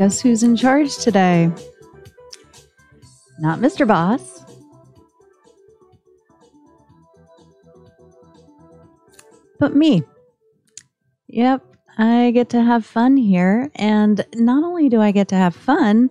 Guess 0.00 0.22
who's 0.22 0.42
in 0.42 0.56
charge 0.56 0.96
today? 0.96 1.52
Not 3.38 3.58
Mr. 3.58 3.86
Boss. 3.86 4.46
But 9.58 9.76
me. 9.76 10.02
Yep, 11.26 11.62
I 11.98 12.30
get 12.30 12.48
to 12.48 12.62
have 12.62 12.86
fun 12.86 13.18
here. 13.18 13.70
And 13.74 14.24
not 14.36 14.64
only 14.64 14.88
do 14.88 15.02
I 15.02 15.10
get 15.10 15.28
to 15.28 15.34
have 15.34 15.54
fun, 15.54 16.08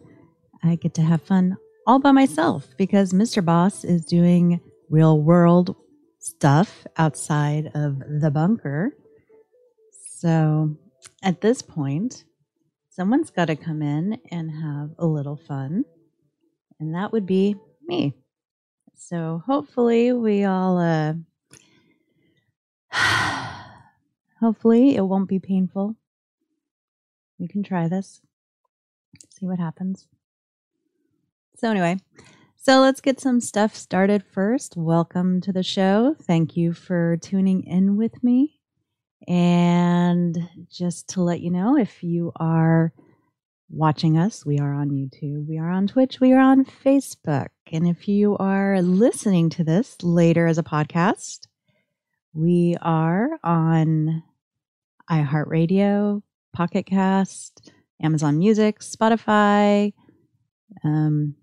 I 0.62 0.76
get 0.76 0.94
to 0.94 1.02
have 1.02 1.24
fun 1.24 1.58
all 1.88 1.98
by 1.98 2.12
myself 2.12 2.68
because 2.78 3.12
Mr. 3.12 3.44
Boss 3.44 3.84
is 3.84 4.06
doing 4.06 4.62
real 4.92 5.20
world 5.20 5.76
stuff 6.20 6.86
outside 6.96 7.72
of 7.74 7.98
the 8.22 8.30
bunker. 8.30 8.92
So 10.20 10.76
at 11.24 11.42
this 11.42 11.64
point, 11.64 12.26
someone's 13.00 13.30
got 13.30 13.46
to 13.46 13.56
come 13.56 13.82
in 13.82 14.20
and 14.30 14.52
have 14.52 14.90
a 15.00 15.06
little 15.06 15.38
fun, 15.38 15.86
and 16.82 16.94
that 16.96 17.14
would 17.14 17.26
be 17.26 17.56
me. 17.88 18.14
So 18.94 19.42
hopefully, 19.46 20.12
we 20.12 20.44
all, 20.44 20.78
uh, 20.78 21.14
hopefully, 24.42 24.98
it 24.98 25.02
won't 25.02 25.30
be 25.30 25.40
painful. 25.40 25.96
We 27.38 27.48
can 27.48 27.64
try 27.64 27.88
this, 27.88 28.20
see 29.30 29.46
what 29.46 29.60
happens. 29.60 30.06
So, 31.56 31.72
anyway, 31.72 32.00
so 32.58 32.82
let's 32.82 33.00
get 33.00 33.22
some 33.22 33.40
stuff 33.40 33.78
started 33.78 34.26
first. 34.26 34.76
Welcome 34.76 35.40
to 35.40 35.54
the 35.54 35.64
show. 35.64 36.18
Thank 36.22 36.58
you 36.58 36.74
for 36.74 37.16
tuning 37.16 37.64
in 37.64 37.96
with 37.96 38.22
me. 38.26 38.60
And 39.26 39.79
just 40.72 41.10
to 41.10 41.22
let 41.22 41.42
you 41.42 41.52
know, 41.52 41.78
if 41.78 42.04
you 42.04 42.32
are 42.36 42.94
watching 43.70 44.18
us, 44.18 44.46
we 44.46 44.60
are 44.60 44.74
on 44.74 44.90
YouTube, 44.90 45.48
we 45.48 45.58
are 45.58 45.70
on 45.70 45.88
Twitch, 45.88 46.20
we 46.20 46.34
are 46.34 46.40
on 46.40 46.66
Facebook. 46.66 47.48
And 47.72 47.88
if 47.88 48.08
you 48.08 48.38
are 48.38 48.82
listening 48.82 49.50
to 49.52 49.64
this 49.64 49.96
later 50.02 50.48
as 50.48 50.58
a 50.58 50.64
podcast, 50.64 51.48
we 52.34 52.78
are 52.82 53.40
on 53.44 54.24
iHeartRadio, 55.10 56.22
Pocket 56.54 56.86
Cast, 56.86 57.72
Amazon 58.02 58.38
Music, 58.38 58.80
Spotify, 58.80 59.94
um, 60.84 61.36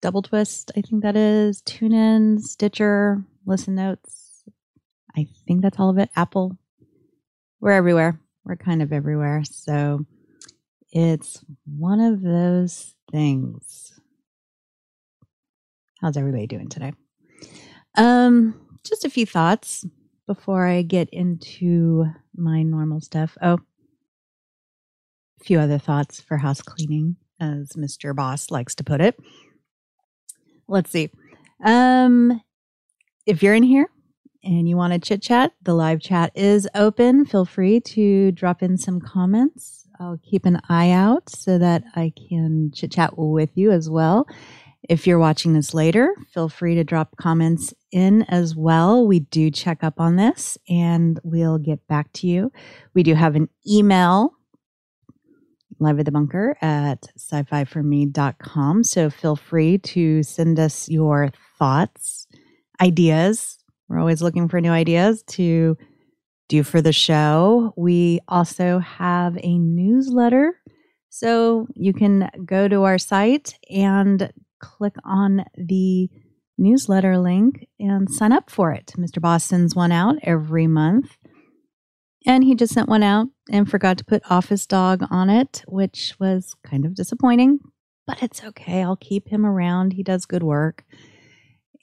Double 0.00 0.22
Twist, 0.22 0.70
I 0.76 0.80
think 0.80 1.02
that 1.02 1.16
is, 1.16 1.60
TuneIn, 1.62 2.40
Stitcher, 2.40 3.24
Listen 3.46 3.74
Notes, 3.74 4.44
I 5.16 5.26
think 5.46 5.62
that's 5.62 5.78
all 5.80 5.90
of 5.90 5.98
it. 5.98 6.10
Apple, 6.14 6.56
we're 7.60 7.72
everywhere. 7.72 8.20
We're 8.44 8.56
kind 8.56 8.82
of 8.82 8.92
everywhere. 8.92 9.42
So 9.44 10.06
it's 10.90 11.44
one 11.64 12.00
of 12.00 12.22
those 12.22 12.94
things. 13.10 13.92
How's 16.00 16.16
everybody 16.16 16.46
doing 16.46 16.68
today? 16.68 16.92
Um, 17.96 18.54
just 18.84 19.04
a 19.04 19.10
few 19.10 19.26
thoughts 19.26 19.84
before 20.26 20.66
I 20.66 20.82
get 20.82 21.08
into 21.10 22.06
my 22.36 22.62
normal 22.62 23.00
stuff. 23.00 23.36
Oh, 23.42 23.58
a 25.40 25.44
few 25.44 25.58
other 25.58 25.78
thoughts 25.78 26.20
for 26.20 26.36
house 26.36 26.62
cleaning, 26.62 27.16
as 27.40 27.70
Mr. 27.70 28.14
Boss 28.14 28.50
likes 28.50 28.74
to 28.76 28.84
put 28.84 29.00
it. 29.00 29.18
Let's 30.68 30.90
see. 30.90 31.10
Um, 31.64 32.40
if 33.26 33.42
you're 33.42 33.54
in 33.54 33.62
here 33.62 33.88
and 34.48 34.66
you 34.66 34.78
want 34.78 34.94
to 34.94 34.98
chit 34.98 35.20
chat, 35.20 35.52
the 35.62 35.74
live 35.74 36.00
chat 36.00 36.32
is 36.34 36.66
open. 36.74 37.26
Feel 37.26 37.44
free 37.44 37.80
to 37.80 38.32
drop 38.32 38.62
in 38.62 38.78
some 38.78 38.98
comments. 38.98 39.86
I'll 40.00 40.18
keep 40.22 40.46
an 40.46 40.58
eye 40.70 40.90
out 40.90 41.28
so 41.28 41.58
that 41.58 41.84
I 41.94 42.14
can 42.28 42.70
chit 42.74 42.92
chat 42.92 43.18
with 43.18 43.50
you 43.56 43.70
as 43.70 43.90
well. 43.90 44.26
If 44.88 45.06
you're 45.06 45.18
watching 45.18 45.52
this 45.52 45.74
later, 45.74 46.14
feel 46.32 46.48
free 46.48 46.74
to 46.76 46.84
drop 46.84 47.14
comments 47.18 47.74
in 47.92 48.22
as 48.22 48.56
well. 48.56 49.06
We 49.06 49.20
do 49.20 49.50
check 49.50 49.84
up 49.84 50.00
on 50.00 50.16
this 50.16 50.56
and 50.66 51.20
we'll 51.22 51.58
get 51.58 51.86
back 51.86 52.10
to 52.14 52.26
you. 52.26 52.50
We 52.94 53.02
do 53.02 53.14
have 53.14 53.36
an 53.36 53.50
email 53.70 54.32
live 55.78 55.98
at 55.98 56.06
the 56.06 56.10
bunker 56.10 56.56
at 56.62 57.06
sci-fi4me.com. 57.18 58.82
So 58.84 59.10
feel 59.10 59.36
free 59.36 59.76
to 59.78 60.22
send 60.22 60.58
us 60.58 60.88
your 60.88 61.32
thoughts, 61.58 62.26
ideas, 62.80 63.57
we're 63.88 63.98
always 63.98 64.22
looking 64.22 64.48
for 64.48 64.60
new 64.60 64.70
ideas 64.70 65.22
to 65.28 65.76
do 66.48 66.62
for 66.62 66.80
the 66.80 66.92
show. 66.92 67.72
We 67.76 68.20
also 68.28 68.78
have 68.78 69.38
a 69.42 69.58
newsletter. 69.58 70.54
So 71.10 71.66
you 71.74 71.92
can 71.92 72.30
go 72.44 72.68
to 72.68 72.84
our 72.84 72.98
site 72.98 73.54
and 73.70 74.32
click 74.60 74.94
on 75.04 75.44
the 75.56 76.08
newsletter 76.58 77.18
link 77.18 77.66
and 77.78 78.10
sign 78.10 78.32
up 78.32 78.50
for 78.50 78.72
it. 78.72 78.92
Mr. 78.98 79.20
Boss 79.20 79.44
sends 79.44 79.74
one 79.74 79.92
out 79.92 80.16
every 80.22 80.66
month. 80.66 81.16
And 82.26 82.44
he 82.44 82.54
just 82.54 82.74
sent 82.74 82.88
one 82.88 83.02
out 83.02 83.28
and 83.50 83.70
forgot 83.70 83.96
to 83.98 84.04
put 84.04 84.28
Office 84.30 84.66
Dog 84.66 85.04
on 85.10 85.30
it, 85.30 85.62
which 85.66 86.14
was 86.18 86.54
kind 86.66 86.84
of 86.84 86.94
disappointing, 86.94 87.60
but 88.06 88.22
it's 88.22 88.42
okay. 88.42 88.82
I'll 88.82 88.96
keep 88.96 89.28
him 89.28 89.46
around. 89.46 89.92
He 89.92 90.02
does 90.02 90.26
good 90.26 90.42
work. 90.42 90.84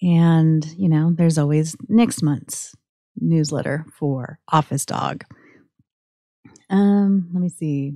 And, 0.06 0.64
you 0.78 0.88
know, 0.88 1.12
there's 1.12 1.40
always 1.40 1.76
next 1.90 2.22
month's 2.22 2.76
newsletter 3.20 3.88
for 3.98 4.38
Office 4.50 4.86
Dog. 4.86 5.24
Um, 6.70 7.30
let 7.34 7.42
me 7.42 7.50
see. 7.50 7.94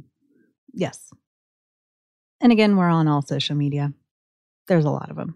Yes. 0.73 1.11
And 2.41 2.51
again, 2.51 2.77
we're 2.77 2.89
on 2.89 3.07
all 3.07 3.21
social 3.21 3.55
media. 3.55 3.93
There's 4.67 4.85
a 4.85 4.89
lot 4.89 5.11
of 5.11 5.17
them, 5.17 5.35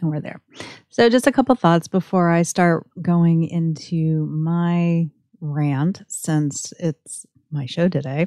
and 0.00 0.10
we're 0.10 0.20
there. 0.20 0.40
So, 0.88 1.08
just 1.08 1.28
a 1.28 1.32
couple 1.32 1.54
thoughts 1.54 1.86
before 1.86 2.30
I 2.30 2.42
start 2.42 2.86
going 3.00 3.44
into 3.44 4.26
my 4.26 5.08
rant, 5.40 6.02
since 6.08 6.72
it's 6.80 7.26
my 7.52 7.66
show 7.66 7.88
today. 7.88 8.26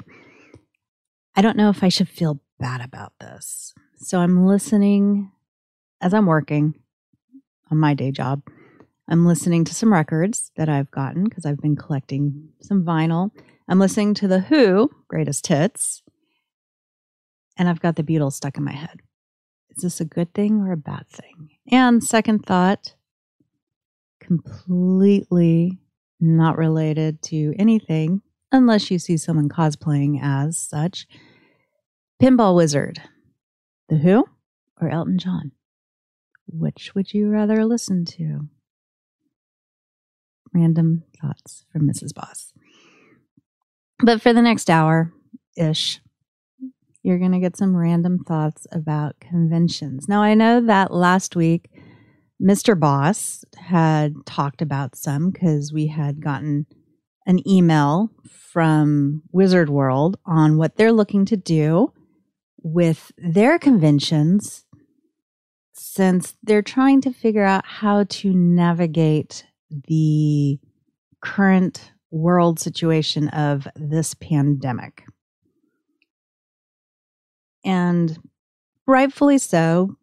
I 1.36 1.42
don't 1.42 1.56
know 1.58 1.68
if 1.68 1.82
I 1.82 1.88
should 1.88 2.08
feel 2.08 2.40
bad 2.58 2.80
about 2.80 3.12
this. 3.20 3.74
So, 3.96 4.20
I'm 4.20 4.46
listening 4.46 5.30
as 6.00 6.14
I'm 6.14 6.26
working 6.26 6.74
on 7.72 7.78
my 7.78 7.94
day 7.94 8.12
job. 8.12 8.42
I'm 9.08 9.26
listening 9.26 9.64
to 9.64 9.74
some 9.74 9.92
records 9.92 10.52
that 10.56 10.68
I've 10.68 10.90
gotten 10.92 11.24
because 11.24 11.44
I've 11.44 11.60
been 11.60 11.74
collecting 11.74 12.50
some 12.60 12.84
vinyl. 12.84 13.30
I'm 13.68 13.80
listening 13.80 14.14
to 14.14 14.28
The 14.28 14.40
Who, 14.40 14.90
Greatest 15.08 15.46
Hits, 15.46 16.02
and 17.58 17.68
I've 17.68 17.80
got 17.80 17.96
the 17.96 18.04
Beatles 18.04 18.34
stuck 18.34 18.58
in 18.58 18.64
my 18.64 18.72
head. 18.72 19.00
Is 19.70 19.82
this 19.82 20.00
a 20.00 20.04
good 20.04 20.32
thing 20.34 20.60
or 20.60 20.72
a 20.72 20.76
bad 20.76 21.08
thing? 21.08 21.50
And 21.70 22.04
second 22.04 22.44
thought, 22.44 22.94
completely 24.20 25.78
not 26.20 26.58
related 26.58 27.22
to 27.22 27.54
anything 27.58 28.22
unless 28.52 28.90
you 28.90 28.98
see 28.98 29.16
someone 29.16 29.48
cosplaying 29.48 30.20
as 30.22 30.58
such. 30.58 31.06
Pinball 32.22 32.54
Wizard, 32.54 33.00
The 33.88 33.96
Who, 33.96 34.26
or 34.80 34.90
Elton 34.90 35.18
John? 35.18 35.52
Which 36.52 36.94
would 36.94 37.14
you 37.14 37.28
rather 37.28 37.64
listen 37.64 38.04
to? 38.16 38.48
Random 40.54 41.04
thoughts 41.20 41.64
from 41.72 41.88
Mrs. 41.88 42.14
Boss. 42.14 42.52
But 44.00 44.20
for 44.20 44.32
the 44.32 44.42
next 44.42 44.68
hour 44.68 45.12
ish, 45.56 46.00
you're 47.02 47.18
going 47.18 47.32
to 47.32 47.38
get 47.38 47.56
some 47.56 47.76
random 47.76 48.18
thoughts 48.18 48.66
about 48.70 49.18
conventions. 49.20 50.08
Now, 50.08 50.22
I 50.22 50.34
know 50.34 50.60
that 50.60 50.92
last 50.92 51.34
week, 51.34 51.70
Mr. 52.40 52.78
Boss 52.78 53.44
had 53.56 54.14
talked 54.26 54.60
about 54.60 54.96
some 54.96 55.30
because 55.30 55.72
we 55.72 55.86
had 55.86 56.22
gotten 56.22 56.66
an 57.26 57.48
email 57.48 58.10
from 58.28 59.22
Wizard 59.32 59.70
World 59.70 60.18
on 60.26 60.56
what 60.56 60.76
they're 60.76 60.92
looking 60.92 61.24
to 61.26 61.36
do 61.36 61.92
with 62.62 63.10
their 63.16 63.58
conventions 63.58 64.64
since 65.72 66.36
they're 66.42 66.62
trying 66.62 67.00
to 67.02 67.12
figure 67.12 67.44
out 67.44 67.64
how 67.66 68.04
to 68.04 68.32
navigate 68.32 69.44
the 69.88 70.58
current 71.20 71.92
world 72.10 72.60
situation 72.60 73.28
of 73.28 73.66
this 73.76 74.14
pandemic. 74.14 75.04
And 77.64 78.18
rightfully 78.86 79.38
so. 79.38 79.96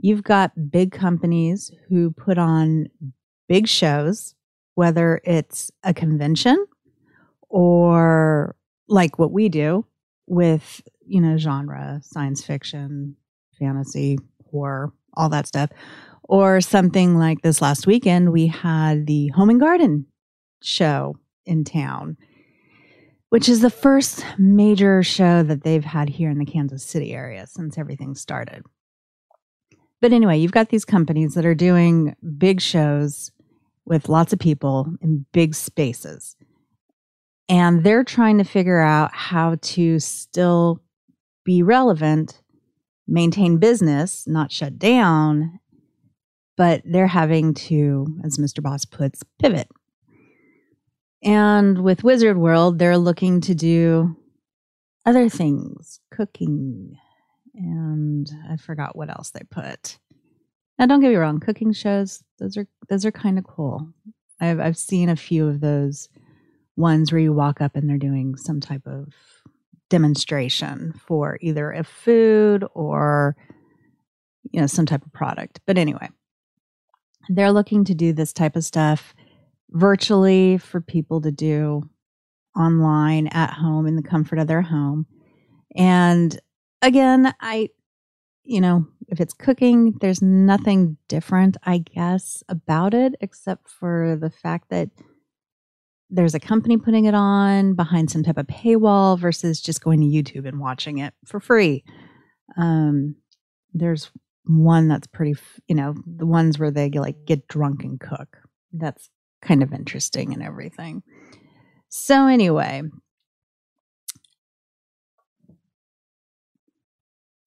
You've 0.00 0.22
got 0.22 0.70
big 0.70 0.92
companies 0.92 1.72
who 1.88 2.12
put 2.12 2.38
on 2.38 2.86
big 3.48 3.66
shows, 3.66 4.34
whether 4.74 5.20
it's 5.24 5.72
a 5.82 5.92
convention 5.92 6.64
or 7.48 8.54
like 8.86 9.18
what 9.18 9.32
we 9.32 9.48
do 9.48 9.84
with, 10.26 10.80
you 11.04 11.20
know, 11.20 11.36
genre, 11.36 12.00
science 12.04 12.44
fiction, 12.44 13.16
fantasy, 13.58 14.18
horror, 14.50 14.92
all 15.18 15.28
that 15.28 15.46
stuff. 15.46 15.70
Or 16.22 16.60
something 16.60 17.18
like 17.18 17.42
this 17.42 17.60
last 17.60 17.86
weekend, 17.86 18.32
we 18.32 18.46
had 18.46 19.06
the 19.06 19.28
Home 19.28 19.50
and 19.50 19.60
Garden 19.60 20.06
show 20.62 21.16
in 21.44 21.64
town, 21.64 22.16
which 23.30 23.48
is 23.48 23.60
the 23.60 23.70
first 23.70 24.24
major 24.38 25.02
show 25.02 25.42
that 25.42 25.64
they've 25.64 25.84
had 25.84 26.08
here 26.08 26.30
in 26.30 26.38
the 26.38 26.44
Kansas 26.44 26.84
City 26.84 27.12
area 27.12 27.46
since 27.46 27.78
everything 27.78 28.14
started. 28.14 28.62
But 30.00 30.12
anyway, 30.12 30.38
you've 30.38 30.52
got 30.52 30.68
these 30.68 30.84
companies 30.84 31.34
that 31.34 31.46
are 31.46 31.54
doing 31.54 32.14
big 32.36 32.60
shows 32.60 33.32
with 33.84 34.08
lots 34.08 34.32
of 34.32 34.38
people 34.38 34.86
in 35.00 35.24
big 35.32 35.54
spaces. 35.54 36.36
And 37.48 37.82
they're 37.82 38.04
trying 38.04 38.38
to 38.38 38.44
figure 38.44 38.80
out 38.80 39.14
how 39.14 39.56
to 39.60 39.98
still 39.98 40.82
be 41.44 41.62
relevant, 41.62 42.42
maintain 43.08 43.56
business, 43.56 44.26
not 44.26 44.52
shut 44.52 44.78
down, 44.78 45.58
but 46.56 46.82
they're 46.84 47.06
having 47.06 47.54
to, 47.54 48.06
as 48.22 48.36
Mr. 48.36 48.62
Boss 48.62 48.84
puts, 48.84 49.22
pivot. 49.40 49.68
And 51.22 51.82
with 51.82 52.04
Wizard 52.04 52.36
World, 52.36 52.78
they're 52.78 52.98
looking 52.98 53.40
to 53.42 53.54
do 53.54 54.16
other 55.04 55.28
things, 55.28 56.00
cooking, 56.10 56.96
and 57.54 58.30
I 58.48 58.56
forgot 58.56 58.94
what 58.94 59.10
else 59.10 59.30
they 59.30 59.42
put. 59.50 59.98
Now, 60.78 60.86
don't 60.86 61.00
get 61.00 61.08
me 61.08 61.16
wrong, 61.16 61.40
cooking 61.40 61.72
shows 61.72 62.22
those 62.38 62.56
are 62.56 62.66
those 62.88 63.04
are 63.04 63.10
kind 63.10 63.38
of 63.38 63.44
cool. 63.44 63.88
I've 64.40 64.60
I've 64.60 64.76
seen 64.76 65.08
a 65.08 65.16
few 65.16 65.48
of 65.48 65.60
those 65.60 66.08
ones 66.76 67.10
where 67.10 67.20
you 67.20 67.32
walk 67.32 67.60
up 67.60 67.74
and 67.74 67.88
they're 67.88 67.98
doing 67.98 68.36
some 68.36 68.60
type 68.60 68.86
of 68.86 69.12
demonstration 69.88 70.92
for 71.06 71.38
either 71.40 71.72
a 71.72 71.84
food 71.84 72.64
or 72.74 73.36
you 74.50 74.60
know 74.60 74.66
some 74.66 74.86
type 74.86 75.04
of 75.04 75.12
product. 75.12 75.60
But 75.66 75.78
anyway, 75.78 76.08
they're 77.28 77.52
looking 77.52 77.84
to 77.84 77.94
do 77.94 78.12
this 78.12 78.32
type 78.32 78.56
of 78.56 78.64
stuff 78.64 79.14
virtually 79.70 80.58
for 80.58 80.80
people 80.80 81.20
to 81.20 81.30
do 81.30 81.88
online 82.56 83.28
at 83.28 83.52
home 83.52 83.86
in 83.86 83.96
the 83.96 84.02
comfort 84.02 84.38
of 84.38 84.46
their 84.46 84.62
home. 84.62 85.06
And 85.76 86.38
again, 86.82 87.34
I, 87.40 87.68
you 88.44 88.60
know, 88.60 88.86
if 89.08 89.20
it's 89.20 89.34
cooking, 89.34 89.96
there's 90.00 90.22
nothing 90.22 90.96
different, 91.08 91.56
I 91.64 91.78
guess, 91.78 92.42
about 92.48 92.94
it, 92.94 93.14
except 93.20 93.68
for 93.70 94.16
the 94.20 94.30
fact 94.30 94.70
that 94.70 94.90
there's 96.10 96.34
a 96.34 96.40
company 96.40 96.76
putting 96.76 97.04
it 97.04 97.14
on 97.14 97.74
behind 97.74 98.10
some 98.10 98.22
type 98.22 98.38
of 98.38 98.46
paywall 98.46 99.18
versus 99.18 99.60
just 99.60 99.82
going 99.82 100.00
to 100.00 100.06
YouTube 100.06 100.46
and 100.46 100.58
watching 100.58 100.98
it 100.98 101.12
for 101.26 101.38
free. 101.38 101.84
Um, 102.56 103.16
there's 103.74 104.10
one 104.44 104.88
that's 104.88 105.06
pretty, 105.06 105.38
you 105.66 105.74
know, 105.74 105.94
the 106.06 106.26
ones 106.26 106.58
where 106.58 106.70
they 106.70 106.90
like 106.90 107.26
get 107.26 107.46
drunk 107.48 107.84
and 107.84 108.00
cook. 108.00 108.38
That's 108.72 109.10
kind 109.42 109.62
of 109.62 109.72
interesting 109.72 110.32
and 110.32 110.42
everything. 110.42 111.02
So, 111.90 112.26
anyway, 112.26 112.82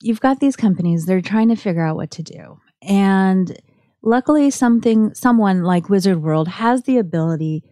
you've 0.01 0.21
got 0.21 0.39
these 0.39 0.55
companies, 0.55 1.05
they're 1.05 1.21
trying 1.21 1.49
to 1.49 1.55
figure 1.55 1.85
out 1.85 1.95
what 1.95 2.11
to 2.11 2.23
do. 2.23 2.59
And 2.81 3.59
luckily, 4.03 4.49
something, 4.49 5.13
someone 5.13 5.63
like 5.63 5.89
Wizard 5.89 6.21
World 6.21 6.47
has 6.47 6.83
the 6.83 6.97
ability 6.97 7.63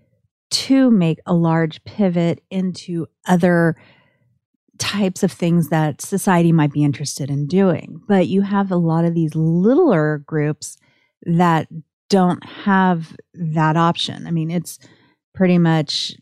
to 0.52 0.90
make 0.90 1.20
a 1.26 1.34
large 1.34 1.84
pivot 1.84 2.44
into 2.50 3.08
other 3.28 3.76
types 4.78 5.24
of 5.24 5.32
things 5.32 5.70
that 5.70 6.02
society 6.02 6.52
might 6.52 6.72
be 6.72 6.84
interested 6.84 7.30
in 7.30 7.48
doing. 7.48 8.02
But 8.08 8.28
you 8.28 8.42
have 8.42 8.72
a 8.72 8.78
lot 8.78 9.06
of 9.06 9.14
these 9.14 9.36
littler 9.36 10.20
groups 10.20 10.78
that 11.24 11.68
don't 12.10 12.44
have 12.46 13.16
that 13.34 13.78
option. 13.78 14.26
I 14.26 14.32
mean, 14.32 14.50
it's 14.50 14.80
pretty 15.34 15.58
much 15.58 16.16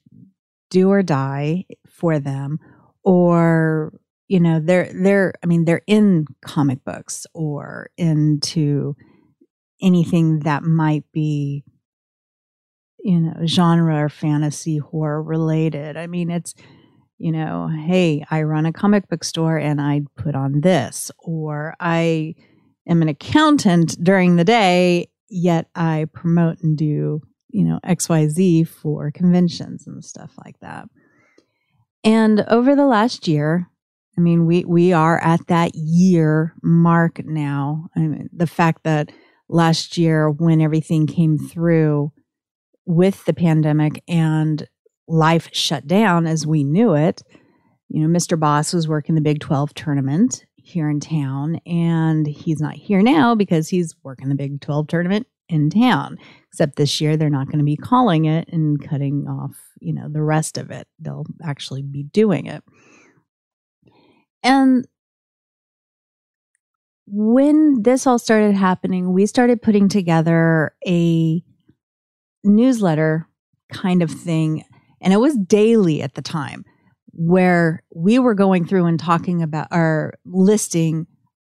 do 0.70 0.90
or 0.92 1.02
die 1.02 1.66
for 1.88 2.20
them 2.20 2.60
or 3.04 3.94
you 4.28 4.40
know 4.40 4.60
they're 4.60 4.92
they're 4.94 5.34
i 5.42 5.46
mean 5.46 5.66
they're 5.66 5.82
in 5.88 6.26
comic 6.42 6.84
books 6.84 7.26
or 7.34 7.90
into 7.98 8.96
anything 9.82 10.40
that 10.40 10.64
might 10.64 11.06
be 11.14 11.64
you 13.00 13.20
know 13.20 13.34
genre 13.46 14.04
or 14.04 14.10
fantasy 14.10 14.78
horror 14.78 15.22
related 15.22 15.98
i 15.98 16.08
mean 16.08 16.30
it's 16.30 16.54
you 17.18 17.32
know, 17.32 17.68
hey, 17.68 18.24
I 18.30 18.44
run 18.44 18.66
a 18.66 18.74
comic 18.74 19.08
book 19.10 19.24
store 19.24 19.58
and 19.58 19.82
I 19.82 20.02
put 20.16 20.36
on 20.36 20.62
this, 20.62 21.12
or 21.20 21.76
I 21.80 22.36
am 22.88 23.02
an 23.02 23.10
accountant 23.10 24.02
during 24.04 24.36
the 24.36 24.44
day, 24.44 25.10
yet 25.30 25.68
I 25.76 26.06
promote 26.14 26.60
and 26.62 26.78
do, 26.78 27.22
you 27.50 27.64
know, 27.64 27.80
XYZ 27.86 28.68
for 28.68 29.12
conventions 29.12 29.88
and 29.88 30.06
stuff 30.06 30.32
like 30.46 30.60
that. 30.62 30.88
And 32.04 32.42
over 32.42 32.76
the 32.76 32.86
last 32.86 33.28
year, 33.28 33.68
I 34.16 34.22
mean, 34.22 34.46
we, 34.46 34.64
we 34.66 34.94
are 34.94 35.20
at 35.20 35.48
that 35.48 35.72
year 35.74 36.54
mark 36.62 37.24
now. 37.26 37.90
I 37.96 38.02
mean, 38.02 38.30
the 38.32 38.48
fact 38.48 38.84
that 38.84 39.12
last 39.50 39.98
year, 39.98 40.30
when 40.30 40.62
everything 40.62 41.08
came 41.08 41.38
through 41.38 42.12
with 42.88 43.24
the 43.26 43.34
pandemic 43.34 44.02
and 44.08 44.68
life 45.08 45.50
shut 45.52 45.86
down 45.86 46.26
as 46.26 46.48
we 46.48 46.64
knew 46.64 46.96
it, 46.96 47.22
you 47.90 48.02
know, 48.02 48.08
Mr. 48.08 48.40
Boss 48.40 48.74
was 48.74 48.88
working 48.88 49.16
the 49.16 49.22
Big 49.22 49.40
12 49.40 49.74
tournament 49.74 50.46
here 50.56 50.90
in 50.90 51.00
town, 51.00 51.60
and 51.66 52.26
he's 52.26 52.60
not 52.60 52.76
here 52.76 53.02
now 53.02 53.36
because 53.36 53.70
he's 53.70 53.96
working 54.04 54.30
the 54.30 54.36
Big 54.36 54.60
12 54.62 54.88
tournament 54.88 55.28
in 55.50 55.70
town. 55.70 56.18
Except 56.50 56.76
this 56.76 57.00
year, 57.00 57.16
they're 57.16 57.30
not 57.30 57.48
going 57.48 57.60
to 57.60 57.64
be 57.64 57.78
calling 57.78 58.26
it 58.26 58.50
and 58.52 58.82
cutting 58.82 59.28
off, 59.28 59.56
you 59.80 59.94
know, 59.94 60.10
the 60.10 60.24
rest 60.24 60.58
of 60.58 60.72
it. 60.72 60.88
They'll 61.00 61.26
actually 61.44 61.84
be 61.84 62.04
doing 62.04 62.48
it. 62.48 62.64
And 64.44 64.88
when 67.06 67.82
this 67.84 68.08
all 68.08 68.20
started 68.20 68.56
happening, 68.56 69.14
we 69.14 69.26
started 69.26 69.62
putting 69.62 69.88
together 69.88 70.74
a 70.86 71.42
newsletter 72.44 73.28
kind 73.72 74.02
of 74.02 74.10
thing 74.10 74.64
and 75.02 75.14
it 75.14 75.18
was 75.18 75.36
daily 75.38 76.02
at 76.02 76.16
the 76.16 76.22
time 76.22 76.64
where 77.12 77.84
we 77.96 78.20
were 78.20 78.34
going 78.34 78.66
through 78.66 78.86
and 78.86 79.00
talking 79.00 79.42
about 79.42 79.68
our 79.72 80.14
listing 80.26 81.08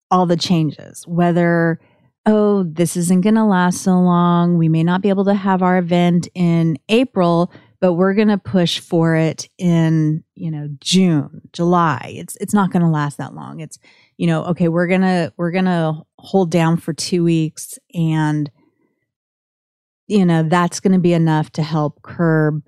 all 0.09 0.25
the 0.25 0.37
changes, 0.37 1.03
whether, 1.07 1.79
oh, 2.25 2.63
this 2.63 2.95
isn't 2.95 3.21
going 3.21 3.35
to 3.35 3.43
last 3.43 3.81
so 3.81 3.91
long. 3.99 4.57
We 4.57 4.69
may 4.69 4.83
not 4.83 5.01
be 5.01 5.09
able 5.09 5.25
to 5.25 5.33
have 5.33 5.61
our 5.61 5.77
event 5.77 6.27
in 6.33 6.77
April, 6.89 7.51
but 7.79 7.93
we're 7.93 8.13
going 8.13 8.29
to 8.29 8.37
push 8.37 8.79
for 8.79 9.15
it 9.15 9.47
in, 9.57 10.23
you 10.35 10.49
know, 10.49 10.69
June, 10.79 11.41
July. 11.53 12.13
It's 12.15 12.35
it's 12.37 12.53
not 12.53 12.71
going 12.71 12.83
to 12.83 12.89
last 12.89 13.17
that 13.17 13.33
long. 13.33 13.59
It's, 13.59 13.77
you 14.17 14.27
know, 14.27 14.45
okay, 14.45 14.67
we're 14.67 14.87
going 14.87 15.01
to 15.01 15.33
we're 15.37 15.51
going 15.51 15.65
to 15.65 16.01
hold 16.17 16.49
down 16.49 16.77
for 16.77 16.93
2 16.93 17.23
weeks 17.23 17.77
and 17.93 18.49
you 20.07 20.25
know, 20.25 20.43
that's 20.43 20.79
going 20.79 20.93
to 20.93 20.99
be 20.99 21.13
enough 21.13 21.51
to 21.51 21.63
help 21.63 22.01
curb 22.01 22.63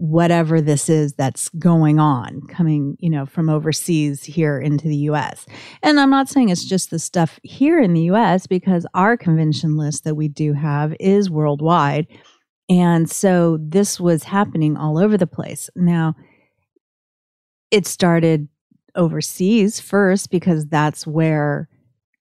whatever 0.00 0.62
this 0.62 0.88
is 0.88 1.12
that's 1.12 1.50
going 1.50 1.98
on 1.98 2.40
coming 2.48 2.96
you 3.00 3.10
know 3.10 3.26
from 3.26 3.50
overseas 3.50 4.24
here 4.24 4.58
into 4.58 4.88
the 4.88 4.96
US. 4.96 5.44
And 5.82 6.00
I'm 6.00 6.08
not 6.08 6.26
saying 6.26 6.48
it's 6.48 6.64
just 6.64 6.88
the 6.88 6.98
stuff 6.98 7.38
here 7.42 7.78
in 7.78 7.92
the 7.92 8.04
US 8.12 8.46
because 8.46 8.86
our 8.94 9.18
convention 9.18 9.76
list 9.76 10.04
that 10.04 10.14
we 10.14 10.26
do 10.26 10.54
have 10.54 10.94
is 10.98 11.28
worldwide. 11.28 12.06
And 12.70 13.10
so 13.10 13.58
this 13.60 14.00
was 14.00 14.22
happening 14.22 14.74
all 14.74 14.96
over 14.98 15.18
the 15.18 15.26
place. 15.26 15.68
Now 15.76 16.14
it 17.70 17.86
started 17.86 18.48
overseas 18.94 19.80
first 19.80 20.30
because 20.30 20.64
that's 20.66 21.06
where 21.06 21.68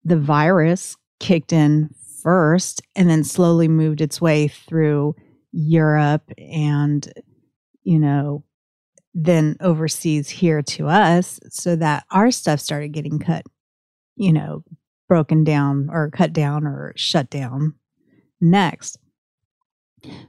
the 0.04 0.18
virus 0.18 0.96
kicked 1.20 1.54
in 1.54 1.94
first 2.22 2.82
and 2.96 3.10
then 3.10 3.24
slowly 3.24 3.68
moved 3.68 4.02
its 4.02 4.22
way 4.22 4.48
through 4.48 5.16
Europe 5.52 6.32
and 6.38 7.12
you 7.88 8.00
know, 8.00 8.44
then 9.14 9.56
overseas 9.62 10.28
here 10.28 10.62
to 10.62 10.88
us 10.88 11.40
so 11.50 11.74
that 11.78 12.04
our 12.12 12.32
stuff 12.32 12.60
started 12.60 12.90
getting 12.90 13.18
cut, 13.18 13.46
you 14.18 14.34
know, 14.34 14.62
broken 15.08 15.46
down 15.46 15.88
or 15.90 16.12
cut 16.12 16.34
down 16.34 16.68
or 16.68 16.92
shut 16.98 17.30
down 17.30 17.76
next. 18.42 19.00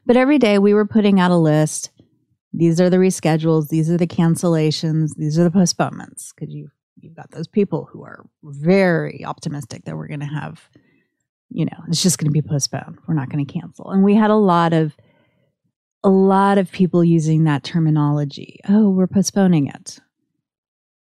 But 0.06 0.16
every 0.16 0.38
day 0.38 0.60
we 0.60 0.72
were 0.72 0.86
putting 0.86 1.18
out 1.18 1.32
a 1.32 1.36
list. 1.36 1.90
These 2.52 2.80
are 2.80 2.88
the 2.88 2.96
reschedules, 2.98 3.70
these 3.70 3.90
are 3.90 3.98
the 3.98 4.06
cancellations, 4.06 5.10
these 5.16 5.36
are 5.36 5.44
the 5.44 5.50
postponements 5.50 6.32
because 6.32 6.54
you 6.54 6.68
you've 7.00 7.16
got 7.16 7.32
those 7.32 7.48
people 7.48 7.88
who 7.90 8.04
are 8.04 8.24
very 8.44 9.24
optimistic 9.24 9.84
that 9.84 9.96
we're 9.96 10.06
going 10.06 10.20
to 10.20 10.26
have, 10.26 10.70
you 11.50 11.64
know, 11.64 11.78
it's 11.88 12.02
just 12.02 12.18
going 12.18 12.26
to 12.26 12.32
be 12.32 12.42
postponed. 12.42 12.98
We're 13.06 13.14
not 13.14 13.30
going 13.30 13.44
to 13.44 13.52
cancel. 13.52 13.90
And 13.90 14.04
we 14.04 14.14
had 14.14 14.30
a 14.30 14.36
lot 14.36 14.72
of, 14.72 14.96
a 16.04 16.10
lot 16.10 16.58
of 16.58 16.70
people 16.70 17.02
using 17.02 17.44
that 17.44 17.64
terminology. 17.64 18.60
Oh, 18.68 18.90
we're 18.90 19.06
postponing 19.06 19.66
it 19.66 19.98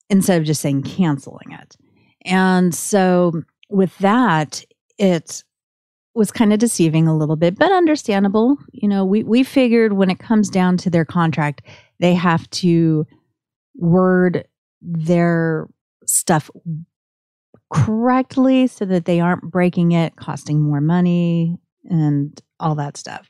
instead 0.10 0.40
of 0.40 0.46
just 0.46 0.62
saying 0.62 0.84
canceling 0.84 1.52
it. 1.52 1.78
And 2.26 2.76
so 2.76 3.42
with 3.70 3.98
that, 4.00 4.64
it 4.98 5.44
was 6.14 6.32
kind 6.32 6.52
of 6.52 6.60
deceiving 6.60 7.08
a 7.08 7.16
little 7.16 7.38
bit, 7.38 7.58
but 7.58 7.72
understandable. 7.72 8.58
You 8.74 8.90
know, 8.90 9.06
we, 9.06 9.24
we 9.24 9.44
figured 9.44 9.94
when 9.94 10.10
it 10.10 10.20
comes 10.20 10.50
down 10.50 10.78
to 10.78 10.90
their 10.90 11.06
contract, 11.06 11.62
they 12.00 12.14
have 12.14 12.50
to 12.50 13.08
word 13.76 14.46
their 14.82 15.68
stuff 16.06 16.50
correctly 17.72 18.68
so 18.68 18.86
that 18.86 19.06
they 19.06 19.20
aren't 19.20 19.44
breaking 19.44 19.94
it, 19.94 20.16
costing 20.16 20.62
more 20.62 20.82
money, 20.82 21.58
and 21.86 22.40
all 22.60 22.76
that 22.76 22.98
stuff. 22.98 23.28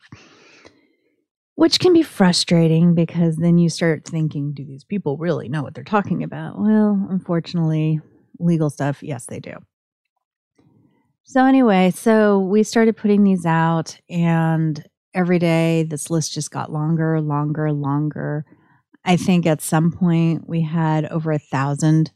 Which 1.55 1.79
can 1.79 1.93
be 1.93 2.01
frustrating 2.01 2.95
because 2.95 3.37
then 3.37 3.57
you 3.57 3.69
start 3.69 4.05
thinking, 4.05 4.53
do 4.53 4.65
these 4.65 4.83
people 4.83 5.17
really 5.17 5.47
know 5.47 5.61
what 5.61 5.75
they're 5.75 5.83
talking 5.83 6.23
about? 6.23 6.59
Well, 6.59 7.07
unfortunately, 7.09 7.99
legal 8.39 8.69
stuff, 8.69 9.03
yes, 9.03 9.25
they 9.27 9.39
do. 9.39 9.53
So, 11.23 11.45
anyway, 11.45 11.91
so 11.91 12.39
we 12.39 12.63
started 12.63 12.97
putting 12.97 13.23
these 13.23 13.45
out, 13.45 13.97
and 14.09 14.83
every 15.13 15.39
day 15.39 15.83
this 15.83 16.09
list 16.09 16.33
just 16.33 16.51
got 16.51 16.71
longer, 16.71 17.21
longer, 17.21 17.71
longer. 17.71 18.45
I 19.05 19.17
think 19.17 19.45
at 19.45 19.61
some 19.61 19.91
point 19.91 20.47
we 20.47 20.61
had 20.61 21.05
over 21.05 21.31
a 21.31 21.39
thousand 21.39 22.11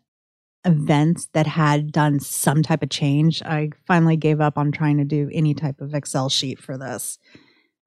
events 0.65 1.29
that 1.33 1.47
had 1.47 1.91
done 1.91 2.19
some 2.19 2.63
type 2.63 2.83
of 2.83 2.89
change. 2.89 3.41
I 3.43 3.69
finally 3.85 4.17
gave 4.17 4.41
up 4.41 4.57
on 4.57 4.71
trying 4.71 4.97
to 4.97 5.05
do 5.05 5.29
any 5.31 5.53
type 5.53 5.81
of 5.81 5.93
Excel 5.93 6.29
sheet 6.29 6.59
for 6.59 6.77
this 6.77 7.19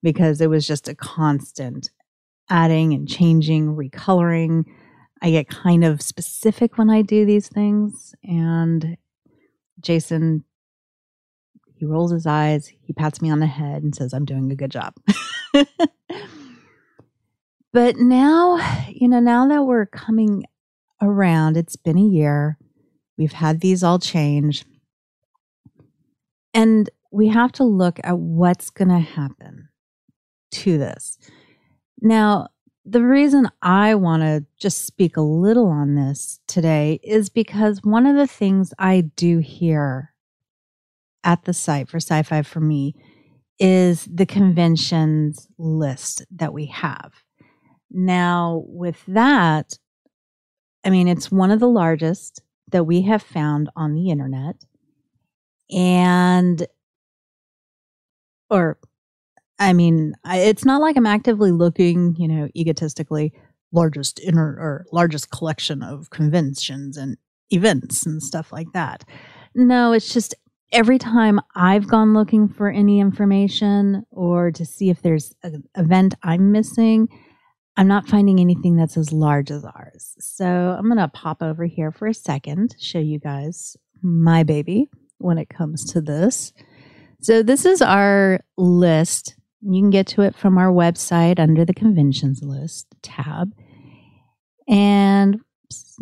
because 0.02 0.40
it 0.40 0.48
was 0.48 0.66
just 0.66 0.88
a 0.88 0.94
constant 0.94 1.90
adding 2.48 2.94
and 2.94 3.08
changing, 3.08 3.76
recoloring. 3.76 4.64
I 5.20 5.30
get 5.30 5.48
kind 5.48 5.84
of 5.84 6.00
specific 6.00 6.78
when 6.78 6.88
I 6.88 7.02
do 7.02 7.26
these 7.26 7.48
things. 7.48 8.14
And 8.24 8.96
Jason 9.80 10.44
he 11.78 11.86
rolls 11.86 12.10
his 12.10 12.26
eyes, 12.26 12.66
he 12.66 12.92
pats 12.92 13.22
me 13.22 13.30
on 13.30 13.38
the 13.38 13.46
head 13.46 13.82
and 13.82 13.94
says, 13.94 14.12
I'm 14.12 14.24
doing 14.24 14.50
a 14.50 14.56
good 14.56 14.72
job. 14.72 14.94
but 17.72 17.96
now, 17.96 18.58
you 18.88 19.06
know, 19.08 19.20
now 19.20 19.46
that 19.46 19.62
we're 19.62 19.86
coming 19.86 20.44
around, 21.00 21.56
it's 21.56 21.76
been 21.76 21.96
a 21.96 22.02
year, 22.02 22.58
we've 23.18 23.32
had 23.32 23.60
these 23.60 23.82
all 23.82 23.98
change, 23.98 24.64
and 26.54 26.88
we 27.10 27.28
have 27.28 27.52
to 27.52 27.64
look 27.64 28.00
at 28.04 28.18
what's 28.18 28.70
going 28.70 28.88
to 28.88 28.98
happen 28.98 29.68
to 30.52 30.78
this. 30.78 31.18
Now, 32.00 32.48
the 32.84 33.02
reason 33.02 33.50
I 33.60 33.94
want 33.96 34.22
to 34.22 34.46
just 34.58 34.86
speak 34.86 35.16
a 35.16 35.22
little 35.22 35.66
on 35.66 35.94
this 35.94 36.40
today 36.46 37.00
is 37.02 37.28
because 37.28 37.80
one 37.82 38.06
of 38.06 38.16
the 38.16 38.26
things 38.26 38.72
I 38.78 39.02
do 39.14 39.38
hear 39.38 40.14
at 41.24 41.44
the 41.44 41.52
site 41.52 41.88
for 41.88 41.98
sci 41.98 42.22
fi 42.22 42.42
for 42.42 42.60
me 42.60 42.94
is 43.58 44.08
the 44.10 44.24
conventions 44.24 45.48
list 45.58 46.24
that 46.30 46.54
we 46.54 46.66
have. 46.66 47.12
Now, 47.90 48.62
with 48.66 49.02
that, 49.06 49.78
I 50.84 50.90
mean, 50.90 51.08
it's 51.08 51.30
one 51.30 51.50
of 51.50 51.60
the 51.60 51.68
largest 51.68 52.40
that 52.70 52.84
we 52.84 53.02
have 53.02 53.22
found 53.22 53.70
on 53.76 53.94
the 53.94 54.10
internet. 54.10 54.56
And, 55.70 56.66
or, 58.50 58.78
I 59.58 59.72
mean, 59.72 60.14
it's 60.24 60.64
not 60.64 60.80
like 60.80 60.96
I'm 60.96 61.06
actively 61.06 61.50
looking, 61.50 62.14
you 62.16 62.28
know, 62.28 62.48
egotistically, 62.56 63.32
largest 63.72 64.20
inner 64.20 64.56
or 64.58 64.86
largest 64.92 65.30
collection 65.30 65.82
of 65.82 66.10
conventions 66.10 66.96
and 66.96 67.16
events 67.50 68.06
and 68.06 68.22
stuff 68.22 68.52
like 68.52 68.72
that. 68.72 69.04
No, 69.54 69.92
it's 69.92 70.12
just 70.12 70.34
every 70.72 70.98
time 70.98 71.40
I've 71.54 71.88
gone 71.88 72.14
looking 72.14 72.48
for 72.48 72.70
any 72.70 73.00
information 73.00 74.04
or 74.10 74.50
to 74.52 74.64
see 74.64 74.90
if 74.90 75.02
there's 75.02 75.34
an 75.42 75.64
event 75.76 76.14
I'm 76.22 76.52
missing, 76.52 77.08
I'm 77.78 77.86
not 77.86 78.08
finding 78.08 78.40
anything 78.40 78.74
that's 78.74 78.96
as 78.96 79.12
large 79.12 79.52
as 79.52 79.64
ours. 79.64 80.16
So 80.18 80.44
I'm 80.44 80.86
going 80.86 80.98
to 80.98 81.06
pop 81.06 81.42
over 81.42 81.64
here 81.64 81.92
for 81.92 82.08
a 82.08 82.14
second, 82.14 82.74
show 82.80 82.98
you 82.98 83.20
guys 83.20 83.76
my 84.02 84.42
baby 84.42 84.90
when 85.18 85.38
it 85.38 85.48
comes 85.48 85.84
to 85.92 86.00
this. 86.00 86.52
So 87.20 87.44
this 87.44 87.64
is 87.64 87.80
our 87.80 88.40
list. 88.56 89.36
You 89.62 89.80
can 89.80 89.90
get 89.90 90.08
to 90.08 90.22
it 90.22 90.34
from 90.34 90.58
our 90.58 90.72
website 90.72 91.38
under 91.38 91.64
the 91.64 91.72
conventions 91.72 92.42
list 92.42 92.88
tab. 93.02 93.52
And 94.68 95.36
oops, 95.36 95.98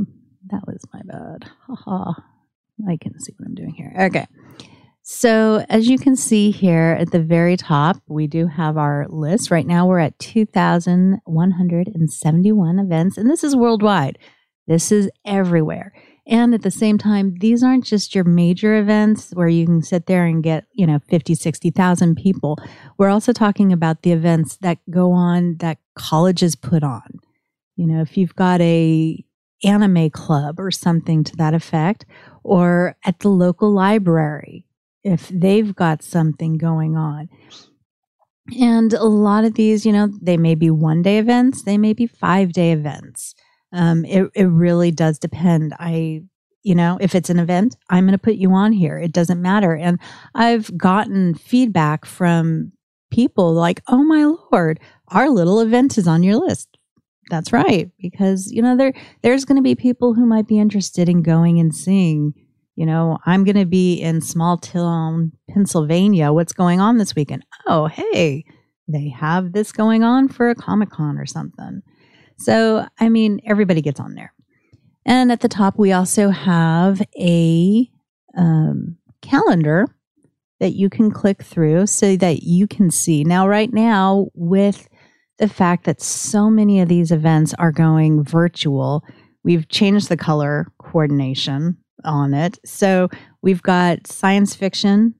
that 0.46 0.66
was 0.66 0.82
my 0.94 1.02
bad. 1.04 1.44
Haha. 1.66 2.14
I 2.88 2.96
can 2.96 3.20
see 3.20 3.34
what 3.36 3.48
I'm 3.48 3.54
doing 3.54 3.74
here. 3.74 3.94
Okay. 3.98 4.26
So, 5.08 5.64
as 5.68 5.88
you 5.88 5.98
can 5.98 6.16
see 6.16 6.50
here 6.50 6.96
at 6.98 7.12
the 7.12 7.22
very 7.22 7.56
top, 7.56 7.98
we 8.08 8.26
do 8.26 8.48
have 8.48 8.76
our 8.76 9.06
list. 9.08 9.52
Right 9.52 9.64
now, 9.64 9.86
we're 9.86 10.00
at 10.00 10.18
2,171 10.18 12.78
events, 12.80 13.16
and 13.16 13.30
this 13.30 13.44
is 13.44 13.54
worldwide. 13.54 14.18
This 14.66 14.90
is 14.90 15.08
everywhere. 15.24 15.92
And 16.26 16.54
at 16.54 16.62
the 16.62 16.72
same 16.72 16.98
time, 16.98 17.36
these 17.38 17.62
aren't 17.62 17.84
just 17.84 18.16
your 18.16 18.24
major 18.24 18.78
events 18.78 19.30
where 19.30 19.46
you 19.46 19.64
can 19.64 19.80
sit 19.80 20.06
there 20.06 20.26
and 20.26 20.42
get, 20.42 20.64
you 20.72 20.88
know, 20.88 20.98
50, 21.08 21.36
60,000 21.36 22.16
people. 22.16 22.58
We're 22.98 23.10
also 23.10 23.32
talking 23.32 23.72
about 23.72 24.02
the 24.02 24.10
events 24.10 24.56
that 24.56 24.78
go 24.90 25.12
on 25.12 25.58
that 25.58 25.78
colleges 25.94 26.56
put 26.56 26.82
on. 26.82 27.20
You 27.76 27.86
know, 27.86 28.00
if 28.00 28.16
you've 28.16 28.34
got 28.34 28.60
a 28.60 29.24
anime 29.62 30.10
club 30.10 30.58
or 30.58 30.72
something 30.72 31.22
to 31.22 31.36
that 31.36 31.54
effect, 31.54 32.06
or 32.42 32.96
at 33.04 33.20
the 33.20 33.28
local 33.28 33.70
library, 33.70 34.65
if 35.06 35.28
they've 35.28 35.74
got 35.74 36.02
something 36.02 36.58
going 36.58 36.96
on. 36.96 37.28
And 38.60 38.92
a 38.92 39.04
lot 39.04 39.44
of 39.44 39.54
these, 39.54 39.86
you 39.86 39.92
know, 39.92 40.08
they 40.20 40.36
may 40.36 40.56
be 40.56 40.68
one 40.68 41.02
day 41.02 41.18
events, 41.18 41.62
they 41.62 41.78
may 41.78 41.92
be 41.92 42.06
five 42.06 42.52
day 42.52 42.72
events. 42.72 43.34
Um, 43.72 44.04
it, 44.04 44.30
it 44.34 44.44
really 44.44 44.90
does 44.90 45.18
depend. 45.18 45.74
I, 45.78 46.22
you 46.62 46.74
know, 46.74 46.98
if 47.00 47.14
it's 47.14 47.30
an 47.30 47.38
event, 47.38 47.76
I'm 47.88 48.04
going 48.04 48.12
to 48.12 48.18
put 48.18 48.34
you 48.34 48.52
on 48.52 48.72
here. 48.72 48.98
It 48.98 49.12
doesn't 49.12 49.40
matter. 49.40 49.74
And 49.74 50.00
I've 50.34 50.76
gotten 50.76 51.34
feedback 51.34 52.04
from 52.04 52.72
people 53.10 53.52
like, 53.52 53.82
oh 53.86 54.02
my 54.02 54.24
Lord, 54.52 54.80
our 55.08 55.28
little 55.28 55.60
event 55.60 55.98
is 55.98 56.08
on 56.08 56.24
your 56.24 56.36
list. 56.36 56.78
That's 57.30 57.52
right. 57.52 57.90
Because, 58.00 58.50
you 58.50 58.62
know, 58.62 58.76
there, 58.76 58.92
there's 59.22 59.44
going 59.44 59.56
to 59.56 59.62
be 59.62 59.74
people 59.74 60.14
who 60.14 60.26
might 60.26 60.48
be 60.48 60.58
interested 60.58 61.08
in 61.08 61.22
going 61.22 61.60
and 61.60 61.74
seeing 61.74 62.34
you 62.76 62.84
know, 62.84 63.18
I'm 63.24 63.42
going 63.44 63.56
to 63.56 63.66
be 63.66 63.94
in 63.94 64.20
small 64.20 64.58
town 64.58 65.32
Pennsylvania. 65.50 66.32
What's 66.32 66.52
going 66.52 66.78
on 66.78 66.98
this 66.98 67.16
weekend? 67.16 67.44
Oh, 67.66 67.86
hey, 67.86 68.44
they 68.86 69.08
have 69.08 69.52
this 69.52 69.72
going 69.72 70.04
on 70.04 70.28
for 70.28 70.50
a 70.50 70.54
Comic 70.54 70.90
Con 70.90 71.18
or 71.18 71.26
something. 71.26 71.82
So, 72.38 72.86
I 73.00 73.08
mean, 73.08 73.40
everybody 73.46 73.80
gets 73.80 73.98
on 73.98 74.14
there. 74.14 74.32
And 75.06 75.32
at 75.32 75.40
the 75.40 75.48
top, 75.48 75.78
we 75.78 75.92
also 75.92 76.28
have 76.28 77.00
a 77.18 77.90
um, 78.36 78.98
calendar 79.22 79.86
that 80.60 80.74
you 80.74 80.90
can 80.90 81.10
click 81.10 81.42
through 81.42 81.86
so 81.86 82.16
that 82.16 82.42
you 82.42 82.66
can 82.66 82.90
see. 82.90 83.24
Now, 83.24 83.48
right 83.48 83.72
now, 83.72 84.26
with 84.34 84.86
the 85.38 85.48
fact 85.48 85.84
that 85.84 86.02
so 86.02 86.50
many 86.50 86.80
of 86.80 86.88
these 86.88 87.10
events 87.10 87.54
are 87.54 87.72
going 87.72 88.22
virtual, 88.22 89.02
we've 89.44 89.68
changed 89.68 90.08
the 90.08 90.16
color 90.16 90.66
coordination 90.78 91.78
on 92.04 92.34
it. 92.34 92.58
So 92.64 93.08
we've 93.42 93.62
got 93.62 94.06
science 94.06 94.54
fiction, 94.54 95.14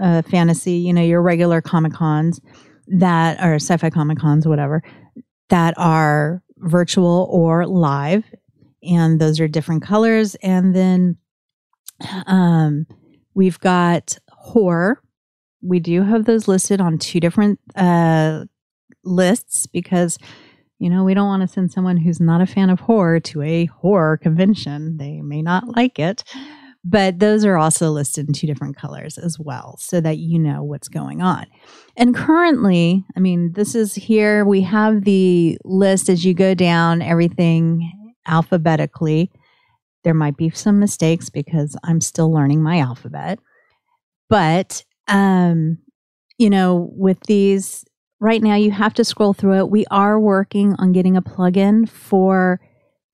uh, 0.00 0.22
fantasy, 0.22 0.72
you 0.72 0.92
know, 0.92 1.02
your 1.02 1.22
regular 1.22 1.60
Comic 1.60 1.92
Cons 1.92 2.40
that 2.88 3.40
are 3.40 3.54
sci 3.56 3.76
fi 3.76 3.90
Comic 3.90 4.18
Cons, 4.18 4.46
whatever, 4.46 4.82
that 5.48 5.74
are 5.76 6.42
virtual 6.58 7.28
or 7.30 7.66
live. 7.66 8.24
And 8.82 9.20
those 9.20 9.40
are 9.40 9.48
different 9.48 9.82
colors. 9.82 10.36
And 10.36 10.74
then 10.74 11.16
um, 12.26 12.86
we've 13.34 13.58
got 13.58 14.18
horror. 14.30 15.02
We 15.62 15.80
do 15.80 16.02
have 16.02 16.24
those 16.24 16.46
listed 16.46 16.80
on 16.80 16.98
two 16.98 17.18
different 17.18 17.58
uh, 17.74 18.44
lists 19.04 19.66
because 19.66 20.18
you 20.78 20.90
know, 20.90 21.04
we 21.04 21.14
don't 21.14 21.28
want 21.28 21.42
to 21.42 21.48
send 21.48 21.72
someone 21.72 21.96
who's 21.96 22.20
not 22.20 22.40
a 22.40 22.46
fan 22.46 22.70
of 22.70 22.80
horror 22.80 23.20
to 23.20 23.42
a 23.42 23.66
horror 23.66 24.16
convention. 24.16 24.98
They 24.98 25.22
may 25.22 25.40
not 25.40 25.76
like 25.76 25.98
it, 25.98 26.22
but 26.84 27.18
those 27.18 27.44
are 27.44 27.56
also 27.56 27.90
listed 27.90 28.28
in 28.28 28.34
two 28.34 28.46
different 28.46 28.76
colors 28.76 29.16
as 29.18 29.38
well 29.38 29.76
so 29.80 30.00
that 30.00 30.18
you 30.18 30.38
know 30.38 30.62
what's 30.62 30.88
going 30.88 31.22
on. 31.22 31.46
And 31.96 32.14
currently, 32.14 33.04
I 33.16 33.20
mean, 33.20 33.52
this 33.54 33.74
is 33.74 33.94
here, 33.94 34.44
we 34.44 34.60
have 34.62 35.04
the 35.04 35.58
list 35.64 36.08
as 36.08 36.24
you 36.24 36.34
go 36.34 36.54
down 36.54 37.00
everything 37.00 37.90
alphabetically. 38.26 39.32
There 40.04 40.14
might 40.14 40.36
be 40.36 40.50
some 40.50 40.78
mistakes 40.78 41.30
because 41.30 41.76
I'm 41.82 42.00
still 42.00 42.30
learning 42.30 42.62
my 42.62 42.78
alphabet. 42.78 43.38
But, 44.28 44.84
um, 45.08 45.78
you 46.38 46.50
know, 46.50 46.90
with 46.92 47.18
these, 47.26 47.84
right 48.26 48.42
now 48.42 48.56
you 48.56 48.72
have 48.72 48.92
to 48.94 49.04
scroll 49.04 49.32
through 49.32 49.56
it. 49.56 49.70
We 49.70 49.86
are 49.88 50.18
working 50.18 50.74
on 50.78 50.90
getting 50.90 51.16
a 51.16 51.22
plugin 51.22 51.88
for 51.88 52.60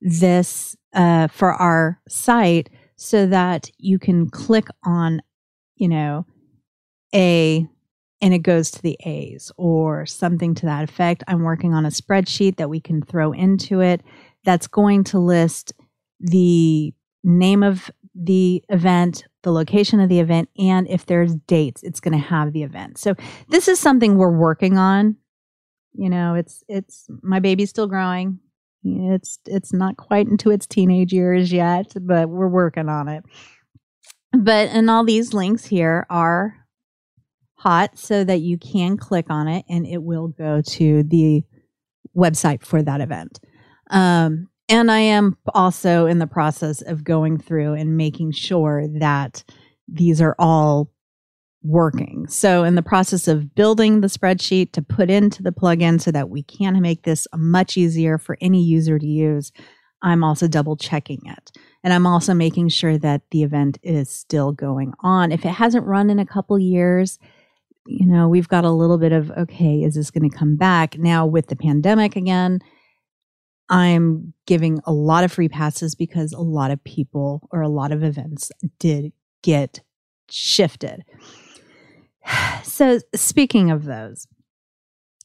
this, 0.01 0.75
uh, 0.93 1.27
for 1.27 1.53
our 1.53 1.99
site 2.09 2.71
so 2.95 3.27
that 3.27 3.69
you 3.77 3.99
can 3.99 4.27
click 4.27 4.65
on, 4.83 5.21
you 5.75 5.87
know, 5.87 6.25
a 7.13 7.67
and 8.21 8.33
it 8.33 8.39
goes 8.39 8.71
to 8.71 8.81
the 8.81 8.97
A's 9.05 9.51
or 9.55 10.07
something 10.07 10.55
to 10.55 10.65
that 10.65 10.89
effect. 10.89 11.23
I'm 11.27 11.43
working 11.43 11.73
on 11.73 11.85
a 11.85 11.89
spreadsheet 11.89 12.55
that 12.55 12.69
we 12.69 12.79
can 12.79 13.03
throw 13.03 13.33
into 13.33 13.81
it 13.81 14.01
that's 14.45 14.65
going 14.65 15.03
to 15.05 15.19
list 15.19 15.73
the 16.21 16.93
name 17.23 17.61
of 17.61 17.91
the 18.15 18.63
event, 18.69 19.25
the 19.43 19.51
location 19.51 19.99
of 19.99 20.09
the 20.09 20.19
event, 20.19 20.49
and 20.57 20.87
if 20.89 21.05
there's 21.05 21.35
dates, 21.35 21.83
it's 21.83 21.99
going 21.99 22.13
to 22.13 22.27
have 22.27 22.53
the 22.53 22.63
event. 22.63 22.97
So 22.97 23.15
this 23.49 23.67
is 23.67 23.79
something 23.79 24.17
we're 24.17 24.37
working 24.37 24.77
on. 24.77 25.17
You 25.93 26.09
know, 26.09 26.33
it's 26.33 26.63
it's 26.67 27.05
my 27.21 27.39
baby's 27.39 27.69
still 27.69 27.87
growing. 27.87 28.39
It's 28.83 29.39
it's 29.45 29.71
not 29.71 29.97
quite 29.97 30.27
into 30.27 30.49
its 30.49 30.65
teenage 30.65 31.13
years 31.13 31.53
yet, 31.53 31.93
but 32.01 32.29
we're 32.29 32.47
working 32.47 32.89
on 32.89 33.07
it. 33.07 33.23
But 34.31 34.69
and 34.69 34.89
all 34.89 35.03
these 35.03 35.33
links 35.33 35.65
here 35.65 36.07
are 36.09 36.55
hot 37.55 37.97
so 37.97 38.23
that 38.23 38.41
you 38.41 38.57
can 38.57 38.97
click 38.97 39.27
on 39.29 39.47
it 39.47 39.63
and 39.69 39.85
it 39.85 40.03
will 40.03 40.27
go 40.27 40.61
to 40.61 41.03
the 41.03 41.43
website 42.15 42.63
for 42.65 42.81
that 42.81 42.99
event. 42.99 43.39
Um, 43.89 44.49
and 44.73 44.89
I 44.89 45.01
am 45.01 45.37
also 45.53 46.07
in 46.07 46.17
the 46.17 46.25
process 46.25 46.81
of 46.81 47.03
going 47.03 47.37
through 47.37 47.73
and 47.75 47.95
making 47.95 48.31
sure 48.31 48.87
that 48.99 49.43
these 49.87 50.19
are 50.19 50.35
all 50.39 50.91
working. 51.61 52.25
So, 52.27 52.63
in 52.63 52.73
the 52.73 52.81
process 52.81 53.27
of 53.27 53.53
building 53.53 54.01
the 54.01 54.07
spreadsheet 54.07 54.71
to 54.71 54.81
put 54.81 55.11
into 55.11 55.43
the 55.43 55.51
plugin 55.51 56.01
so 56.01 56.09
that 56.09 56.29
we 56.29 56.41
can 56.41 56.81
make 56.81 57.03
this 57.03 57.27
much 57.35 57.77
easier 57.77 58.17
for 58.17 58.35
any 58.41 58.63
user 58.63 58.97
to 58.97 59.05
use, 59.05 59.51
I'm 60.01 60.23
also 60.23 60.47
double 60.47 60.75
checking 60.75 61.21
it. 61.27 61.51
And 61.83 61.93
I'm 61.93 62.07
also 62.07 62.33
making 62.33 62.69
sure 62.69 62.97
that 62.97 63.21
the 63.29 63.43
event 63.43 63.77
is 63.83 64.09
still 64.09 64.53
going 64.53 64.93
on. 65.01 65.31
If 65.31 65.45
it 65.45 65.49
hasn't 65.49 65.85
run 65.85 66.09
in 66.09 66.17
a 66.17 66.25
couple 66.25 66.57
years, 66.57 67.19
you 67.85 68.07
know, 68.07 68.27
we've 68.27 68.47
got 68.47 68.65
a 68.65 68.71
little 68.71 68.97
bit 68.97 69.11
of, 69.11 69.29
okay, 69.31 69.83
is 69.83 69.93
this 69.93 70.09
going 70.09 70.27
to 70.27 70.35
come 70.35 70.55
back? 70.55 70.97
Now, 70.97 71.27
with 71.27 71.45
the 71.45 71.55
pandemic 71.55 72.15
again, 72.15 72.59
I'm 73.69 74.33
giving 74.45 74.79
a 74.85 74.93
lot 74.93 75.23
of 75.23 75.31
free 75.31 75.49
passes 75.49 75.95
because 75.95 76.33
a 76.33 76.41
lot 76.41 76.71
of 76.71 76.83
people 76.83 77.47
or 77.51 77.61
a 77.61 77.69
lot 77.69 77.91
of 77.91 78.03
events 78.03 78.51
did 78.79 79.13
get 79.41 79.81
shifted. 80.29 81.03
So, 82.63 82.99
speaking 83.13 83.69
of 83.69 83.83
those, 83.83 84.27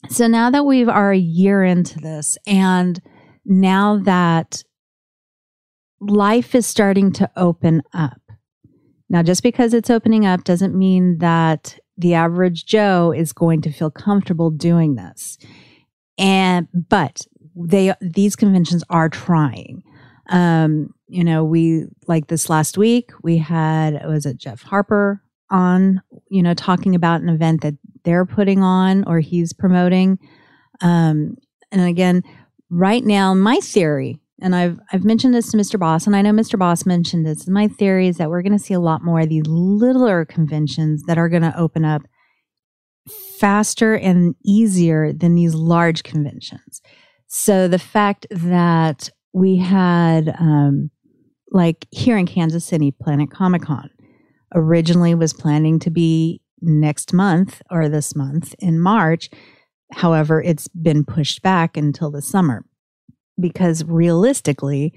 so 0.08 0.26
now 0.26 0.50
that 0.50 0.64
we 0.64 0.84
are 0.84 1.12
a 1.12 1.18
year 1.18 1.64
into 1.64 1.98
this, 1.98 2.36
and 2.46 3.00
now 3.44 3.98
that 3.98 4.62
life 6.00 6.54
is 6.54 6.66
starting 6.66 7.12
to 7.12 7.30
open 7.36 7.82
up, 7.92 8.20
now 9.08 9.22
just 9.22 9.42
because 9.42 9.74
it's 9.74 9.90
opening 9.90 10.26
up 10.26 10.44
doesn't 10.44 10.76
mean 10.76 11.18
that 11.18 11.78
the 11.96 12.14
average 12.14 12.64
Joe 12.64 13.12
is 13.12 13.32
going 13.32 13.60
to 13.62 13.72
feel 13.72 13.90
comfortable 13.90 14.50
doing 14.50 14.94
this. 14.94 15.36
And 16.16 16.68
but 16.72 17.26
they 17.66 17.94
these 18.00 18.36
conventions 18.36 18.84
are 18.90 19.08
trying. 19.08 19.82
Um, 20.30 20.94
you 21.06 21.24
know, 21.24 21.44
we 21.44 21.86
like 22.06 22.26
this 22.28 22.50
last 22.50 22.76
week 22.76 23.12
we 23.22 23.38
had 23.38 24.06
was 24.06 24.26
it 24.26 24.36
Jeff 24.36 24.62
Harper 24.62 25.22
on, 25.50 26.02
you 26.30 26.42
know, 26.42 26.54
talking 26.54 26.94
about 26.94 27.22
an 27.22 27.30
event 27.30 27.62
that 27.62 27.74
they're 28.04 28.26
putting 28.26 28.62
on 28.62 29.04
or 29.04 29.20
he's 29.20 29.52
promoting. 29.52 30.18
Um, 30.82 31.36
and 31.72 31.80
again, 31.80 32.22
right 32.70 33.02
now, 33.02 33.32
my 33.32 33.56
theory 33.60 34.20
and 34.40 34.54
I've 34.54 34.78
I've 34.92 35.04
mentioned 35.04 35.34
this 35.34 35.50
to 35.50 35.56
Mr. 35.56 35.78
Boss, 35.78 36.06
and 36.06 36.14
I 36.14 36.22
know 36.22 36.30
Mr. 36.30 36.58
Boss 36.58 36.86
mentioned 36.86 37.26
this. 37.26 37.48
My 37.48 37.68
theory 37.68 38.08
is 38.08 38.18
that 38.18 38.30
we're 38.30 38.42
going 38.42 38.56
to 38.56 38.58
see 38.58 38.74
a 38.74 38.80
lot 38.80 39.02
more 39.02 39.20
of 39.20 39.28
these 39.28 39.46
littler 39.46 40.24
conventions 40.24 41.02
that 41.06 41.18
are 41.18 41.28
going 41.28 41.42
to 41.42 41.58
open 41.58 41.84
up 41.84 42.02
faster 43.38 43.94
and 43.94 44.34
easier 44.44 45.12
than 45.12 45.34
these 45.34 45.54
large 45.54 46.02
conventions. 46.02 46.80
So 47.28 47.68
the 47.68 47.78
fact 47.78 48.26
that 48.30 49.10
we 49.34 49.56
had, 49.56 50.34
um, 50.40 50.90
like 51.50 51.86
here 51.90 52.16
in 52.16 52.26
Kansas 52.26 52.64
City, 52.64 52.90
Planet 52.90 53.30
Comic 53.30 53.62
Con 53.62 53.90
originally 54.54 55.14
was 55.14 55.34
planning 55.34 55.78
to 55.78 55.90
be 55.90 56.40
next 56.62 57.12
month 57.12 57.60
or 57.70 57.88
this 57.88 58.16
month 58.16 58.54
in 58.58 58.80
March. 58.80 59.28
However, 59.92 60.42
it's 60.42 60.68
been 60.68 61.04
pushed 61.04 61.42
back 61.42 61.76
until 61.76 62.10
the 62.10 62.22
summer 62.22 62.64
because 63.38 63.84
realistically, 63.84 64.92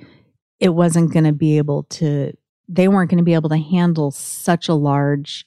it 0.59 0.69
wasn't 0.69 1.13
going 1.13 1.25
to 1.25 1.33
be 1.33 1.57
able 1.57 1.83
to, 1.83 2.31
they 2.67 2.87
weren't 2.87 3.09
going 3.09 3.17
to 3.17 3.23
be 3.23 3.33
able 3.33 3.49
to 3.49 3.57
handle 3.57 4.11
such 4.11 4.69
a 4.69 4.73
large, 4.73 5.45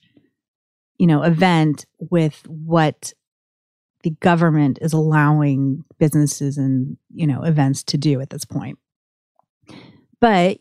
you 0.99 1.07
know, 1.07 1.23
event 1.23 1.87
with 1.99 2.43
what 2.47 3.13
the 4.05 4.11
government 4.21 4.79
is 4.83 4.93
allowing 4.93 5.83
businesses 5.99 6.59
and, 6.59 6.99
you 7.13 7.27
know, 7.27 7.43
events 7.43 7.83
to 7.83 7.97
do 7.97 8.21
at 8.21 8.29
this 8.29 8.45
point. 8.45 8.79
But 10.21 10.59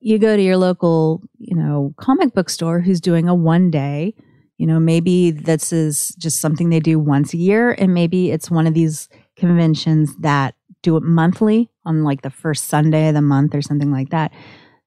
you 0.00 0.18
go 0.18 0.34
to 0.34 0.42
your 0.42 0.56
local, 0.56 1.22
you 1.38 1.54
know, 1.54 1.94
comic 1.98 2.32
book 2.34 2.48
store 2.48 2.80
who's 2.80 3.00
doing 3.00 3.28
a 3.28 3.34
one 3.34 3.70
day, 3.70 4.14
you 4.56 4.66
know, 4.66 4.80
maybe 4.80 5.30
this 5.30 5.74
is 5.74 6.14
just 6.16 6.40
something 6.40 6.70
they 6.70 6.80
do 6.80 6.98
once 6.98 7.34
a 7.34 7.36
year, 7.36 7.72
and 7.72 7.92
maybe 7.92 8.30
it's 8.30 8.50
one 8.50 8.66
of 8.66 8.72
these 8.72 9.10
conventions 9.36 10.16
that 10.20 10.54
do 10.80 10.96
it 10.96 11.02
monthly 11.02 11.70
on 11.84 12.02
like 12.02 12.22
the 12.22 12.30
first 12.30 12.64
Sunday 12.64 13.08
of 13.08 13.14
the 13.14 13.20
month 13.20 13.54
or 13.54 13.60
something 13.60 13.92
like 13.92 14.08
that. 14.08 14.32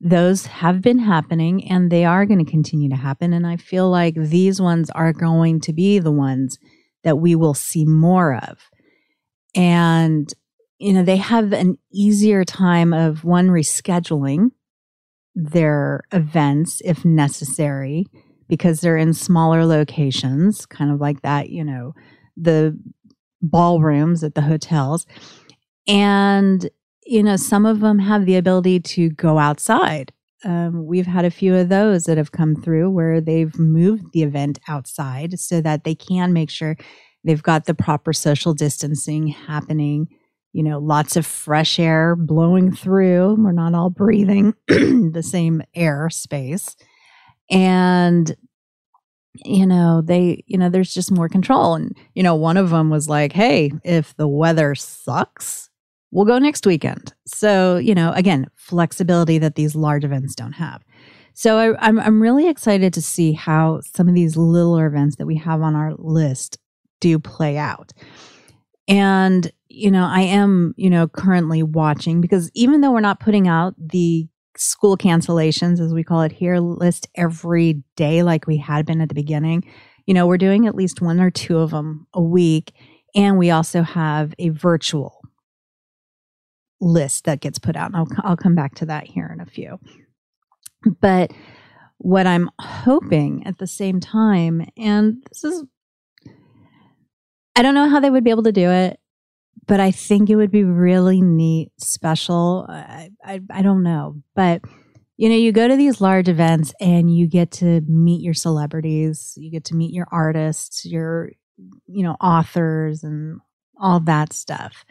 Those 0.02 0.48
have 0.48 0.82
been 0.82 0.98
happening 0.98 1.70
and 1.70 1.92
they 1.92 2.06
are 2.06 2.26
going 2.26 2.44
to 2.44 2.50
continue 2.50 2.90
to 2.90 2.96
happen. 2.96 3.34
And 3.34 3.46
I 3.46 3.58
feel 3.58 3.90
like 3.92 4.16
these 4.16 4.60
ones 4.60 4.90
are 4.92 5.14
going 5.14 5.60
to 5.62 5.74
be 5.74 6.00
the 6.00 6.12
ones 6.12 6.58
that 7.04 7.18
we 7.18 7.36
will 7.36 7.54
see 7.54 7.86
more 7.86 8.36
of. 8.36 8.70
And, 9.56 10.32
you 10.78 10.94
know, 10.94 11.04
they 11.04 11.18
have 11.18 11.54
an 11.54 11.78
easier 11.92 12.44
time 12.44 12.94
of 12.94 13.24
one 13.24 13.50
rescheduling 13.50 14.52
their 15.36 16.02
events 16.12 16.82
if 16.84 17.06
necessary 17.06 18.06
because 18.48 18.82
they're 18.82 18.98
in 18.98 19.14
smaller 19.14 19.66
locations, 19.66 20.66
kind 20.66 20.92
of 20.92 21.00
like 21.00 21.22
that, 21.22 21.50
you 21.50 21.64
know, 21.64 21.94
the 22.36 22.78
ballrooms 23.42 24.24
at 24.24 24.36
the 24.36 24.42
hotels. 24.42 25.06
And, 25.88 26.70
you 27.06 27.24
know, 27.24 27.36
some 27.36 27.66
of 27.66 27.80
them 27.80 28.00
have 28.00 28.26
the 28.26 28.36
ability 28.36 28.80
to 28.82 29.10
go 29.10 29.38
outside. 29.38 30.12
Um, 30.46 30.86
we've 30.86 31.06
had 31.06 31.26
a 31.26 31.32
few 31.32 31.56
of 31.56 31.70
those 31.70 32.06
that 32.06 32.18
have 32.18 32.32
come 32.32 32.56
through 32.56 32.90
where 32.92 33.20
they've 33.20 33.58
moved 33.60 34.14
the 34.14 34.24
event 34.24 34.60
outside 34.68 35.40
so 35.40 35.62
that 35.62 35.84
they 35.84 35.96
can 35.96 36.32
make 36.32 36.50
sure 36.50 36.78
they've 37.24 37.44
got 37.44 37.66
the 37.66 37.74
proper 37.74 38.14
social 38.14 38.54
distancing 38.54 39.28
happening. 39.28 40.08
You 40.54 40.64
know, 40.64 40.80
lots 40.80 41.16
of 41.16 41.26
fresh 41.26 41.78
air 41.78 42.16
blowing 42.16 42.74
through. 42.74 43.36
We're 43.38 43.52
not 43.52 43.76
all 43.76 43.90
breathing 43.90 44.54
the 44.68 45.24
same 45.24 45.62
air 45.76 46.10
space. 46.10 46.76
And 47.52 48.36
you 49.46 49.66
know 49.66 50.02
they 50.02 50.44
you 50.48 50.58
know 50.58 50.70
there's 50.70 50.94
just 50.94 51.12
more 51.12 51.30
control 51.30 51.76
and 51.76 51.96
you 52.16 52.24
know 52.24 52.36
one 52.36 52.58
of 52.58 52.72
them 52.72 52.90
was 52.90 53.08
like 53.08 53.32
hey 53.32 53.72
if 53.84 54.16
the 54.18 54.28
weather 54.28 54.76
sucks 54.76 55.69
we'll 56.12 56.26
go 56.26 56.40
next 56.40 56.66
weekend. 56.66 57.14
So, 57.26 57.78
you 57.78 57.96
know, 57.96 58.12
again, 58.14 58.48
flexibility 58.56 59.38
that 59.40 59.56
these 59.56 59.76
large 59.76 60.04
events 60.04 60.36
don't 60.36 60.54
have. 60.54 60.84
So 61.34 61.58
I, 61.58 61.66
am 61.68 61.78
I'm, 61.80 62.00
I'm 62.00 62.22
really 62.22 62.50
excited 62.50 62.94
to 62.94 63.02
see 63.02 63.34
how 63.34 63.82
some 63.96 64.10
of 64.10 64.16
these 64.16 64.36
littler 64.36 64.88
events 64.88 65.16
that 65.18 65.26
we 65.26 65.38
have 65.38 65.62
on 65.62 65.76
our 65.76 65.94
list 65.98 66.58
do 67.00 67.18
play 67.20 67.58
out. 67.58 67.94
And, 68.88 69.50
you 69.70 69.92
know, 69.92 70.06
I 70.06 70.22
am, 70.22 70.74
you 70.76 70.90
know, 70.90 71.08
currently 71.08 71.64
watching 71.64 72.22
because 72.22 72.50
even 72.56 72.82
though 72.82 72.92
we're 72.92 73.00
not 73.00 73.20
putting 73.20 73.48
out 73.48 73.76
the 73.78 74.28
school 74.58 74.98
cancellations, 74.98 75.80
as 75.80 75.94
we 75.94 76.04
call 76.04 76.24
it 76.24 76.32
here, 76.32 76.58
list 76.60 77.08
every 77.16 77.84
day 77.96 78.24
like 78.24 78.48
we 78.48 78.58
had 78.58 78.86
been 78.86 79.00
at 79.00 79.10
the 79.10 79.16
beginning, 79.16 79.64
you 80.06 80.14
know, 80.14 80.28
we're 80.28 80.38
doing 80.38 80.66
at 80.66 80.76
least 80.76 81.02
one 81.02 81.22
or 81.22 81.30
two 81.30 81.60
of 81.60 81.70
them 81.72 82.08
a 82.14 82.22
week. 82.22 82.74
And 83.16 83.38
we 83.38 83.52
also 83.52 83.82
have 83.82 84.34
a 84.40 84.50
virtual 84.50 85.19
list 86.82 87.26
that 87.26 87.42
gets 87.42 87.60
put 87.60 87.76
out. 87.76 87.88
And 87.88 87.96
I'll, 87.96 88.08
I'll 88.24 88.38
come 88.38 88.56
back 88.56 88.76
to 88.76 88.86
that 88.88 89.06
here 89.06 89.30
in 89.34 89.42
a 89.42 89.46
few. 89.46 89.80
But 91.02 91.32
what 91.98 92.28
I'm 92.28 92.50
hoping 92.60 93.46
at 93.46 93.58
the 93.58 93.68
same 93.68 94.00
time, 94.00 94.66
and 94.78 95.24
this 95.30 95.44
is, 95.44 95.64
I 97.56 97.62
don't 97.62 97.76
know 97.76 97.90
how 97.90 98.00
they 98.00 98.10
would 98.10 98.24
be 98.24 98.30
able 98.30 98.44
to 98.44 98.52
do 98.52 98.70
it, 98.70 99.00
but 99.68 99.80
I 99.80 99.92
think 99.92 100.30
it 100.30 100.36
would 100.36 100.52
be 100.52 100.64
really 100.64 101.22
neat, 101.22 101.72
special. 101.78 102.66
I, 102.70 103.12
I, 103.24 103.42
I 103.52 103.62
don't 103.62 103.84
know. 103.84 104.22
But 104.36 104.62
you 105.20 105.28
know, 105.28 105.36
you 105.36 105.52
go 105.52 105.68
to 105.68 105.76
these 105.76 106.00
large 106.00 106.30
events 106.30 106.74
and 106.80 107.14
you 107.14 107.28
get 107.28 107.52
to 107.52 107.82
meet 107.82 108.22
your 108.22 108.34
celebrities, 108.34 109.34
you 109.36 109.52
get 109.52 109.66
to 109.66 109.76
meet 109.76 109.94
your 109.94 110.08
artists, 110.14 110.86
your, 110.86 111.32
you 111.88 112.04
know, 112.04 112.16
authors 112.22 113.04
and 113.04 113.42
all 113.78 114.00
that 114.00 114.32
stuff. 114.32 114.86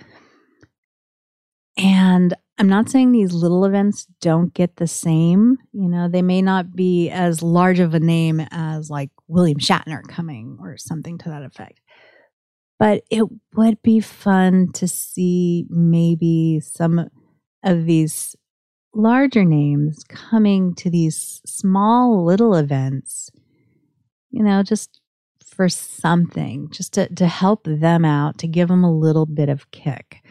And 1.79 2.35
I'm 2.59 2.69
not 2.69 2.91
saying 2.91 3.13
these 3.13 3.33
little 3.33 3.65
events 3.65 4.07
don't 4.21 4.53
get 4.53 4.77
the 4.77 4.89
same. 4.89 5.59
You 5.73 5.89
know, 5.89 6.09
they 6.09 6.23
may 6.23 6.43
not 6.43 6.75
be 6.75 7.09
as 7.09 7.41
large 7.41 7.79
of 7.79 7.95
a 7.95 8.01
name 8.01 8.41
as 8.51 8.91
like 8.91 9.11
William 9.29 9.59
Shatner 9.59 10.03
coming 10.09 10.59
or 10.61 10.77
something 10.77 11.19
to 11.19 11.29
that 11.29 11.45
effect. 11.45 11.81
But 12.81 13.05
it 13.11 13.25
would 13.55 13.81
be 13.83 14.01
fun 14.01 14.73
to 14.75 14.89
see 14.89 15.67
maybe 15.69 16.61
some 16.61 17.09
of 17.65 17.87
these 17.87 18.35
larger 18.93 19.45
names 19.45 20.05
coming 20.09 20.75
to 20.77 20.91
these 20.91 21.41
small 21.47 22.25
little 22.25 22.55
events, 22.55 23.31
you 24.31 24.43
know, 24.43 24.63
just 24.65 25.01
for 25.45 25.69
something, 25.69 26.69
just 26.71 26.93
to, 26.95 27.13
to 27.15 27.27
help 27.27 27.65
them 27.65 28.05
out, 28.05 28.39
to 28.39 28.49
give 28.49 28.69
them 28.69 28.85
a 28.85 28.97
little 28.97 29.27
bit 29.27 29.49
of 29.49 29.71
kick. 29.71 30.23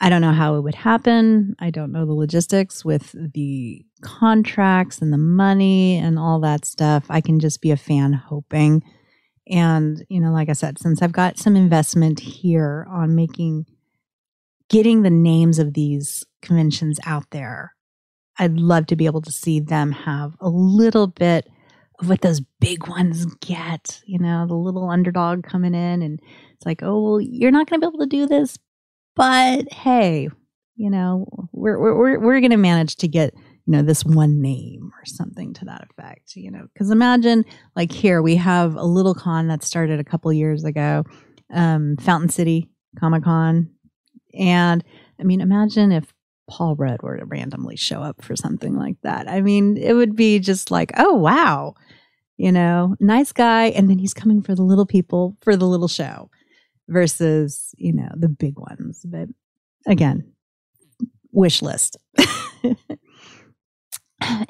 I 0.00 0.10
don't 0.10 0.20
know 0.20 0.32
how 0.32 0.56
it 0.56 0.60
would 0.60 0.74
happen. 0.74 1.56
I 1.58 1.70
don't 1.70 1.90
know 1.90 2.04
the 2.04 2.12
logistics 2.12 2.84
with 2.84 3.14
the 3.32 3.84
contracts 4.02 5.00
and 5.00 5.12
the 5.12 5.18
money 5.18 5.96
and 5.96 6.18
all 6.18 6.40
that 6.40 6.66
stuff. 6.66 7.06
I 7.08 7.20
can 7.20 7.40
just 7.40 7.62
be 7.62 7.70
a 7.70 7.76
fan 7.76 8.12
hoping. 8.12 8.82
And, 9.48 10.04
you 10.08 10.20
know, 10.20 10.32
like 10.32 10.50
I 10.50 10.54
said, 10.54 10.78
since 10.78 11.00
I've 11.00 11.12
got 11.12 11.38
some 11.38 11.56
investment 11.56 12.20
here 12.20 12.86
on 12.90 13.14
making, 13.14 13.64
getting 14.68 15.02
the 15.02 15.10
names 15.10 15.58
of 15.58 15.72
these 15.74 16.24
conventions 16.42 16.98
out 17.06 17.30
there, 17.30 17.72
I'd 18.38 18.58
love 18.58 18.86
to 18.86 18.96
be 18.96 19.06
able 19.06 19.22
to 19.22 19.32
see 19.32 19.60
them 19.60 19.92
have 19.92 20.34
a 20.40 20.48
little 20.48 21.06
bit 21.06 21.48
of 22.00 22.08
what 22.10 22.20
those 22.20 22.42
big 22.60 22.86
ones 22.86 23.24
get, 23.40 24.02
you 24.04 24.18
know, 24.18 24.46
the 24.46 24.54
little 24.54 24.90
underdog 24.90 25.42
coming 25.42 25.74
in 25.74 26.02
and 26.02 26.20
it's 26.54 26.66
like, 26.66 26.82
oh, 26.82 27.02
well, 27.02 27.20
you're 27.20 27.50
not 27.50 27.70
going 27.70 27.80
to 27.80 27.86
be 27.86 27.90
able 27.90 28.04
to 28.04 28.10
do 28.10 28.26
this, 28.26 28.58
but 29.16 29.72
hey, 29.72 30.28
you 30.76 30.90
know, 30.90 31.26
we're 31.52 31.78
we're 31.78 32.20
we're 32.20 32.40
going 32.40 32.50
to 32.50 32.56
manage 32.56 32.96
to 32.96 33.08
get 33.08 33.34
you 33.34 33.72
know 33.72 33.82
this 33.82 34.04
one 34.04 34.40
name 34.40 34.92
or 34.94 35.04
something 35.06 35.54
to 35.54 35.64
that 35.64 35.88
effect. 35.90 36.36
You 36.36 36.50
know, 36.50 36.66
because 36.72 36.90
imagine 36.90 37.44
like 37.74 37.90
here 37.90 38.22
we 38.22 38.36
have 38.36 38.76
a 38.76 38.84
little 38.84 39.14
con 39.14 39.48
that 39.48 39.64
started 39.64 39.98
a 39.98 40.04
couple 40.04 40.32
years 40.32 40.64
ago, 40.64 41.04
um, 41.52 41.96
Fountain 41.96 42.28
City 42.28 42.68
Comic 43.00 43.24
Con, 43.24 43.70
and 44.38 44.84
I 45.18 45.24
mean, 45.24 45.40
imagine 45.40 45.92
if 45.92 46.12
Paul 46.48 46.76
Rudd 46.76 47.02
were 47.02 47.16
to 47.16 47.24
randomly 47.24 47.76
show 47.76 48.02
up 48.02 48.22
for 48.22 48.36
something 48.36 48.76
like 48.76 48.96
that. 49.02 49.28
I 49.28 49.40
mean, 49.40 49.78
it 49.78 49.94
would 49.94 50.14
be 50.14 50.38
just 50.38 50.70
like, 50.70 50.92
oh 50.98 51.14
wow, 51.14 51.74
you 52.36 52.52
know, 52.52 52.96
nice 53.00 53.32
guy, 53.32 53.66
and 53.68 53.88
then 53.88 53.98
he's 53.98 54.14
coming 54.14 54.42
for 54.42 54.54
the 54.54 54.62
little 54.62 54.86
people 54.86 55.38
for 55.40 55.56
the 55.56 55.66
little 55.66 55.88
show 55.88 56.30
versus, 56.88 57.74
you 57.76 57.92
know, 57.92 58.08
the 58.14 58.28
big 58.28 58.58
ones. 58.58 59.04
But 59.04 59.28
again, 59.86 60.32
wish 61.32 61.62
list. 61.62 61.96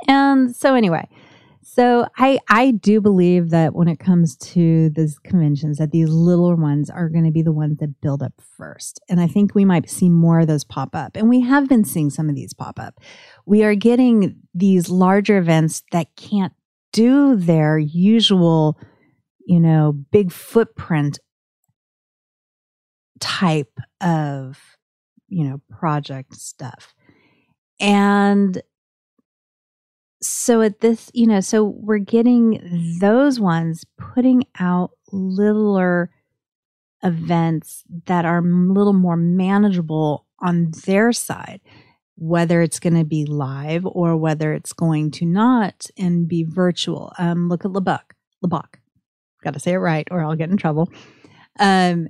and 0.09 0.55
so 0.55 0.75
anyway, 0.75 1.09
so 1.77 2.07
I 2.16 2.38
I 2.49 2.70
do 2.70 3.03
believe 3.03 3.51
that 3.51 3.75
when 3.75 3.88
it 3.88 3.99
comes 3.99 4.37
to 4.37 4.88
these 4.90 5.18
conventions 5.18 5.77
that 5.77 5.90
these 5.90 6.09
little 6.09 6.57
ones 6.57 6.88
are 6.88 7.11
going 7.11 7.25
to 7.25 7.31
be 7.31 7.42
the 7.42 7.53
ones 7.53 7.77
that 7.81 8.01
build 8.01 8.22
up 8.22 8.33
first. 8.57 8.99
And 9.11 9.20
I 9.20 9.27
think 9.27 9.55
we 9.55 9.66
might 9.66 9.90
see 9.90 10.09
more 10.09 10.40
of 10.40 10.46
those 10.46 10.64
pop 10.64 10.94
up. 10.94 11.16
And 11.16 11.29
we 11.29 11.40
have 11.40 11.68
been 11.68 11.85
seeing 11.85 12.09
some 12.09 12.31
of 12.31 12.35
these 12.35 12.55
pop 12.55 12.79
up. 12.79 12.99
We 13.44 13.62
are 13.62 13.75
getting 13.75 14.37
these 14.55 14.88
larger 14.88 15.37
events 15.37 15.83
that 15.92 16.16
can't 16.16 16.55
do 16.94 17.37
their 17.37 17.79
usual, 17.79 18.79
you 19.46 19.61
know, 19.61 19.92
big 19.92 20.33
footprint 20.33 21.18
type 23.20 23.79
of, 24.00 24.59
you 25.29 25.44
know, 25.44 25.61
project 25.70 26.35
stuff. 26.35 26.94
And 27.81 28.61
so 30.22 30.62
at 30.62 30.81
this, 30.81 31.11
you 31.14 31.26
know, 31.26 31.40
so 31.40 31.64
we're 31.64 31.98
getting 31.98 32.98
those 33.00 33.38
ones 33.38 33.85
putting 33.98 34.44
out 34.59 34.92
littler 35.12 36.11
events 37.02 37.85
that 38.07 38.24
are 38.24 38.38
a 38.38 38.42
little 38.42 38.92
more 38.92 39.16
manageable 39.16 40.26
on 40.40 40.70
their 40.87 41.12
side, 41.12 41.61
whether 42.16 42.62
it's 42.62 42.81
going 42.81 42.96
to 42.96 43.05
be 43.05 43.24
live 43.24 43.87
or 43.87 44.16
whether 44.16 44.52
it's 44.52 44.72
going 44.72 45.11
to 45.12 45.26
not 45.26 45.87
and 45.98 46.26
be 46.26 46.44
virtual. 46.44 47.12
Um, 47.18 47.48
look 47.48 47.64
at 47.64 47.70
LeBuck, 47.70 48.12
LeBuck. 48.44 48.76
Got 49.44 49.55
to 49.55 49.61
say 49.61 49.72
it 49.72 49.79
right, 49.79 50.09
or 50.11 50.22
I'll 50.22 50.35
get 50.35 50.50
in 50.50 50.57
trouble. 50.57 50.90
Um, 51.61 52.09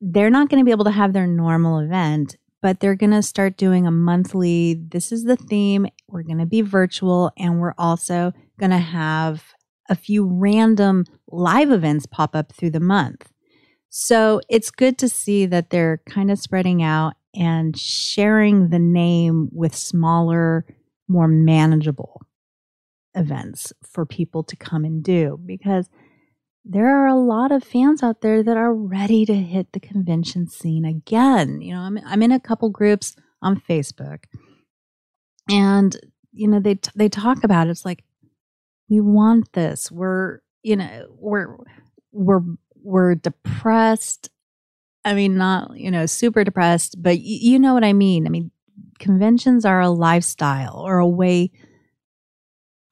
they're 0.00 0.30
not 0.30 0.48
going 0.48 0.60
to 0.60 0.64
be 0.64 0.70
able 0.70 0.84
to 0.84 0.90
have 0.90 1.12
their 1.12 1.26
normal 1.26 1.78
event, 1.78 2.36
but 2.62 2.80
they're 2.80 2.94
going 2.94 3.10
to 3.10 3.22
start 3.22 3.56
doing 3.56 3.86
a 3.86 3.90
monthly. 3.90 4.74
This 4.74 5.12
is 5.12 5.24
the 5.24 5.36
theme. 5.36 5.86
We're 6.08 6.22
going 6.22 6.38
to 6.38 6.46
be 6.46 6.62
virtual, 6.62 7.32
and 7.36 7.60
we're 7.60 7.74
also 7.78 8.32
going 8.58 8.70
to 8.70 8.78
have 8.78 9.44
a 9.88 9.94
few 9.94 10.26
random 10.26 11.04
live 11.28 11.70
events 11.70 12.06
pop 12.06 12.34
up 12.34 12.52
through 12.52 12.70
the 12.70 12.80
month. 12.80 13.30
So 13.88 14.40
it's 14.48 14.70
good 14.70 14.98
to 14.98 15.08
see 15.08 15.46
that 15.46 15.70
they're 15.70 16.00
kind 16.08 16.30
of 16.30 16.38
spreading 16.38 16.82
out 16.82 17.14
and 17.34 17.76
sharing 17.76 18.68
the 18.68 18.78
name 18.78 19.48
with 19.52 19.74
smaller, 19.74 20.64
more 21.08 21.28
manageable 21.28 22.22
events 23.14 23.72
for 23.82 24.06
people 24.06 24.44
to 24.44 24.56
come 24.56 24.84
and 24.84 25.02
do 25.02 25.40
because 25.44 25.88
there 26.64 26.88
are 26.88 27.06
a 27.06 27.16
lot 27.16 27.52
of 27.52 27.64
fans 27.64 28.02
out 28.02 28.20
there 28.20 28.42
that 28.42 28.56
are 28.56 28.74
ready 28.74 29.24
to 29.26 29.34
hit 29.34 29.72
the 29.72 29.80
convention 29.80 30.46
scene 30.48 30.84
again. 30.84 31.60
You 31.60 31.74
know, 31.74 31.80
I'm 31.80 31.98
I'm 32.04 32.22
in 32.22 32.32
a 32.32 32.40
couple 32.40 32.68
groups 32.70 33.16
on 33.42 33.60
Facebook, 33.60 34.24
and 35.48 35.96
you 36.32 36.48
know 36.48 36.60
they 36.60 36.78
they 36.94 37.08
talk 37.08 37.44
about 37.44 37.66
it. 37.66 37.70
it's 37.70 37.84
like 37.84 38.04
we 38.88 39.00
want 39.00 39.52
this. 39.52 39.90
We're 39.90 40.40
you 40.62 40.76
know 40.76 41.06
we're 41.18 41.56
we're 42.12 42.42
we're 42.82 43.14
depressed. 43.14 44.30
I 45.04 45.14
mean, 45.14 45.36
not 45.36 45.78
you 45.78 45.90
know 45.90 46.06
super 46.06 46.44
depressed, 46.44 47.02
but 47.02 47.16
y- 47.16 47.22
you 47.22 47.58
know 47.58 47.74
what 47.74 47.84
I 47.84 47.92
mean. 47.92 48.26
I 48.26 48.30
mean, 48.30 48.50
conventions 48.98 49.64
are 49.64 49.80
a 49.80 49.90
lifestyle 49.90 50.76
or 50.78 50.98
a 50.98 51.08
way 51.08 51.50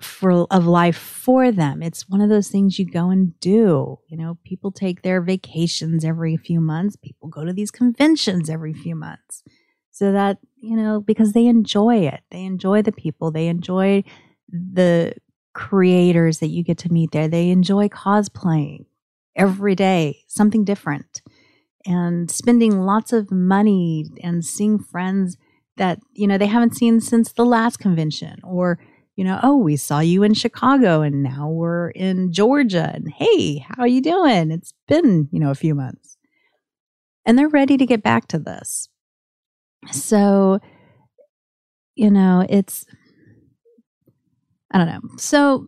for 0.00 0.46
of 0.50 0.66
life 0.66 0.96
for 0.96 1.50
them. 1.50 1.82
It's 1.82 2.08
one 2.08 2.20
of 2.20 2.28
those 2.28 2.48
things 2.48 2.78
you 2.78 2.86
go 2.86 3.10
and 3.10 3.38
do. 3.40 3.98
You 4.06 4.16
know, 4.16 4.38
people 4.44 4.70
take 4.70 5.02
their 5.02 5.20
vacations 5.20 6.04
every 6.04 6.36
few 6.36 6.60
months. 6.60 6.96
People 6.96 7.28
go 7.28 7.44
to 7.44 7.52
these 7.52 7.70
conventions 7.70 8.48
every 8.48 8.72
few 8.72 8.94
months. 8.94 9.42
So 9.90 10.12
that, 10.12 10.38
you 10.56 10.76
know, 10.76 11.00
because 11.00 11.32
they 11.32 11.46
enjoy 11.46 12.06
it. 12.06 12.20
They 12.30 12.44
enjoy 12.44 12.82
the 12.82 12.92
people. 12.92 13.32
They 13.32 13.48
enjoy 13.48 14.04
the 14.48 15.14
creators 15.52 16.38
that 16.38 16.48
you 16.48 16.62
get 16.62 16.78
to 16.78 16.92
meet 16.92 17.10
there. 17.10 17.26
They 17.26 17.50
enjoy 17.50 17.88
cosplaying 17.88 18.86
every 19.34 19.74
day, 19.74 20.20
something 20.28 20.64
different. 20.64 21.22
And 21.84 22.30
spending 22.30 22.82
lots 22.82 23.12
of 23.12 23.32
money 23.32 24.04
and 24.22 24.44
seeing 24.44 24.78
friends 24.78 25.36
that, 25.76 25.98
you 26.12 26.28
know, 26.28 26.38
they 26.38 26.46
haven't 26.46 26.76
seen 26.76 27.00
since 27.00 27.32
the 27.32 27.44
last 27.44 27.78
convention 27.78 28.38
or 28.44 28.78
you 29.18 29.24
know, 29.24 29.40
oh, 29.42 29.56
we 29.56 29.74
saw 29.74 29.98
you 29.98 30.22
in 30.22 30.32
Chicago 30.32 31.02
and 31.02 31.24
now 31.24 31.48
we're 31.48 31.88
in 31.88 32.32
Georgia 32.32 32.92
and 32.94 33.12
hey, 33.12 33.58
how 33.58 33.82
are 33.82 33.88
you 33.88 34.00
doing? 34.00 34.52
It's 34.52 34.72
been, 34.86 35.28
you 35.32 35.40
know, 35.40 35.50
a 35.50 35.56
few 35.56 35.74
months. 35.74 36.16
And 37.26 37.36
they're 37.36 37.48
ready 37.48 37.76
to 37.76 37.84
get 37.84 38.00
back 38.00 38.28
to 38.28 38.38
this. 38.38 38.88
So, 39.90 40.60
you 41.96 42.12
know, 42.12 42.46
it's 42.48 42.86
I 44.70 44.78
don't 44.78 44.86
know. 44.86 45.00
So 45.16 45.66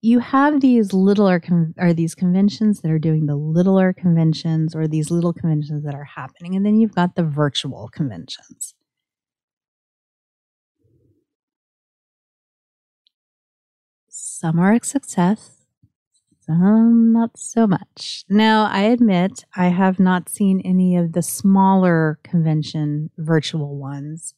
you 0.00 0.20
have 0.20 0.62
these 0.62 0.94
littler 0.94 1.38
con- 1.38 1.74
or 1.76 1.92
these 1.92 2.14
conventions 2.14 2.80
that 2.80 2.90
are 2.90 2.98
doing 2.98 3.26
the 3.26 3.36
littler 3.36 3.92
conventions 3.92 4.74
or 4.74 4.88
these 4.88 5.10
little 5.10 5.34
conventions 5.34 5.84
that 5.84 5.94
are 5.94 6.04
happening 6.04 6.56
and 6.56 6.64
then 6.64 6.80
you've 6.80 6.94
got 6.94 7.14
the 7.14 7.24
virtual 7.24 7.90
conventions 7.92 8.74
Some 14.40 14.58
are 14.58 14.72
a 14.72 14.82
success, 14.82 15.66
some 16.40 17.12
not 17.12 17.38
so 17.38 17.66
much. 17.66 18.24
Now, 18.30 18.70
I 18.72 18.84
admit 18.84 19.44
I 19.54 19.66
have 19.66 20.00
not 20.00 20.30
seen 20.30 20.62
any 20.64 20.96
of 20.96 21.12
the 21.12 21.20
smaller 21.20 22.18
convention 22.24 23.10
virtual 23.18 23.76
ones. 23.76 24.32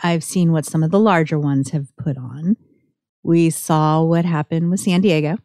I've 0.00 0.22
seen 0.22 0.52
what 0.52 0.64
some 0.64 0.84
of 0.84 0.92
the 0.92 1.00
larger 1.00 1.40
ones 1.40 1.70
have 1.70 1.88
put 1.96 2.16
on. 2.16 2.56
We 3.24 3.50
saw 3.50 4.00
what 4.04 4.24
happened 4.24 4.70
with 4.70 4.78
San 4.78 5.00
Diego. 5.00 5.38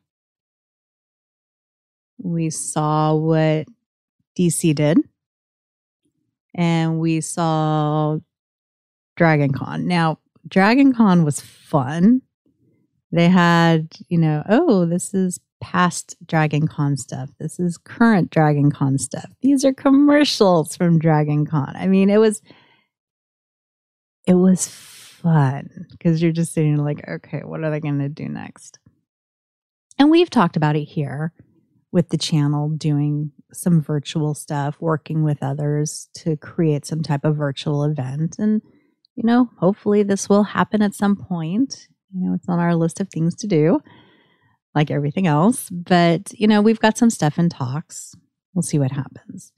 We 2.19 2.51
saw 2.51 3.15
what 3.15 3.65
DC 4.37 4.75
did. 4.75 4.99
And 6.53 6.99
we 6.99 7.21
saw 7.21 8.19
Dragon 9.15 9.53
Con. 9.53 9.87
Now, 9.87 10.19
Dragon 10.47 10.93
Con 10.93 11.25
was 11.25 11.41
fun. 11.41 12.21
They 13.11 13.29
had, 13.29 13.89
you 14.09 14.17
know, 14.17 14.43
oh, 14.49 14.85
this 14.85 15.13
is 15.13 15.39
past 15.61 16.15
Dragon 16.25 16.67
Con 16.67 16.97
stuff. 16.97 17.29
This 17.39 17.59
is 17.59 17.77
current 17.77 18.31
Dragon 18.31 18.71
Con 18.71 18.97
stuff. 18.97 19.29
These 19.41 19.63
are 19.65 19.73
commercials 19.73 20.75
from 20.75 20.99
Dragon 20.99 21.45
Con. 21.45 21.73
I 21.75 21.87
mean, 21.87 22.09
it 22.09 22.17
was 22.17 22.41
it 24.25 24.35
was 24.35 24.67
fun 24.67 25.87
because 25.91 26.21
you're 26.21 26.31
just 26.31 26.53
sitting 26.53 26.75
like, 26.77 27.07
okay, 27.07 27.41
what 27.43 27.63
are 27.63 27.71
they 27.71 27.79
going 27.79 27.99
to 27.99 28.09
do 28.09 28.27
next? 28.27 28.77
And 29.97 30.11
we've 30.11 30.29
talked 30.29 30.57
about 30.57 30.75
it 30.75 30.83
here 30.83 31.33
with 31.91 32.09
the 32.09 32.17
channel 32.17 32.69
doing 32.69 33.31
some 33.53 33.81
virtual 33.81 34.35
stuff, 34.35 34.75
working 34.79 35.23
with 35.23 35.41
others 35.41 36.09
to 36.13 36.35
create 36.37 36.85
some 36.85 37.01
type 37.01 37.23
of 37.23 37.37
virtual 37.37 37.83
event. 37.83 38.35
And, 38.37 38.61
you 39.15 39.23
know, 39.23 39.49
hopefully 39.57 40.03
this 40.03 40.27
will 40.29 40.43
happen 40.43 40.81
at 40.81 40.93
some 40.93 41.15
point. 41.15 41.87
You 42.13 42.27
know, 42.27 42.33
it's 42.33 42.47
on 42.47 42.59
our 42.59 42.75
list 42.75 42.99
of 42.99 43.09
things 43.09 43.35
to 43.37 43.47
do, 43.47 43.79
like 44.73 44.91
everything 44.91 45.27
else. 45.27 45.69
But, 45.69 46.31
you 46.33 46.47
know, 46.47 46.61
we've 46.61 46.79
got 46.79 46.97
some 46.97 47.09
stuff 47.09 47.37
in 47.37 47.49
talks. 47.49 48.15
We'll 48.53 48.63
see 48.63 48.79
what 48.79 48.91
happens. 48.91 49.51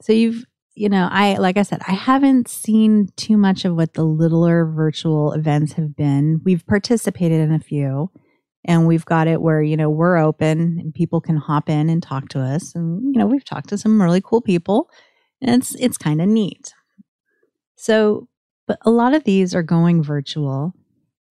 So 0.00 0.12
you've, 0.12 0.44
you 0.74 0.88
know, 0.88 1.08
I, 1.10 1.36
like 1.38 1.56
I 1.56 1.62
said, 1.62 1.80
I 1.88 1.92
haven't 1.92 2.48
seen 2.48 3.08
too 3.16 3.36
much 3.36 3.64
of 3.64 3.74
what 3.74 3.94
the 3.94 4.04
littler 4.04 4.64
virtual 4.64 5.32
events 5.32 5.72
have 5.72 5.96
been. 5.96 6.40
We've 6.44 6.64
participated 6.66 7.40
in 7.40 7.52
a 7.52 7.58
few 7.58 8.10
and 8.64 8.86
we've 8.86 9.04
got 9.04 9.26
it 9.26 9.42
where, 9.42 9.60
you 9.60 9.76
know, 9.76 9.90
we're 9.90 10.18
open 10.18 10.78
and 10.78 10.94
people 10.94 11.20
can 11.20 11.36
hop 11.36 11.68
in 11.68 11.88
and 11.88 12.02
talk 12.02 12.28
to 12.28 12.40
us. 12.40 12.74
And, 12.76 13.12
you 13.12 13.18
know, 13.18 13.26
we've 13.26 13.44
talked 13.44 13.70
to 13.70 13.78
some 13.78 14.00
really 14.00 14.20
cool 14.20 14.40
people 14.40 14.88
and 15.42 15.60
it's, 15.60 15.74
it's 15.80 15.98
kind 15.98 16.22
of 16.22 16.28
neat. 16.28 16.72
So, 17.74 18.28
but 18.68 18.78
a 18.82 18.90
lot 18.90 19.14
of 19.14 19.24
these 19.24 19.54
are 19.54 19.62
going 19.62 20.02
virtual 20.02 20.74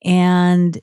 and 0.03 0.79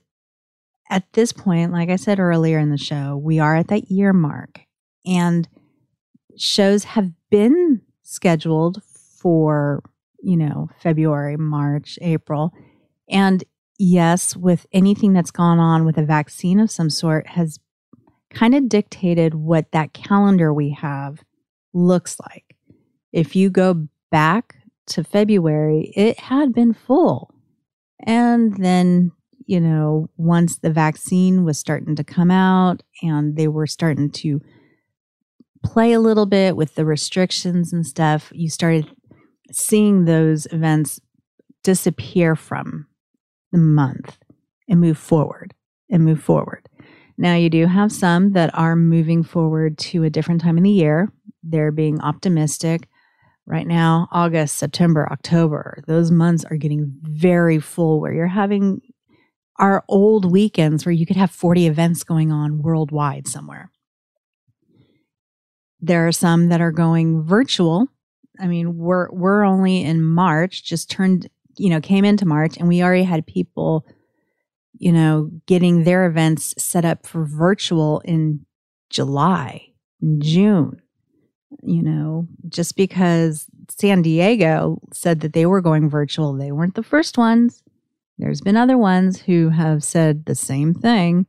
at 0.90 1.12
this 1.12 1.33
point, 1.33 1.72
like 1.72 1.88
I 1.88 1.96
said 1.96 2.20
earlier 2.20 2.59
in 2.59 2.70
the 2.70 2.79
show, 2.79 3.16
we 3.16 3.38
are 3.38 3.57
at 3.57 3.68
that 3.68 3.90
year 3.90 4.12
mark 4.12 4.61
and 5.07 5.48
shows 6.37 6.85
have 6.85 7.11
been 7.31 7.81
scheduled 8.03 8.83
for, 8.85 9.83
you 10.20 10.37
know, 10.37 10.68
February, 10.81 11.37
March, 11.37 11.98
April. 12.03 12.53
And 13.09 13.42
yes, 13.79 14.37
with 14.37 14.66
anything 14.72 15.12
that's 15.12 15.31
gone 15.31 15.59
on 15.59 15.85
with 15.85 15.98
a 15.98 16.05
vaccine 16.05 16.61
of 16.61 16.70
some 16.70 16.90
sort 16.90 17.27
has 17.29 17.59
kind 18.31 18.55
of 18.55 18.68
dictated 18.68 19.35
what 19.35 19.72
that 19.72 19.94
calendar 19.94 20.53
we 20.53 20.70
have 20.70 21.24
looks 21.72 22.18
like. 22.20 22.57
If 23.12 23.37
you 23.37 23.48
go 23.50 23.88
back 24.11 24.57
to 24.87 25.05
February, 25.05 25.92
it 25.96 26.18
had 26.18 26.53
been 26.53 26.72
full. 26.72 27.34
And 28.04 28.56
then, 28.56 29.12
you 29.46 29.60
know, 29.60 30.08
once 30.16 30.58
the 30.58 30.70
vaccine 30.70 31.44
was 31.44 31.58
starting 31.58 31.96
to 31.96 32.04
come 32.04 32.30
out 32.30 32.82
and 33.02 33.36
they 33.36 33.48
were 33.48 33.66
starting 33.66 34.10
to 34.10 34.40
play 35.64 35.92
a 35.92 36.00
little 36.00 36.26
bit 36.26 36.56
with 36.56 36.74
the 36.74 36.84
restrictions 36.84 37.72
and 37.72 37.86
stuff, 37.86 38.30
you 38.34 38.50
started 38.50 38.86
seeing 39.50 40.04
those 40.04 40.46
events 40.52 41.00
disappear 41.62 42.36
from 42.36 42.86
the 43.52 43.58
month 43.58 44.18
and 44.68 44.80
move 44.80 44.98
forward 44.98 45.54
and 45.90 46.04
move 46.04 46.22
forward. 46.22 46.68
Now, 47.16 47.36
you 47.36 47.48
do 47.48 47.66
have 47.66 47.92
some 47.92 48.32
that 48.32 48.50
are 48.54 48.76
moving 48.76 49.22
forward 49.22 49.78
to 49.78 50.02
a 50.02 50.10
different 50.10 50.40
time 50.40 50.56
in 50.56 50.64
the 50.64 50.70
year. 50.70 51.12
They're 51.42 51.70
being 51.70 52.00
optimistic. 52.00 52.88
Right 53.46 53.66
now, 53.66 54.09
August, 54.11 54.57
September, 54.57 55.07
October, 55.11 55.83
those 55.87 56.11
months 56.11 56.44
are 56.44 56.57
getting 56.57 56.94
very 57.02 57.59
full 57.59 58.00
where 58.00 58.12
you're 58.12 58.26
having 58.26 58.80
our 59.57 59.85
old 59.88 60.30
weekends 60.30 60.85
where 60.85 60.92
you 60.92 61.07
could 61.07 61.16
have 61.16 61.30
40 61.30 61.66
events 61.66 62.04
going 62.04 62.33
on 62.33 62.62
worldwide 62.62 63.28
somewhere. 63.28 63.70
There 65.80 66.07
are 66.07 66.12
some 66.12 66.48
that 66.48 66.61
are 66.61 66.72
going 66.72 67.22
virtual. 67.22 67.88
I 68.40 68.46
mean, 68.46 68.78
we're 68.78 69.11
we're 69.11 69.44
only 69.44 69.83
in 69.83 70.02
March, 70.02 70.64
just 70.64 70.90
turned, 70.90 71.28
you 71.57 71.68
know, 71.68 71.80
came 71.80 72.04
into 72.04 72.26
March 72.26 72.57
and 72.57 72.66
we 72.66 72.83
already 72.83 73.04
had 73.04 73.26
people, 73.26 73.87
you 74.78 74.90
know, 74.90 75.30
getting 75.46 75.85
their 75.85 76.07
events 76.07 76.54
set 76.57 76.85
up 76.85 77.07
for 77.07 77.26
virtual 77.26 78.00
in 78.00 78.46
July, 78.88 79.66
June. 80.18 80.80
You 81.62 81.82
know, 81.82 82.28
just 82.48 82.76
because 82.76 83.46
San 83.68 84.02
Diego 84.02 84.80
said 84.92 85.20
that 85.20 85.32
they 85.32 85.46
were 85.46 85.60
going 85.60 85.88
virtual, 85.88 86.34
they 86.34 86.52
weren't 86.52 86.74
the 86.74 86.82
first 86.82 87.16
ones. 87.18 87.62
There's 88.18 88.40
been 88.40 88.56
other 88.56 88.78
ones 88.78 89.20
who 89.20 89.48
have 89.48 89.82
said 89.82 90.24
the 90.24 90.34
same 90.34 90.74
thing 90.74 91.26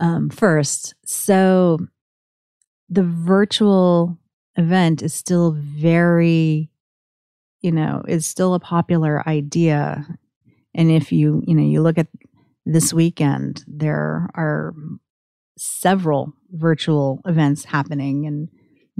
um, 0.00 0.28
first. 0.28 0.94
So 1.04 1.78
the 2.88 3.04
virtual 3.04 4.18
event 4.56 5.02
is 5.02 5.14
still 5.14 5.52
very 5.52 6.68
you 7.60 7.70
know 7.70 8.02
is 8.08 8.26
still 8.26 8.54
a 8.54 8.60
popular 8.60 9.26
idea 9.28 10.06
and 10.74 10.90
if 10.90 11.12
you 11.12 11.42
you 11.46 11.54
know 11.54 11.62
you 11.62 11.80
look 11.80 11.98
at 11.98 12.08
this 12.66 12.92
weekend 12.92 13.64
there 13.66 14.28
are 14.34 14.74
several 15.56 16.32
virtual 16.52 17.20
events 17.26 17.64
happening 17.64 18.26
and 18.26 18.48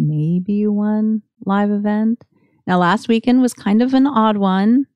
maybe 0.01 0.67
one 0.67 1.23
live 1.45 1.71
event 1.71 2.25
now 2.67 2.79
last 2.79 3.09
weekend 3.09 3.41
was 3.43 3.53
kind 3.53 3.83
of 3.83 3.95
an 3.95 4.07
odd 4.07 4.37
one 4.37 4.87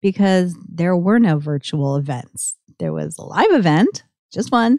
because 0.00 0.54
there 0.68 0.96
were 0.96 1.18
no 1.18 1.38
virtual 1.38 1.96
events 1.96 2.54
there 2.78 2.92
was 2.92 3.16
a 3.18 3.22
live 3.22 3.52
event 3.52 4.04
just 4.32 4.52
one 4.52 4.78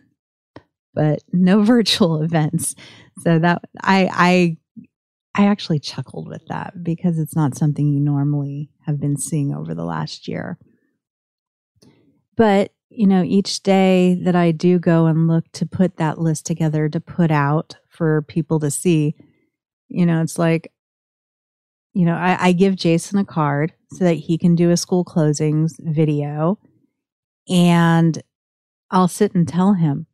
but 0.93 1.19
no 1.31 1.63
virtual 1.63 2.21
events. 2.21 2.75
So 3.19 3.39
that 3.39 3.61
I 3.81 4.57
I 5.35 5.43
I 5.43 5.47
actually 5.47 5.79
chuckled 5.79 6.27
with 6.27 6.45
that 6.47 6.83
because 6.83 7.17
it's 7.17 7.35
not 7.35 7.55
something 7.55 7.87
you 7.87 7.99
normally 7.99 8.69
have 8.85 8.99
been 8.99 9.17
seeing 9.17 9.53
over 9.53 9.73
the 9.73 9.85
last 9.85 10.27
year. 10.27 10.57
But, 12.35 12.73
you 12.89 13.07
know, 13.07 13.23
each 13.23 13.63
day 13.63 14.19
that 14.23 14.35
I 14.35 14.51
do 14.51 14.77
go 14.77 15.05
and 15.05 15.27
look 15.27 15.45
to 15.53 15.65
put 15.65 15.97
that 15.97 16.17
list 16.17 16.45
together 16.45 16.89
to 16.89 16.99
put 16.99 17.31
out 17.31 17.77
for 17.87 18.23
people 18.23 18.59
to 18.59 18.71
see, 18.71 19.15
you 19.91 20.05
know, 20.05 20.21
it's 20.21 20.39
like, 20.39 20.71
you 21.93 22.05
know, 22.05 22.15
I, 22.15 22.47
I 22.47 22.51
give 22.53 22.77
Jason 22.77 23.19
a 23.19 23.25
card 23.25 23.73
so 23.91 24.05
that 24.05 24.13
he 24.13 24.37
can 24.37 24.55
do 24.55 24.71
a 24.71 24.77
school 24.77 25.03
closings 25.03 25.73
video. 25.79 26.57
And 27.49 28.21
I'll 28.89 29.09
sit 29.09 29.35
and 29.35 29.45
tell 29.45 29.73
him, 29.73 30.05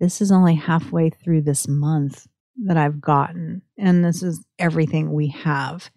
this 0.00 0.20
is 0.20 0.30
only 0.30 0.54
halfway 0.54 1.08
through 1.08 1.42
this 1.42 1.66
month 1.66 2.26
that 2.64 2.76
I've 2.76 3.00
gotten, 3.00 3.62
and 3.78 4.04
this 4.04 4.22
is 4.22 4.44
everything 4.58 5.12
we 5.12 5.28
have. 5.28 5.90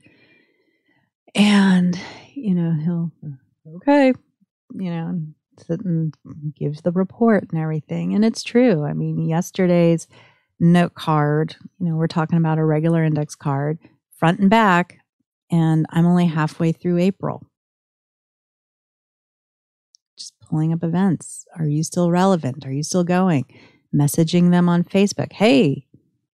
And, 1.34 2.00
you 2.34 2.56
know, 2.56 2.74
he'll, 2.74 3.12
okay, 3.78 4.14
you 4.74 4.90
know, 4.90 5.20
sit 5.58 5.82
and 5.84 6.14
gives 6.58 6.82
the 6.82 6.92
report 6.92 7.48
and 7.52 7.60
everything. 7.60 8.14
And 8.14 8.24
it's 8.24 8.44
true. 8.44 8.86
I 8.86 8.94
mean, 8.94 9.20
yesterday's 9.28 10.08
note 10.60 10.94
card, 10.94 11.56
you 11.80 11.90
know, 11.90 11.96
we're 11.96 12.08
talking 12.08 12.38
about 12.38 12.58
a 12.58 12.66
regular 12.66 13.04
index 13.04 13.36
card, 13.36 13.78
front 14.18 14.40
and 14.40 14.50
back, 14.50 15.00
and 15.52 15.86
I'm 15.90 16.06
only 16.06 16.26
halfway 16.26 16.72
through 16.72 17.00
April. 17.00 17.46
Just 20.18 20.34
pulling 20.40 20.72
up 20.74 20.84
events. 20.84 21.46
Are 21.58 21.68
you 21.68 21.84
still 21.84 22.10
relevant? 22.10 22.66
Are 22.66 22.72
you 22.72 22.84
still 22.84 23.04
going? 23.04 23.46
messaging 23.96 24.52
them 24.52 24.68
on 24.70 24.84
Facebook. 24.84 25.32
Hey, 25.32 25.86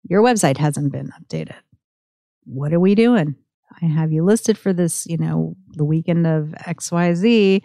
your 0.07 0.21
website 0.21 0.57
hasn't 0.57 0.91
been 0.91 1.11
updated. 1.19 1.55
What 2.45 2.73
are 2.73 2.79
we 2.79 2.95
doing? 2.95 3.35
I 3.81 3.85
have 3.85 4.11
you 4.11 4.23
listed 4.23 4.57
for 4.57 4.73
this, 4.73 5.05
you 5.07 5.17
know, 5.17 5.55
the 5.71 5.83
weekend 5.83 6.25
of 6.25 6.53
XYZ. 6.65 7.61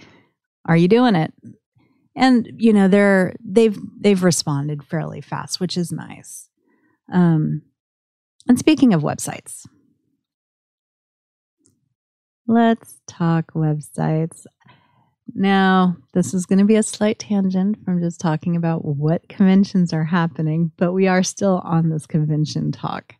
Are 0.67 0.77
you 0.77 0.89
doing 0.89 1.15
it? 1.15 1.33
And 2.15 2.49
you 2.57 2.73
know, 2.73 2.89
they're 2.89 3.35
they've 3.45 3.79
they've 4.01 4.23
responded 4.23 4.85
fairly 4.85 5.21
fast, 5.21 5.61
which 5.61 5.77
is 5.77 5.93
nice. 5.93 6.49
Um 7.13 7.63
and 8.49 8.59
speaking 8.59 8.93
of 8.93 9.03
websites, 9.03 9.67
let's 12.47 13.01
talk 13.07 13.53
websites. 13.55 14.47
Now, 15.35 15.97
this 16.13 16.35
is 16.35 16.45
going 16.45 16.59
to 16.59 16.65
be 16.65 16.77
a 16.77 16.83
slight 16.83 17.19
tangent 17.19 17.85
from 17.85 18.03
just 18.03 18.21
talking 18.21 18.57
about 18.57 18.85
what 18.85 19.29
conventions 19.29 19.93
are 19.93 20.05
happening, 20.05 20.73
but 20.77 20.93
we 20.93 21.07
are 21.07 21.23
still 21.23 21.63
on 21.65 21.89
this 21.89 22.07
convention 22.07 22.73
talk. 22.73 23.15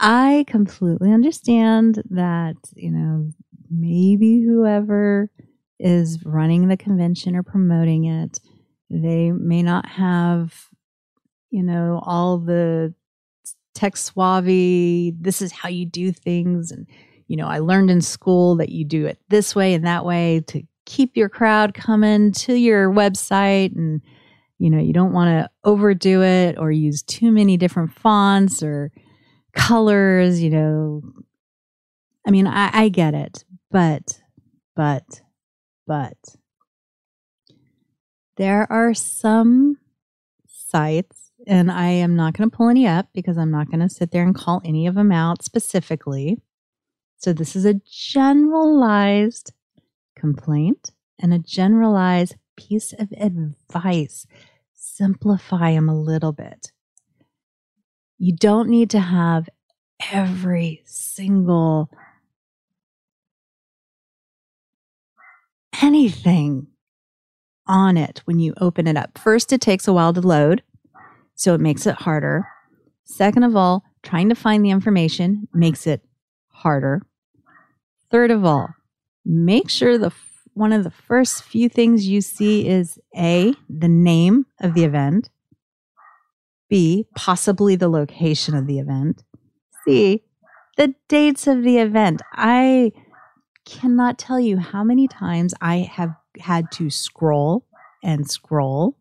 I 0.00 0.44
completely 0.48 1.12
understand 1.12 2.02
that, 2.10 2.56
you 2.74 2.90
know, 2.90 3.30
maybe 3.70 4.42
whoever 4.42 5.30
is 5.80 6.24
running 6.24 6.68
the 6.68 6.76
convention 6.76 7.34
or 7.34 7.42
promoting 7.42 8.04
it, 8.04 8.38
they 8.88 9.32
may 9.32 9.62
not 9.62 9.88
have, 9.88 10.68
you 11.50 11.62
know, 11.62 12.00
all 12.04 12.38
the 12.38 12.94
tech 13.74 13.96
suave, 13.96 15.14
this 15.20 15.40
is 15.40 15.52
how 15.52 15.68
you 15.68 15.86
do 15.86 16.12
things. 16.12 16.70
And, 16.70 16.86
you 17.26 17.36
know, 17.36 17.46
I 17.46 17.58
learned 17.60 17.90
in 17.90 18.00
school 18.00 18.56
that 18.56 18.68
you 18.68 18.84
do 18.84 19.06
it 19.06 19.18
this 19.28 19.54
way 19.54 19.74
and 19.74 19.86
that 19.86 20.04
way 20.04 20.42
to 20.48 20.62
keep 20.86 21.16
your 21.16 21.28
crowd 21.28 21.74
coming 21.74 22.32
to 22.32 22.54
your 22.54 22.90
website 22.90 23.74
and 23.76 24.02
you 24.60 24.68
know, 24.68 24.78
you 24.78 24.92
don't 24.92 25.14
want 25.14 25.30
to 25.30 25.50
overdo 25.64 26.22
it 26.22 26.58
or 26.58 26.70
use 26.70 27.02
too 27.02 27.32
many 27.32 27.56
different 27.56 27.94
fonts 27.94 28.62
or 28.62 28.92
colors, 29.54 30.42
you 30.42 30.50
know. 30.50 31.02
I 32.26 32.30
mean, 32.30 32.46
I, 32.46 32.70
I 32.70 32.88
get 32.90 33.14
it, 33.14 33.42
but, 33.70 34.20
but, 34.76 35.22
but 35.90 36.36
there 38.36 38.70
are 38.70 38.94
some 38.94 39.76
sites, 40.46 41.32
and 41.48 41.68
I 41.68 41.88
am 41.88 42.14
not 42.14 42.34
going 42.34 42.48
to 42.48 42.56
pull 42.56 42.68
any 42.68 42.86
up 42.86 43.08
because 43.12 43.36
I'm 43.36 43.50
not 43.50 43.72
going 43.72 43.80
to 43.80 43.88
sit 43.88 44.12
there 44.12 44.22
and 44.22 44.32
call 44.32 44.62
any 44.64 44.86
of 44.86 44.94
them 44.94 45.10
out 45.10 45.42
specifically. 45.42 46.40
So, 47.16 47.32
this 47.32 47.56
is 47.56 47.64
a 47.64 47.80
generalized 47.90 49.52
complaint 50.14 50.92
and 51.18 51.34
a 51.34 51.40
generalized 51.40 52.36
piece 52.56 52.92
of 52.92 53.12
advice 53.16 54.28
simplify 54.72 55.72
them 55.72 55.88
a 55.88 56.00
little 56.00 56.32
bit. 56.32 56.70
You 58.16 58.36
don't 58.36 58.68
need 58.68 58.90
to 58.90 59.00
have 59.00 59.48
every 60.12 60.82
single 60.84 61.90
anything 65.82 66.66
on 67.66 67.96
it 67.96 68.22
when 68.24 68.38
you 68.38 68.54
open 68.60 68.86
it 68.86 68.96
up. 68.96 69.18
First, 69.18 69.52
it 69.52 69.60
takes 69.60 69.86
a 69.86 69.92
while 69.92 70.12
to 70.12 70.20
load, 70.20 70.62
so 71.34 71.54
it 71.54 71.60
makes 71.60 71.86
it 71.86 71.94
harder. 71.94 72.46
Second 73.04 73.44
of 73.44 73.56
all, 73.56 73.84
trying 74.02 74.28
to 74.28 74.34
find 74.34 74.64
the 74.64 74.70
information 74.70 75.48
makes 75.52 75.86
it 75.86 76.02
harder. 76.48 77.02
Third 78.10 78.30
of 78.30 78.44
all, 78.44 78.68
make 79.24 79.70
sure 79.70 79.98
the 79.98 80.12
one 80.54 80.72
of 80.72 80.84
the 80.84 80.90
first 80.90 81.44
few 81.44 81.68
things 81.68 82.08
you 82.08 82.20
see 82.20 82.68
is 82.68 82.98
A, 83.16 83.54
the 83.68 83.88
name 83.88 84.46
of 84.60 84.74
the 84.74 84.84
event, 84.84 85.30
B, 86.68 87.06
possibly 87.16 87.76
the 87.76 87.88
location 87.88 88.54
of 88.54 88.66
the 88.66 88.78
event, 88.78 89.22
C, 89.84 90.24
the 90.76 90.94
dates 91.08 91.46
of 91.46 91.62
the 91.62 91.78
event. 91.78 92.20
I 92.32 92.92
cannot 93.64 94.18
tell 94.18 94.40
you 94.40 94.58
how 94.58 94.82
many 94.84 95.08
times 95.08 95.54
I 95.60 95.78
have 95.78 96.14
had 96.38 96.70
to 96.72 96.90
scroll 96.90 97.66
and 98.02 98.28
scroll 98.28 98.96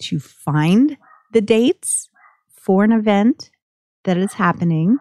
to 0.00 0.18
find 0.18 0.96
the 1.32 1.40
dates 1.40 2.08
for 2.48 2.84
an 2.84 2.92
event 2.92 3.50
that 4.04 4.16
is 4.16 4.32
happening. 4.32 4.98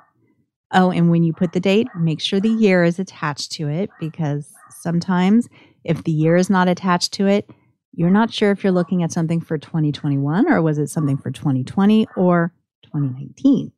Oh, 0.71 0.91
and 0.91 1.09
when 1.09 1.23
you 1.23 1.33
put 1.33 1.53
the 1.53 1.59
date, 1.59 1.87
make 1.97 2.19
sure 2.19 2.39
the 2.39 2.49
year 2.49 2.83
is 2.83 2.99
attached 2.99 3.51
to 3.53 3.67
it 3.67 3.89
because 3.99 4.51
sometimes 4.69 5.47
if 5.83 6.03
the 6.03 6.11
year 6.11 6.35
is 6.35 6.49
not 6.49 6.67
attached 6.67 7.13
to 7.13 7.27
it, 7.27 7.49
you're 7.93 8.09
not 8.09 8.33
sure 8.33 8.51
if 8.51 8.63
you're 8.63 8.73
looking 8.73 9.03
at 9.03 9.11
something 9.11 9.39
for 9.39 9.57
2021 9.57 10.51
or 10.51 10.61
was 10.61 10.77
it 10.77 10.87
something 10.89 11.17
for 11.17 11.31
2020 11.31 12.07
or 12.17 12.53
2019. 12.83 13.71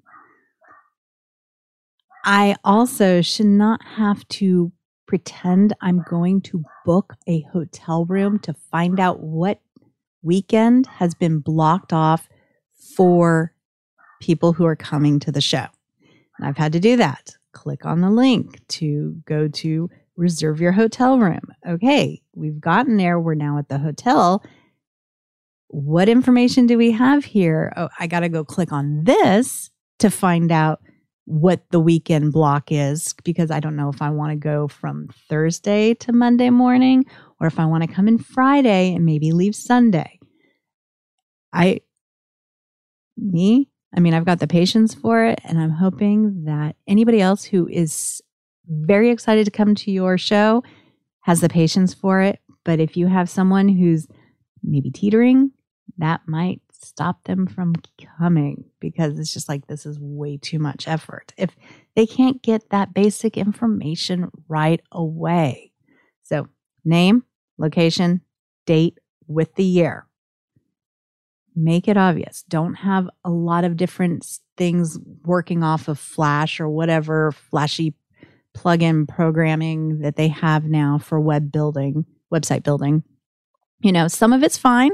I 2.23 2.55
also 2.63 3.21
should 3.21 3.45
not 3.45 3.81
have 3.83 4.27
to 4.29 4.71
pretend 5.07 5.73
I'm 5.81 6.03
going 6.07 6.41
to 6.41 6.63
book 6.85 7.15
a 7.27 7.41
hotel 7.53 8.05
room 8.05 8.39
to 8.39 8.53
find 8.53 8.99
out 8.99 9.21
what 9.21 9.61
weekend 10.21 10.85
has 10.87 11.15
been 11.15 11.39
blocked 11.39 11.93
off 11.93 12.27
for 12.95 13.53
people 14.21 14.53
who 14.53 14.65
are 14.65 14.75
coming 14.75 15.19
to 15.19 15.31
the 15.31 15.41
show. 15.41 15.65
And 16.37 16.47
I've 16.47 16.57
had 16.57 16.73
to 16.73 16.79
do 16.79 16.97
that. 16.97 17.31
Click 17.53 17.85
on 17.85 18.01
the 18.01 18.09
link 18.09 18.65
to 18.67 19.15
go 19.25 19.47
to 19.47 19.89
reserve 20.15 20.59
your 20.59 20.71
hotel 20.71 21.17
room. 21.19 21.53
Okay, 21.67 22.21
we've 22.35 22.59
gotten 22.59 22.97
there. 22.97 23.19
We're 23.19 23.35
now 23.35 23.57
at 23.57 23.69
the 23.69 23.79
hotel. 23.79 24.43
What 25.69 26.09
information 26.09 26.65
do 26.65 26.77
we 26.77 26.91
have 26.91 27.23
here? 27.23 27.73
Oh, 27.77 27.89
I 27.99 28.07
got 28.07 28.21
to 28.21 28.29
go 28.29 28.43
click 28.43 28.71
on 28.71 29.03
this 29.03 29.69
to 29.99 30.09
find 30.09 30.51
out 30.51 30.81
what 31.27 31.69
the 31.71 31.79
weekend 31.79 32.31
block 32.31 32.71
is 32.71 33.13
because 33.25 33.51
I 33.51 33.59
don't 33.59 33.75
know 33.75 33.89
if 33.89 34.01
I 34.01 34.09
want 34.11 34.31
to 34.31 34.37
go 34.37 34.69
from 34.69 35.09
Thursday 35.27 35.93
to 35.95 36.13
Monday 36.13 36.49
morning 36.49 37.03
or 37.41 37.47
if 37.47 37.59
I 37.59 37.65
want 37.65 37.83
to 37.83 37.93
come 37.93 38.07
in 38.07 38.17
Friday 38.17 38.95
and 38.95 39.05
maybe 39.05 39.33
leave 39.33 39.53
Sunday. 39.53 40.19
I, 41.51 41.81
me, 43.17 43.67
I 43.93 43.99
mean, 43.99 44.13
I've 44.13 44.23
got 44.23 44.39
the 44.39 44.47
patience 44.47 44.93
for 44.93 45.25
it, 45.25 45.41
and 45.43 45.59
I'm 45.59 45.71
hoping 45.71 46.45
that 46.45 46.77
anybody 46.87 47.19
else 47.19 47.43
who 47.43 47.67
is 47.67 48.21
very 48.69 49.09
excited 49.09 49.43
to 49.45 49.51
come 49.51 49.75
to 49.75 49.91
your 49.91 50.17
show, 50.17 50.63
has 51.21 51.41
the 51.41 51.49
patience 51.49 51.93
for 51.93 52.21
it. 52.21 52.39
But 52.63 52.79
if 52.79 52.95
you 52.95 53.07
have 53.07 53.29
someone 53.29 53.67
who's 53.67 54.07
maybe 54.63 54.91
teetering, 54.91 55.51
that 55.97 56.21
might 56.25 56.61
stop 56.85 57.23
them 57.23 57.47
from 57.47 57.73
coming 58.17 58.65
because 58.79 59.19
it's 59.19 59.33
just 59.33 59.49
like 59.49 59.67
this 59.67 59.85
is 59.85 59.99
way 59.99 60.37
too 60.37 60.59
much 60.59 60.87
effort. 60.87 61.33
If 61.37 61.55
they 61.95 62.05
can't 62.05 62.41
get 62.41 62.69
that 62.69 62.93
basic 62.93 63.37
information 63.37 64.29
right 64.47 64.81
away. 64.91 65.71
So, 66.23 66.47
name, 66.85 67.23
location, 67.57 68.21
date 68.65 68.99
with 69.27 69.55
the 69.55 69.63
year. 69.63 70.07
Make 71.55 71.87
it 71.87 71.97
obvious. 71.97 72.43
Don't 72.47 72.75
have 72.75 73.09
a 73.23 73.31
lot 73.31 73.63
of 73.63 73.77
different 73.77 74.25
things 74.57 74.99
working 75.23 75.63
off 75.63 75.87
of 75.87 75.97
Flash 75.97 76.59
or 76.59 76.69
whatever 76.69 77.31
flashy 77.31 77.95
plug-in 78.53 79.05
programming 79.05 79.99
that 79.99 80.15
they 80.15 80.27
have 80.27 80.65
now 80.65 80.97
for 80.97 81.19
web 81.19 81.51
building, 81.51 82.05
website 82.33 82.63
building. 82.63 83.03
You 83.81 83.91
know, 83.91 84.07
some 84.07 84.33
of 84.33 84.43
it's 84.43 84.57
fine. 84.57 84.91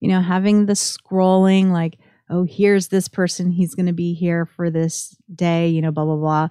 You 0.00 0.08
know, 0.08 0.20
having 0.20 0.66
the 0.66 0.74
scrolling 0.74 1.70
like, 1.70 1.98
oh, 2.30 2.44
here's 2.48 2.88
this 2.88 3.08
person, 3.08 3.50
he's 3.50 3.74
going 3.74 3.86
to 3.86 3.92
be 3.92 4.14
here 4.14 4.46
for 4.46 4.70
this 4.70 5.16
day, 5.34 5.68
you 5.68 5.80
know, 5.80 5.90
blah 5.90 6.04
blah 6.04 6.16
blah. 6.16 6.48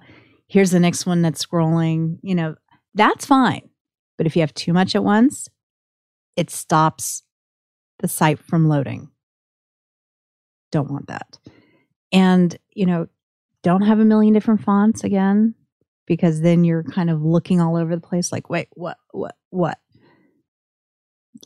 Here's 0.48 0.70
the 0.70 0.80
next 0.80 1.06
one 1.06 1.22
that's 1.22 1.44
scrolling, 1.44 2.18
you 2.22 2.34
know, 2.34 2.56
that's 2.94 3.26
fine. 3.26 3.68
But 4.16 4.26
if 4.26 4.34
you 4.34 4.40
have 4.40 4.54
too 4.54 4.72
much 4.72 4.94
at 4.94 5.04
once, 5.04 5.48
it 6.36 6.50
stops 6.50 7.22
the 8.00 8.08
site 8.08 8.38
from 8.38 8.68
loading. 8.68 9.10
Don't 10.70 10.90
want 10.90 11.06
that. 11.08 11.38
And, 12.12 12.56
you 12.72 12.86
know, 12.86 13.06
don't 13.62 13.82
have 13.82 14.00
a 14.00 14.04
million 14.04 14.34
different 14.34 14.62
fonts 14.62 15.04
again 15.04 15.54
because 16.06 16.40
then 16.40 16.64
you're 16.64 16.84
kind 16.84 17.10
of 17.10 17.22
looking 17.22 17.60
all 17.60 17.76
over 17.76 17.94
the 17.94 18.00
place 18.00 18.32
like, 18.32 18.48
wait, 18.48 18.68
what, 18.72 18.96
what, 19.12 19.36
what? 19.50 19.78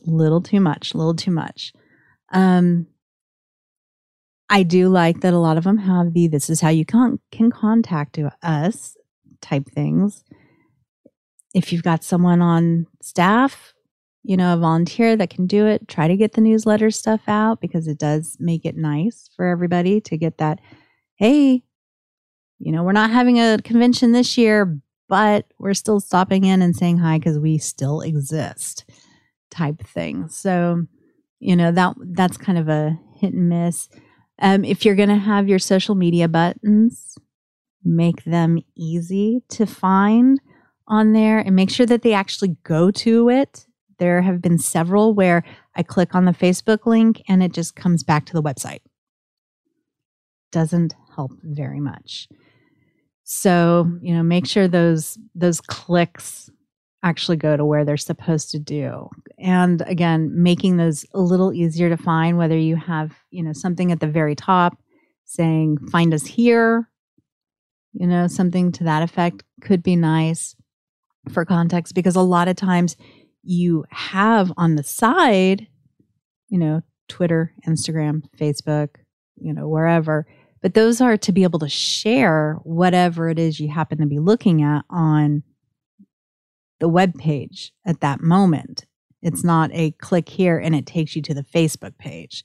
Little 0.05 0.41
too 0.41 0.61
much, 0.61 0.95
little 0.95 1.15
too 1.15 1.31
much. 1.31 1.73
Um, 2.33 2.87
I 4.49 4.65
do 4.65 4.89
like 4.89 5.21
that 5.21 5.33
a 5.33 5.39
lot 5.39 5.57
of 5.57 5.65
them 5.65 5.79
have 5.79 6.13
the 6.13 6.27
this 6.27 6.51
is 6.51 6.61
how 6.61 6.69
you 6.69 6.85
con- 6.85 7.21
can 7.31 7.51
contact 7.51 8.19
us 8.43 8.97
type 9.41 9.67
things. 9.67 10.25
If 11.55 11.73
you've 11.73 11.83
got 11.83 12.05
someone 12.05 12.43
on 12.43 12.87
staff, 13.01 13.73
you 14.25 14.37
know, 14.37 14.55
a 14.55 14.59
volunteer 14.59 15.17
that 15.17 15.31
can 15.31 15.47
do 15.47 15.67
it, 15.67 15.89
try 15.89 16.07
to 16.07 16.17
get 16.17 16.35
the 16.35 16.41
newsletter 16.41 16.91
stuff 16.91 17.23
out 17.29 17.61
because 17.61 17.89
it 17.89 17.99
does 17.99 18.37
make 18.39 18.65
it 18.65 18.77
nice 18.77 19.31
for 19.35 19.47
everybody 19.47 20.01
to 20.03 20.17
get 20.17 20.39
that, 20.39 20.61
hey, 21.17 21.63
you 22.59 22.73
know, 22.73 22.83
we're 22.85 22.93
not 22.93 23.11
having 23.11 23.41
a 23.41 23.59
convention 23.65 24.13
this 24.13 24.39
year, 24.39 24.79
but 25.09 25.47
we're 25.59 25.75
still 25.75 25.99
stopping 25.99 26.45
in 26.45 26.63
and 26.63 26.77
saying 26.77 26.99
hi 26.99 27.19
because 27.19 27.39
we 27.39 27.59
still 27.59 28.03
exist 28.03 28.85
type 29.51 29.81
thing. 29.81 30.29
So, 30.29 30.87
you 31.43 31.57
know, 31.57 31.73
that 31.73 31.95
that's 32.13 32.37
kind 32.37 32.57
of 32.57 32.69
a 32.69 32.99
hit 33.17 33.35
and 33.35 33.49
miss. 33.49 33.89
Um, 34.41 34.65
if 34.65 34.85
you're 34.85 34.95
going 34.95 35.09
to 35.09 35.17
have 35.17 35.49
your 35.49 35.59
social 35.59 35.97
media 35.97 36.29
buttons, 36.29 37.19
make 37.85 38.23
them 38.25 38.59
easy 38.77 39.43
to 39.51 39.67
find 39.67 40.41
on 40.87 41.13
there 41.13 41.41
and 41.41 41.57
make 41.57 41.71
sure 41.71 41.87
that 41.87 42.03
they 42.03 42.13
actually 42.13 42.57
go 42.63 42.93
to 42.93 43.29
it. 43.29 43.67
There 43.99 44.23
have 44.23 44.41
been 44.41 44.59
several 44.59 45.15
where 45.15 45.43
I 45.75 45.83
click 45.83 46.15
on 46.15 46.27
the 46.27 46.33
Facebook 46.33 46.87
link 46.87 47.21
and 47.29 47.43
it 47.43 47.53
just 47.53 47.75
comes 47.75 48.05
back 48.05 48.25
to 48.27 48.33
the 48.33 48.43
website. 48.43 48.81
Doesn't 50.53 50.95
help 51.17 51.33
very 51.43 51.81
much. 51.81 52.29
So, 53.25 53.91
you 54.01 54.15
know, 54.15 54.23
make 54.23 54.47
sure 54.47 54.69
those 54.69 55.19
those 55.35 55.61
clicks 55.61 56.51
actually 57.03 57.37
go 57.37 57.57
to 57.57 57.65
where 57.65 57.85
they're 57.85 57.97
supposed 57.97 58.51
to 58.51 58.59
do. 58.59 59.09
And 59.39 59.83
again, 59.83 60.31
making 60.43 60.77
those 60.77 61.05
a 61.15 61.21
little 61.21 61.53
easier 61.53 61.89
to 61.89 61.97
find 61.97 62.39
whether 62.39 62.57
you 62.57 62.77
have, 62.77 63.17
you 63.31 63.43
know, 63.43 63.53
something 63.53 63.91
at 63.91 64.01
the 64.01 64.07
very 64.07 64.35
top 64.35 64.79
saying 65.25 65.79
find 65.91 66.15
us 66.15 66.25
here, 66.25 66.89
you 67.93 68.07
know, 68.07 68.27
something 68.27 68.71
to 68.73 68.85
that 68.85 69.03
effect 69.03 69.43
could 69.61 69.83
be 69.83 69.97
nice 69.97 70.55
for 71.33 71.45
context 71.45 71.95
because 71.95 72.17
a 72.17 72.21
lot 72.21 72.49
of 72.49 72.57
times 72.57 72.97
you 73.43 73.85
have 73.91 74.53
on 74.57 74.77
the 74.77 74.83
side, 74.83 75.67
you 76.49 76.59
know, 76.59 76.83
Twitter, 77.09 77.53
Instagram, 77.67 78.23
Facebook, 78.39 78.91
you 79.37 79.53
know, 79.53 79.69
wherever 79.69 80.27
but 80.63 80.75
those 80.75 81.01
are 81.01 81.17
to 81.19 81.33
be 81.33 81.43
able 81.43 81.59
to 81.59 81.69
share 81.69 82.59
whatever 82.63 83.29
it 83.29 83.39
is 83.39 83.61
you 83.61 83.69
happen 83.69 83.99
to 83.99 84.07
be 84.07 84.21
looking 84.21 84.63
at 84.63 84.85
on 84.89 85.43
the 86.83 86.89
web 86.89 87.15
page 87.15 87.73
at 87.87 88.01
that 88.01 88.21
moment. 88.21 88.87
It's 89.23 89.39
mm-hmm. 89.39 89.47
not 89.47 89.71
a 89.73 89.93
click 89.93 90.29
here 90.29 90.59
and 90.59 90.75
it 90.75 90.85
takes 90.85 91.15
you 91.15 91.23
to 91.23 91.33
the 91.33 91.45
Facebook 91.45 91.97
page. 91.97 92.45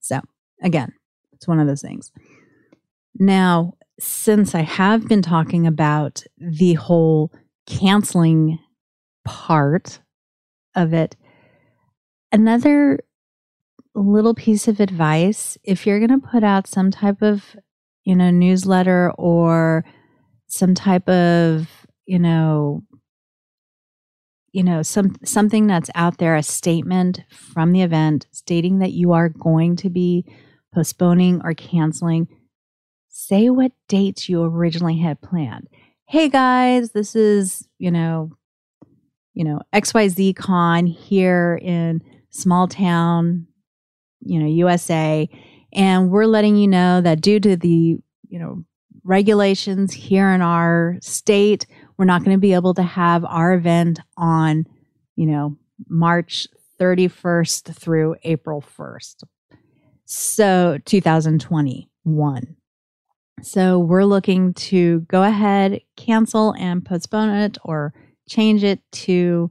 So, 0.00 0.20
again, 0.60 0.92
it's 1.32 1.46
one 1.46 1.60
of 1.60 1.68
those 1.68 1.80
things. 1.80 2.10
Now, 3.14 3.74
since 4.00 4.56
I 4.56 4.62
have 4.62 5.06
been 5.06 5.22
talking 5.22 5.68
about 5.68 6.24
the 6.36 6.74
whole 6.74 7.30
canceling 7.66 8.58
part 9.24 10.00
of 10.74 10.92
it, 10.92 11.14
another 12.32 12.98
little 13.94 14.34
piece 14.34 14.66
of 14.66 14.80
advice 14.80 15.56
if 15.62 15.86
you're 15.86 16.04
going 16.04 16.20
to 16.20 16.26
put 16.26 16.42
out 16.42 16.66
some 16.66 16.90
type 16.90 17.22
of, 17.22 17.56
you 18.02 18.16
know, 18.16 18.30
newsletter 18.30 19.12
or 19.16 19.84
some 20.48 20.74
type 20.74 21.08
of, 21.08 21.68
you 22.06 22.18
know, 22.18 22.82
you 24.52 24.62
know 24.62 24.82
some 24.82 25.16
something 25.24 25.66
that's 25.66 25.90
out 25.94 26.18
there 26.18 26.36
a 26.36 26.42
statement 26.42 27.22
from 27.28 27.72
the 27.72 27.82
event 27.82 28.26
stating 28.32 28.78
that 28.78 28.92
you 28.92 29.12
are 29.12 29.28
going 29.28 29.76
to 29.76 29.90
be 29.90 30.24
postponing 30.74 31.40
or 31.44 31.54
canceling. 31.54 32.28
Say 33.08 33.50
what 33.50 33.72
dates 33.88 34.28
you 34.28 34.42
originally 34.42 34.98
had 34.98 35.20
planned. 35.20 35.68
Hey 36.06 36.28
guys 36.28 36.92
this 36.92 37.14
is 37.14 37.68
you 37.78 37.90
know 37.90 38.32
you 39.34 39.44
know 39.44 39.60
xyz 39.72 40.34
con 40.36 40.86
here 40.86 41.58
in 41.62 42.02
small 42.30 42.66
town 42.66 43.46
you 44.20 44.38
know 44.38 44.46
usa 44.46 45.28
and 45.72 46.10
we're 46.10 46.26
letting 46.26 46.56
you 46.56 46.66
know 46.66 47.00
that 47.00 47.20
due 47.20 47.40
to 47.40 47.56
the 47.56 47.98
you 48.28 48.38
know 48.38 48.64
regulations 49.04 49.92
here 49.92 50.28
in 50.30 50.42
our 50.42 50.96
state 51.00 51.66
we're 52.00 52.06
not 52.06 52.24
going 52.24 52.34
to 52.34 52.40
be 52.40 52.54
able 52.54 52.72
to 52.72 52.82
have 52.82 53.26
our 53.26 53.52
event 53.52 54.00
on, 54.16 54.64
you 55.16 55.26
know, 55.26 55.58
March 55.86 56.46
31st 56.80 57.74
through 57.74 58.16
April 58.22 58.64
1st. 58.78 59.24
So 60.06 60.78
2021. 60.86 62.56
So 63.42 63.78
we're 63.78 64.04
looking 64.04 64.54
to 64.54 65.00
go 65.00 65.24
ahead, 65.24 65.82
cancel 65.98 66.54
and 66.58 66.82
postpone 66.82 67.36
it 67.36 67.58
or 67.66 67.92
change 68.26 68.64
it 68.64 68.80
to, 68.92 69.50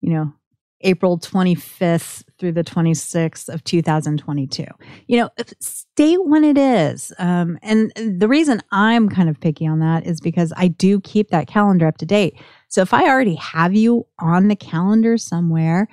you 0.00 0.10
know, 0.10 0.34
April 0.82 1.18
25th 1.18 2.22
through 2.38 2.52
the 2.52 2.64
26th 2.64 3.48
of 3.48 3.64
2022. 3.64 4.64
You 5.06 5.18
know, 5.18 5.30
state 5.60 6.18
when 6.24 6.44
it 6.44 6.58
is. 6.58 7.12
Um, 7.18 7.58
and 7.62 7.92
the 7.96 8.28
reason 8.28 8.62
I'm 8.70 9.08
kind 9.08 9.28
of 9.28 9.40
picky 9.40 9.66
on 9.66 9.78
that 9.80 10.06
is 10.06 10.20
because 10.20 10.52
I 10.56 10.68
do 10.68 11.00
keep 11.00 11.30
that 11.30 11.46
calendar 11.46 11.86
up 11.86 11.96
to 11.98 12.06
date. 12.06 12.38
So 12.68 12.82
if 12.82 12.92
I 12.92 13.08
already 13.08 13.36
have 13.36 13.74
you 13.74 14.06
on 14.18 14.48
the 14.48 14.56
calendar 14.56 15.16
somewhere, 15.16 15.88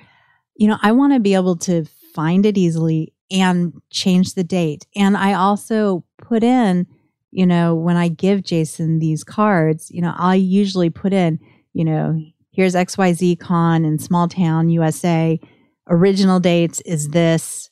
you 0.56 0.68
know, 0.68 0.78
I 0.82 0.92
want 0.92 1.14
to 1.14 1.20
be 1.20 1.34
able 1.34 1.56
to 1.58 1.84
find 2.14 2.46
it 2.46 2.58
easily 2.58 3.12
and 3.30 3.72
change 3.90 4.34
the 4.34 4.44
date. 4.44 4.86
And 4.94 5.16
I 5.16 5.32
also 5.32 6.04
put 6.18 6.44
in, 6.44 6.86
you 7.30 7.46
know, 7.46 7.74
when 7.74 7.96
I 7.96 8.08
give 8.08 8.44
Jason 8.44 8.98
these 8.98 9.24
cards, 9.24 9.90
you 9.90 10.00
know, 10.00 10.14
I 10.16 10.36
usually 10.36 10.90
put 10.90 11.12
in, 11.12 11.40
you 11.72 11.84
know, 11.84 12.20
here's 12.54 12.74
XYZ 12.74 13.38
Con 13.38 13.84
in 13.84 13.98
small 13.98 14.28
town 14.28 14.70
USA. 14.70 15.38
Original 15.88 16.40
dates 16.40 16.80
is 16.82 17.08
this, 17.08 17.70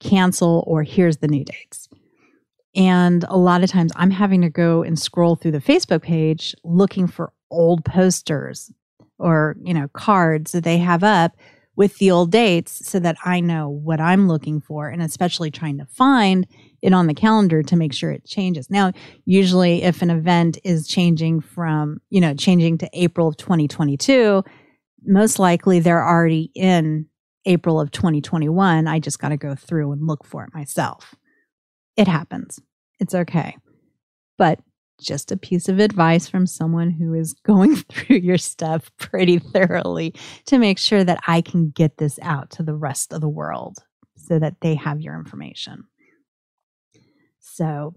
cancel, 0.00 0.64
or 0.66 0.82
here's 0.82 1.18
the 1.18 1.28
new 1.28 1.44
dates. 1.44 1.88
And 2.74 3.24
a 3.28 3.36
lot 3.36 3.62
of 3.62 3.70
times 3.70 3.92
I'm 3.96 4.10
having 4.10 4.42
to 4.42 4.50
go 4.50 4.82
and 4.82 4.98
scroll 4.98 5.36
through 5.36 5.52
the 5.52 5.58
Facebook 5.58 6.02
page 6.02 6.54
looking 6.64 7.06
for 7.06 7.32
old 7.50 7.84
posters 7.84 8.72
or, 9.18 9.56
you 9.62 9.72
know, 9.72 9.88
cards 9.88 10.52
that 10.52 10.64
they 10.64 10.78
have 10.78 11.04
up 11.04 11.36
with 11.76 11.98
the 11.98 12.10
old 12.10 12.30
dates 12.30 12.86
so 12.88 12.98
that 13.00 13.16
I 13.24 13.40
know 13.40 13.68
what 13.68 14.00
I'm 14.00 14.28
looking 14.28 14.60
for 14.60 14.88
and 14.88 15.02
especially 15.02 15.50
trying 15.50 15.78
to 15.78 15.86
find 15.86 16.46
it 16.82 16.92
on 16.92 17.06
the 17.06 17.14
calendar 17.14 17.62
to 17.62 17.76
make 17.76 17.92
sure 17.92 18.10
it 18.10 18.24
changes. 18.24 18.70
Now, 18.70 18.92
usually 19.24 19.82
if 19.82 20.02
an 20.02 20.10
event 20.10 20.58
is 20.64 20.86
changing 20.86 21.40
from, 21.40 22.00
you 22.10 22.20
know, 22.20 22.34
changing 22.34 22.78
to 22.78 22.90
April 22.92 23.26
of 23.26 23.36
2022, 23.36 24.44
most 25.06 25.38
likely 25.38 25.80
they're 25.80 26.06
already 26.06 26.50
in 26.54 27.06
April 27.46 27.80
of 27.80 27.90
2021. 27.90 28.86
I 28.86 28.98
just 28.98 29.18
got 29.18 29.30
to 29.30 29.36
go 29.36 29.54
through 29.54 29.92
and 29.92 30.06
look 30.06 30.24
for 30.24 30.44
it 30.44 30.54
myself. 30.54 31.14
It 31.96 32.08
happens. 32.08 32.60
It's 33.00 33.14
okay. 33.14 33.56
But 34.38 34.60
just 35.00 35.32
a 35.32 35.36
piece 35.36 35.68
of 35.68 35.78
advice 35.78 36.28
from 36.28 36.46
someone 36.46 36.90
who 36.90 37.14
is 37.14 37.32
going 37.44 37.76
through 37.76 38.16
your 38.16 38.38
stuff 38.38 38.90
pretty 38.98 39.38
thoroughly 39.38 40.14
to 40.46 40.58
make 40.58 40.78
sure 40.78 41.04
that 41.04 41.20
I 41.26 41.40
can 41.40 41.70
get 41.70 41.98
this 41.98 42.18
out 42.22 42.50
to 42.52 42.62
the 42.62 42.74
rest 42.74 43.12
of 43.12 43.20
the 43.20 43.28
world 43.28 43.78
so 44.16 44.38
that 44.38 44.60
they 44.60 44.74
have 44.74 45.00
your 45.00 45.14
information. 45.14 45.84
So, 47.40 47.94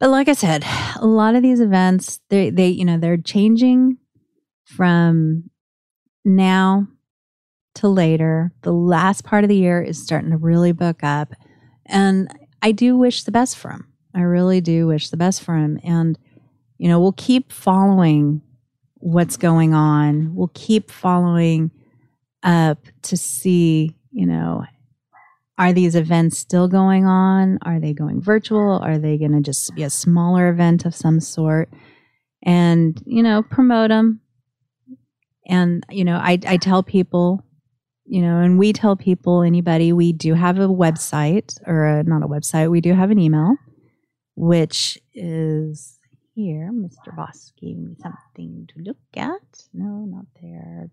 but 0.00 0.10
like 0.10 0.28
I 0.28 0.32
said, 0.32 0.64
a 0.96 1.06
lot 1.06 1.36
of 1.36 1.42
these 1.42 1.60
events, 1.60 2.20
they, 2.28 2.50
they, 2.50 2.68
you 2.68 2.84
know, 2.84 2.98
they're 2.98 3.16
changing 3.16 3.98
from 4.64 5.50
now 6.24 6.88
to 7.76 7.88
later. 7.88 8.52
The 8.62 8.72
last 8.72 9.24
part 9.24 9.44
of 9.44 9.48
the 9.48 9.56
year 9.56 9.82
is 9.82 10.02
starting 10.02 10.30
to 10.30 10.36
really 10.36 10.72
book 10.72 11.02
up. 11.02 11.32
And 11.86 12.28
I 12.62 12.72
do 12.72 12.96
wish 12.96 13.24
the 13.24 13.32
best 13.32 13.56
for 13.56 13.70
him. 13.70 13.93
I 14.14 14.20
really 14.20 14.60
do 14.60 14.86
wish 14.86 15.10
the 15.10 15.16
best 15.16 15.42
for 15.42 15.56
him. 15.56 15.78
And, 15.82 16.18
you 16.78 16.88
know, 16.88 17.00
we'll 17.00 17.12
keep 17.12 17.52
following 17.52 18.42
what's 18.94 19.36
going 19.36 19.74
on. 19.74 20.34
We'll 20.34 20.52
keep 20.54 20.90
following 20.90 21.70
up 22.42 22.78
to 23.02 23.16
see, 23.16 23.96
you 24.12 24.26
know, 24.26 24.64
are 25.56 25.72
these 25.72 25.94
events 25.94 26.38
still 26.38 26.68
going 26.68 27.06
on? 27.06 27.58
Are 27.62 27.78
they 27.78 27.92
going 27.92 28.20
virtual? 28.20 28.78
Are 28.78 28.98
they 28.98 29.18
going 29.18 29.32
to 29.32 29.40
just 29.40 29.74
be 29.74 29.82
a 29.82 29.90
smaller 29.90 30.48
event 30.48 30.84
of 30.84 30.94
some 30.94 31.20
sort? 31.20 31.70
And, 32.44 33.00
you 33.06 33.22
know, 33.22 33.42
promote 33.42 33.90
them. 33.90 34.20
And, 35.46 35.84
you 35.90 36.04
know, 36.04 36.16
I, 36.16 36.38
I 36.46 36.56
tell 36.56 36.82
people, 36.82 37.44
you 38.04 38.20
know, 38.22 38.40
and 38.40 38.58
we 38.58 38.72
tell 38.72 38.96
people, 38.96 39.42
anybody, 39.42 39.92
we 39.92 40.12
do 40.12 40.34
have 40.34 40.58
a 40.58 40.68
website 40.68 41.58
or 41.66 41.86
a, 41.86 42.02
not 42.02 42.22
a 42.22 42.28
website, 42.28 42.70
we 42.70 42.80
do 42.80 42.92
have 42.92 43.10
an 43.10 43.18
email, 43.18 43.56
which 44.36 44.98
is 45.12 45.98
here. 46.34 46.70
Mr. 46.72 47.14
Boss 47.16 47.52
gave 47.60 47.76
me 47.78 47.94
something 48.00 48.68
to 48.74 48.82
look 48.82 48.96
at. 49.16 49.66
No, 49.72 50.04
not 50.04 50.26
there. 50.40 50.90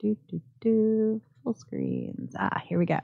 Do, 0.00 0.16
do, 0.28 0.40
do. 0.60 1.22
Full 1.42 1.54
screens. 1.54 2.34
Ah, 2.38 2.62
here 2.66 2.78
we 2.78 2.86
go. 2.86 3.00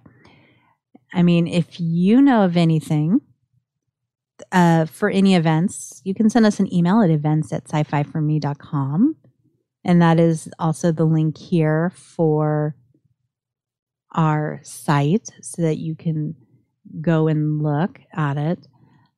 I 1.13 1.23
mean, 1.23 1.47
if 1.47 1.81
you 1.81 2.23
know 2.23 2.43
of 2.43 2.57
anything 2.57 3.21
uh, 4.53 4.87
for 4.87 5.11
any 5.11 5.35
events, 5.35 6.01
you 6.05 6.15
can 6.15 6.31
send 6.31 6.47
us 6.47 6.61
an 6.61 6.73
email 6.73 7.03
at 7.03 7.11
events 7.11 7.53
at 7.53 7.65
sci-fi4me.com. 7.69 9.17
And 9.85 10.03
that 10.03 10.21
is 10.21 10.49
also 10.59 10.93
the 10.93 11.05
link 11.05 11.39
here 11.39 11.91
for 11.95 12.77
our 14.13 14.61
site 14.63 15.31
so 15.43 15.63
that 15.63 15.79
you 15.79 15.95
can 15.95 16.35
go 17.01 17.29
and 17.29 17.63
look 17.63 18.01
at 18.13 18.37
it. 18.37 18.67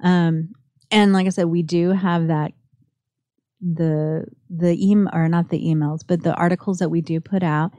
Um, 0.02 0.52
and 0.92 1.12
like 1.12 1.26
I 1.26 1.30
said, 1.30 1.46
we 1.46 1.62
do 1.62 1.90
have 1.90 2.28
that 2.28 2.52
the 3.60 4.26
the 4.50 4.90
email 4.90 5.10
or 5.12 5.28
not 5.28 5.48
the 5.48 5.60
emails, 5.60 6.00
but 6.06 6.22
the 6.22 6.34
articles 6.34 6.78
that 6.78 6.90
we 6.90 7.00
do 7.00 7.20
put 7.20 7.42
out. 7.42 7.72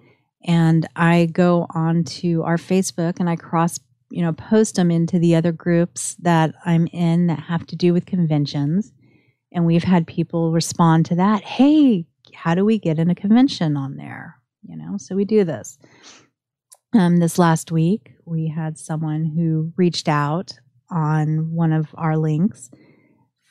And 0.45 0.85
I 0.95 1.27
go 1.27 1.67
on 1.73 2.03
to 2.03 2.43
our 2.43 2.57
Facebook 2.57 3.19
and 3.19 3.29
I 3.29 3.37
cross 3.37 3.79
you 4.13 4.21
know, 4.21 4.31
post 4.31 4.75
them 4.75 4.91
into 4.91 5.17
the 5.17 5.35
other 5.35 5.51
groups 5.51 6.15
that 6.19 6.53
I'm 6.65 6.85
in 6.93 7.25
that 7.27 7.39
have 7.39 7.65
to 7.65 7.75
do 7.75 7.93
with 7.93 8.05
conventions. 8.05 8.93
And 9.51 9.65
we've 9.65 9.83
had 9.83 10.05
people 10.05 10.51
respond 10.51 11.07
to 11.07 11.15
that. 11.15 11.41
Hey, 11.41 12.05
how 12.35 12.53
do 12.53 12.63
we 12.63 12.77
get 12.77 12.99
in 12.99 13.09
a 13.09 13.15
convention 13.15 13.75
on 13.75 13.95
there? 13.95 14.35
You 14.61 14.77
know, 14.77 14.97
so 14.97 15.15
we 15.15 15.25
do 15.25 15.43
this. 15.43 15.79
Um, 16.93 17.17
this 17.17 17.39
last 17.39 17.71
week, 17.71 18.11
we 18.23 18.47
had 18.47 18.77
someone 18.77 19.25
who 19.25 19.73
reached 19.77 20.07
out 20.07 20.59
on 20.91 21.51
one 21.51 21.73
of 21.73 21.87
our 21.95 22.15
links 22.15 22.69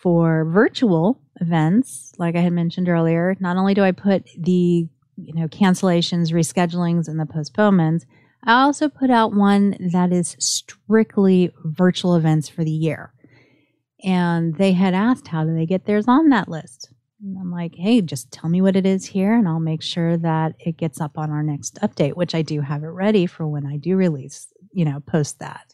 for 0.03 0.45
virtual 0.45 1.21
events. 1.41 2.13
Like 2.19 2.35
I 2.35 2.41
had 2.41 2.53
mentioned 2.53 2.89
earlier, 2.89 3.37
not 3.41 3.57
only 3.57 3.73
do 3.73 3.83
I 3.83 3.93
put 3.93 4.27
the 4.37 4.89
you 5.17 5.35
know 5.35 5.47
cancellations, 5.49 6.33
reschedulings, 6.33 7.09
and 7.09 7.19
the 7.19 7.27
postponements, 7.27 8.05
I 8.45 8.63
also 8.63 8.89
put 8.89 9.11
out 9.11 9.33
one 9.33 9.77
that 9.93 10.13
is 10.13 10.37
strictly 10.39 11.53
virtual 11.65 12.17
events 12.17 12.49
for 12.49 12.65
the 12.65 12.71
year. 12.71 13.15
And 14.05 14.57
they 14.57 14.73
had 14.73 14.95
asked, 14.95 15.29
how 15.29 15.45
do 15.45 15.55
they 15.55 15.67
get 15.67 15.87
theirs 15.87 16.07
on 16.09 16.31
that 16.31 16.49
list? 16.49 16.91
And 17.23 17.39
I'm 17.39 17.53
like, 17.53 17.77
hey, 17.77 18.01
just 18.01 18.33
tell 18.33 18.51
me 18.51 18.61
what 18.61 18.75
it 18.75 18.85
is 18.85 19.07
here, 19.07 19.33
and 19.35 19.47
I'll 19.47 19.61
make 19.61 19.83
sure 19.83 20.17
that 20.17 20.57
it 20.59 20.77
gets 20.77 21.01
up 21.01 21.17
on 21.17 21.31
our 21.31 21.45
next 21.45 21.79
update, 21.81 22.17
which 22.17 22.35
I 22.35 22.43
do 22.43 22.61
have 22.63 22.83
it 22.83 22.89
ready 22.89 23.27
for 23.27 23.47
when 23.47 23.65
I 23.65 23.77
do 23.77 23.97
release, 23.97 24.49
you 24.73 24.85
know, 24.85 24.99
post 24.99 25.39
that. 25.39 25.73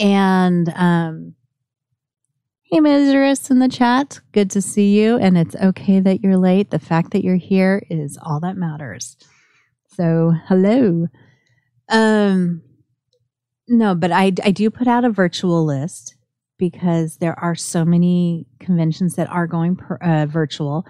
And 0.00 0.68
um, 0.74 1.34
Hey, 2.68 2.80
Miserous 2.80 3.48
in 3.48 3.60
the 3.60 3.68
chat. 3.68 4.18
Good 4.32 4.50
to 4.50 4.60
see 4.60 5.00
you. 5.00 5.18
And 5.18 5.38
it's 5.38 5.54
okay 5.54 6.00
that 6.00 6.24
you're 6.24 6.36
late. 6.36 6.70
The 6.70 6.80
fact 6.80 7.12
that 7.12 7.22
you're 7.22 7.36
here 7.36 7.86
is 7.88 8.18
all 8.20 8.40
that 8.40 8.56
matters. 8.56 9.16
So, 9.94 10.32
hello. 10.48 11.06
Um, 11.88 12.62
no, 13.68 13.94
but 13.94 14.10
I, 14.10 14.32
I 14.42 14.50
do 14.50 14.68
put 14.68 14.88
out 14.88 15.04
a 15.04 15.10
virtual 15.10 15.64
list 15.64 16.16
because 16.58 17.18
there 17.18 17.38
are 17.38 17.54
so 17.54 17.84
many 17.84 18.48
conventions 18.58 19.14
that 19.14 19.30
are 19.30 19.46
going 19.46 19.76
per, 19.76 19.94
uh, 19.98 20.26
virtual. 20.26 20.84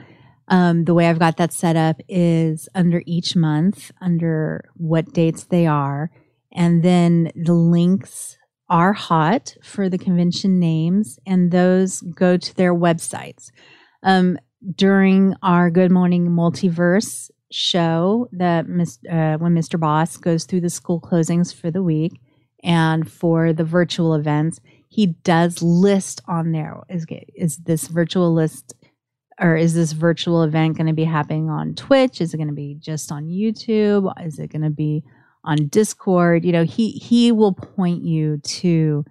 Um, 0.49 0.87
the 0.87 0.95
way 0.95 1.09
I've 1.09 1.19
got 1.19 1.37
that 1.37 1.53
set 1.53 1.77
up 1.77 2.01
is 2.09 2.71
under 2.75 3.03
each 3.05 3.37
month, 3.37 3.91
under 4.01 4.65
what 4.77 5.13
dates 5.13 5.45
they 5.45 5.67
are, 5.67 6.11
and 6.53 6.83
then 6.83 7.33
the 7.35 7.53
links 7.53 8.39
are 8.69 8.93
hot 8.93 9.55
for 9.63 9.89
the 9.89 9.99
convention 9.99 10.59
names, 10.59 11.19
and 11.27 11.51
those 11.51 12.01
go 12.01 12.37
to 12.37 12.57
their 12.57 12.75
websites. 12.75 13.51
Um, 14.03 14.39
during 14.75 15.35
our 15.43 15.71
Good 15.71 15.91
Morning 15.91 16.29
Multiverse 16.29 17.31
show, 17.53 18.29
that 18.33 18.65
uh, 18.65 19.39
when 19.39 19.55
Mr. 19.55 19.79
Boss 19.79 20.17
goes 20.17 20.45
through 20.45 20.63
the 20.63 20.71
school 20.71 21.01
closings 21.01 21.55
for 21.55 21.71
the 21.71 21.83
week, 21.83 22.21
and 22.63 23.11
for 23.11 23.53
the 23.53 23.65
virtual 23.65 24.15
events, 24.15 24.61
he 24.89 25.07
does 25.07 25.63
list 25.63 26.21
on 26.27 26.53
there 26.53 26.81
is 26.89 27.07
is 27.35 27.59
this 27.59 27.87
virtual 27.89 28.33
list 28.33 28.75
or 29.39 29.55
is 29.57 29.75
this 29.75 29.93
virtual 29.93 30.43
event 30.43 30.77
going 30.77 30.87
to 30.87 30.95
be 30.95 31.05
happening 31.05 31.51
on 31.51 31.75
Twitch? 31.75 32.21
Is 32.21 32.33
it 32.33 32.39
going 32.39 32.49
to 32.49 32.55
be 32.55 32.75
just 32.81 33.13
on 33.13 33.27
YouTube? 33.27 34.11
Is 34.25 34.39
it 34.39 34.51
going 34.51 34.63
to 34.63 34.71
be 34.71 35.05
on 35.47 35.69
Discord, 35.69 36.45
you 36.45 36.53
know, 36.53 36.65
he 36.65 36.91
he 36.91 37.33
will 37.33 37.55
point 37.55 38.03
you 38.05 38.39
to 38.39 39.05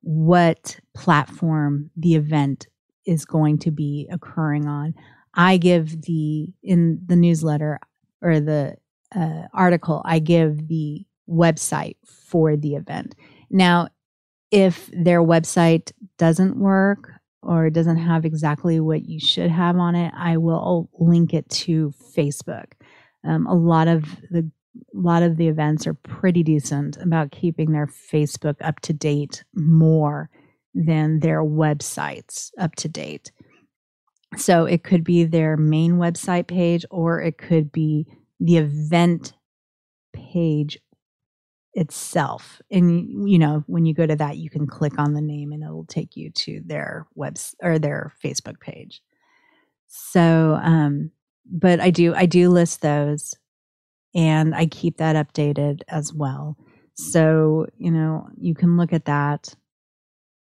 what 0.00 0.78
platform 0.94 1.90
the 1.96 2.14
event 2.14 2.68
is 3.04 3.24
going 3.24 3.58
to 3.58 3.70
be 3.70 4.08
occurring 4.10 4.66
on. 4.66 4.94
I 5.34 5.56
give 5.58 6.02
the 6.02 6.48
in 6.62 7.00
the 7.04 7.16
newsletter 7.16 7.80
or 8.22 8.40
the 8.40 8.76
uh, 9.14 9.42
article, 9.52 10.02
I 10.04 10.20
give 10.20 10.68
the 10.68 11.04
website 11.28 11.96
for 12.04 12.56
the 12.56 12.76
event. 12.76 13.14
Now, 13.50 13.88
if 14.50 14.90
their 14.92 15.22
website 15.22 15.92
doesn't 16.18 16.56
work 16.56 17.10
or 17.42 17.70
doesn't 17.70 17.98
have 17.98 18.24
exactly 18.24 18.80
what 18.80 19.04
you 19.04 19.20
should 19.20 19.50
have 19.50 19.76
on 19.76 19.94
it, 19.94 20.12
I 20.16 20.36
will 20.36 20.88
link 20.98 21.34
it 21.34 21.48
to 21.50 21.92
Facebook. 22.16 22.66
Um, 23.24 23.46
a 23.46 23.54
lot 23.54 23.88
of 23.88 24.04
the 24.30 24.50
a 24.94 24.98
lot 24.98 25.22
of 25.22 25.36
the 25.36 25.48
events 25.48 25.86
are 25.86 25.94
pretty 25.94 26.42
decent 26.42 26.96
about 26.98 27.30
keeping 27.30 27.72
their 27.72 27.86
Facebook 27.86 28.56
up 28.60 28.80
to 28.80 28.92
date 28.92 29.44
more 29.54 30.30
than 30.74 31.20
their 31.20 31.42
websites 31.42 32.50
up 32.58 32.74
to 32.76 32.88
date. 32.88 33.32
So 34.36 34.66
it 34.66 34.84
could 34.84 35.04
be 35.04 35.24
their 35.24 35.56
main 35.56 35.92
website 35.92 36.46
page 36.46 36.84
or 36.90 37.20
it 37.20 37.38
could 37.38 37.72
be 37.72 38.06
the 38.40 38.58
event 38.58 39.32
page 40.12 40.78
itself. 41.72 42.60
And 42.70 43.28
you 43.28 43.38
know, 43.38 43.64
when 43.66 43.86
you 43.86 43.94
go 43.94 44.06
to 44.06 44.16
that, 44.16 44.36
you 44.36 44.50
can 44.50 44.66
click 44.66 44.98
on 44.98 45.14
the 45.14 45.20
name 45.20 45.52
and 45.52 45.62
it'll 45.62 45.86
take 45.86 46.16
you 46.16 46.30
to 46.30 46.62
their 46.64 47.06
webs 47.14 47.54
or 47.62 47.78
their 47.78 48.12
Facebook 48.22 48.60
page. 48.60 49.00
So 49.86 50.58
um 50.62 51.12
but 51.50 51.80
I 51.80 51.90
do 51.90 52.14
I 52.14 52.26
do 52.26 52.50
list 52.50 52.82
those 52.82 53.34
and 54.16 54.54
I 54.54 54.66
keep 54.66 54.96
that 54.96 55.14
updated 55.14 55.82
as 55.88 56.12
well. 56.12 56.56
So, 56.94 57.66
you 57.76 57.90
know, 57.90 58.26
you 58.40 58.54
can 58.54 58.78
look 58.78 58.94
at 58.94 59.04
that 59.04 59.54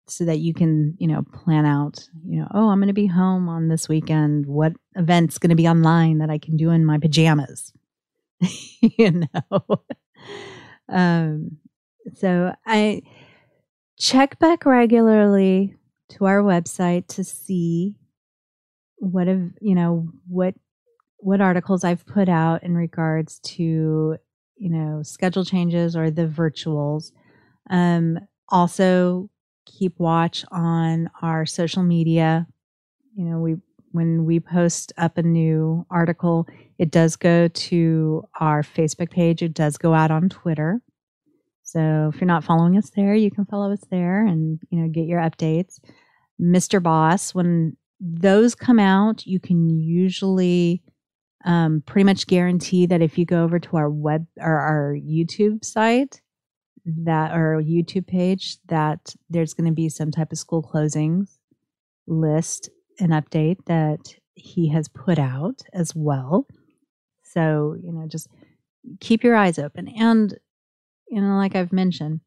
so 0.08 0.26
that 0.26 0.40
you 0.40 0.54
can, 0.54 0.96
you 1.00 1.08
know, 1.08 1.24
plan 1.24 1.66
out, 1.66 2.06
you 2.26 2.42
know, 2.42 2.48
oh, 2.54 2.68
I'm 2.68 2.80
going 2.80 2.90
to 2.90 2.94
be 2.94 3.08
home 3.08 3.48
on 3.48 3.70
this 3.70 3.88
weekend. 3.88 4.46
What 4.46 4.74
event's 4.96 5.38
going 5.38 5.52
to 5.52 5.56
be 5.56 5.68
online 5.68 6.18
that 6.18 6.30
I 6.30 6.38
can 6.38 6.58
do 6.58 6.72
in 6.72 6.86
my 6.86 6.98
pajamas? 6.98 7.72
you 8.82 9.24
know. 9.34 9.84
um 10.90 11.58
so 12.16 12.54
I 12.66 13.02
check 13.98 14.38
back 14.40 14.66
regularly 14.66 15.78
to 16.10 16.26
our 16.26 16.42
website 16.42 17.08
to 17.08 17.24
see 17.24 17.96
what 18.98 19.28
have, 19.28 19.52
you 19.62 19.76
know, 19.76 20.10
what 20.28 20.56
what 21.24 21.42
articles 21.42 21.84
I've 21.84 22.06
put 22.06 22.30
out 22.30 22.64
in 22.64 22.76
regards 22.76 23.40
to, 23.40 24.18
you 24.58 24.70
know, 24.70 25.02
schedule 25.04 25.46
changes 25.46 25.96
or 25.96 26.12
the 26.12 26.28
virtuals. 26.28 27.12
Um, 27.70 28.20
also, 28.50 29.30
keep 29.66 30.00
watch 30.00 30.44
on 30.52 31.10
our 31.22 31.46
social 31.46 31.84
media. 31.84 32.48
You 33.16 33.26
know, 33.26 33.40
we 33.40 33.56
when 33.92 34.26
we 34.26 34.40
post 34.40 34.92
up 34.98 35.18
a 35.18 35.24
new 35.24 35.86
article, 35.90 36.48
it 36.80 36.92
does 36.92 37.16
go 37.16 37.48
to 37.48 38.24
our 38.40 38.64
Facebook 38.64 39.12
page. 39.12 39.42
It 39.42 39.54
does 39.54 39.78
go 39.78 39.94
out 39.94 40.12
on 40.12 40.30
Twitter. 40.30 40.82
So 41.62 42.12
if 42.14 42.20
you're 42.20 42.28
not 42.28 42.44
following 42.44 42.78
us 42.78 42.92
there, 42.96 43.16
you 43.16 43.32
can 43.32 43.46
follow 43.46 43.72
us 43.72 43.84
there 43.90 44.26
and 44.26 44.60
you 44.70 44.80
know 44.80 44.90
get 44.90 45.06
your 45.06 45.22
updates. 45.22 45.80
Mr. 46.42 46.82
Boss, 46.82 47.34
when 47.34 47.78
those 48.00 48.56
come 48.56 48.80
out, 48.80 49.26
you 49.26 49.40
can 49.40 49.70
usually 49.70 50.84
um, 51.46 51.84
pretty 51.86 52.06
much 52.06 52.28
guarantee 52.28 52.86
that 52.86 53.02
if 53.02 53.18
you 53.18 53.26
go 53.26 53.44
over 53.44 53.60
to 53.60 53.78
our 53.78 53.90
web 53.90 54.26
or 54.38 54.60
our 54.60 54.96
YouTube 54.96 55.64
site, 55.66 56.22
that 56.86 57.36
or 57.36 57.62
YouTube 57.62 58.08
page, 58.08 58.58
that 58.68 59.16
there's 59.30 59.54
going 59.54 59.70
to 59.70 59.76
be 59.76 59.90
some 59.90 60.12
type 60.12 60.32
of 60.32 60.38
school 60.38 60.64
closings 60.64 61.38
list 62.08 62.70
and 63.00 63.12
update 63.12 63.64
that 63.66 64.16
he 64.36 64.70
has 64.70 64.88
put 64.88 65.20
out 65.20 65.62
as 65.74 65.94
well. 65.96 66.48
So, 67.24 67.76
you 67.82 67.92
know, 67.92 68.08
just 68.08 68.28
keep 69.00 69.24
your 69.24 69.36
eyes 69.36 69.58
open. 69.58 69.88
And, 69.88 70.38
you 71.08 71.22
know, 71.22 71.38
like 71.38 71.56
I've 71.56 71.74
mentioned, 71.74 72.22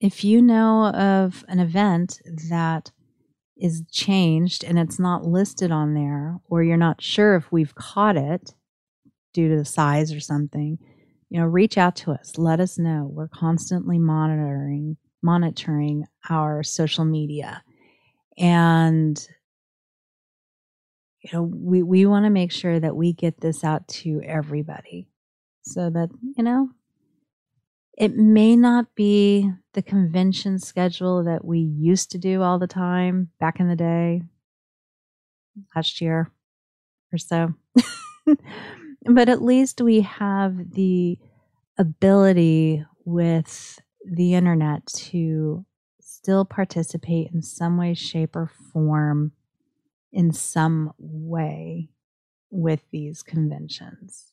if 0.00 0.24
you 0.24 0.42
know 0.42 0.86
of 0.86 1.44
an 1.48 1.60
event 1.60 2.20
that 2.50 2.90
is 3.62 3.84
changed 3.92 4.64
and 4.64 4.78
it's 4.78 4.98
not 4.98 5.24
listed 5.24 5.70
on 5.70 5.94
there, 5.94 6.40
or 6.50 6.64
you're 6.64 6.76
not 6.76 7.00
sure 7.00 7.36
if 7.36 7.52
we've 7.52 7.74
caught 7.76 8.16
it 8.16 8.54
due 9.32 9.48
to 9.48 9.56
the 9.56 9.64
size 9.64 10.12
or 10.12 10.20
something, 10.20 10.78
you 11.30 11.40
know, 11.40 11.46
reach 11.46 11.78
out 11.78 11.94
to 11.96 12.10
us. 12.10 12.36
Let 12.36 12.58
us 12.58 12.76
know. 12.76 13.08
We're 13.10 13.28
constantly 13.28 13.98
monitoring 13.98 14.96
monitoring 15.22 16.04
our 16.28 16.64
social 16.64 17.04
media. 17.04 17.62
And 18.36 19.24
you 21.20 21.30
know, 21.32 21.42
we, 21.44 21.84
we 21.84 22.04
want 22.04 22.24
to 22.24 22.30
make 22.30 22.50
sure 22.50 22.80
that 22.80 22.96
we 22.96 23.12
get 23.12 23.40
this 23.40 23.62
out 23.62 23.86
to 23.86 24.20
everybody 24.24 25.06
so 25.62 25.88
that, 25.88 26.08
you 26.36 26.42
know, 26.42 26.70
it 27.98 28.16
may 28.16 28.56
not 28.56 28.94
be 28.94 29.50
the 29.74 29.82
convention 29.82 30.58
schedule 30.58 31.24
that 31.24 31.44
we 31.44 31.58
used 31.58 32.10
to 32.12 32.18
do 32.18 32.42
all 32.42 32.58
the 32.58 32.66
time 32.66 33.30
back 33.38 33.60
in 33.60 33.68
the 33.68 33.76
day, 33.76 34.22
last 35.74 36.00
year 36.00 36.30
or 37.12 37.18
so. 37.18 37.54
but 39.04 39.28
at 39.28 39.42
least 39.42 39.80
we 39.80 40.00
have 40.00 40.72
the 40.72 41.18
ability 41.78 42.84
with 43.04 43.80
the 44.04 44.34
internet 44.34 44.86
to 44.86 45.64
still 46.00 46.44
participate 46.44 47.30
in 47.32 47.42
some 47.42 47.76
way, 47.76 47.94
shape, 47.94 48.36
or 48.36 48.50
form 48.72 49.32
in 50.12 50.32
some 50.32 50.92
way 50.98 51.88
with 52.50 52.82
these 52.90 53.22
conventions. 53.22 54.32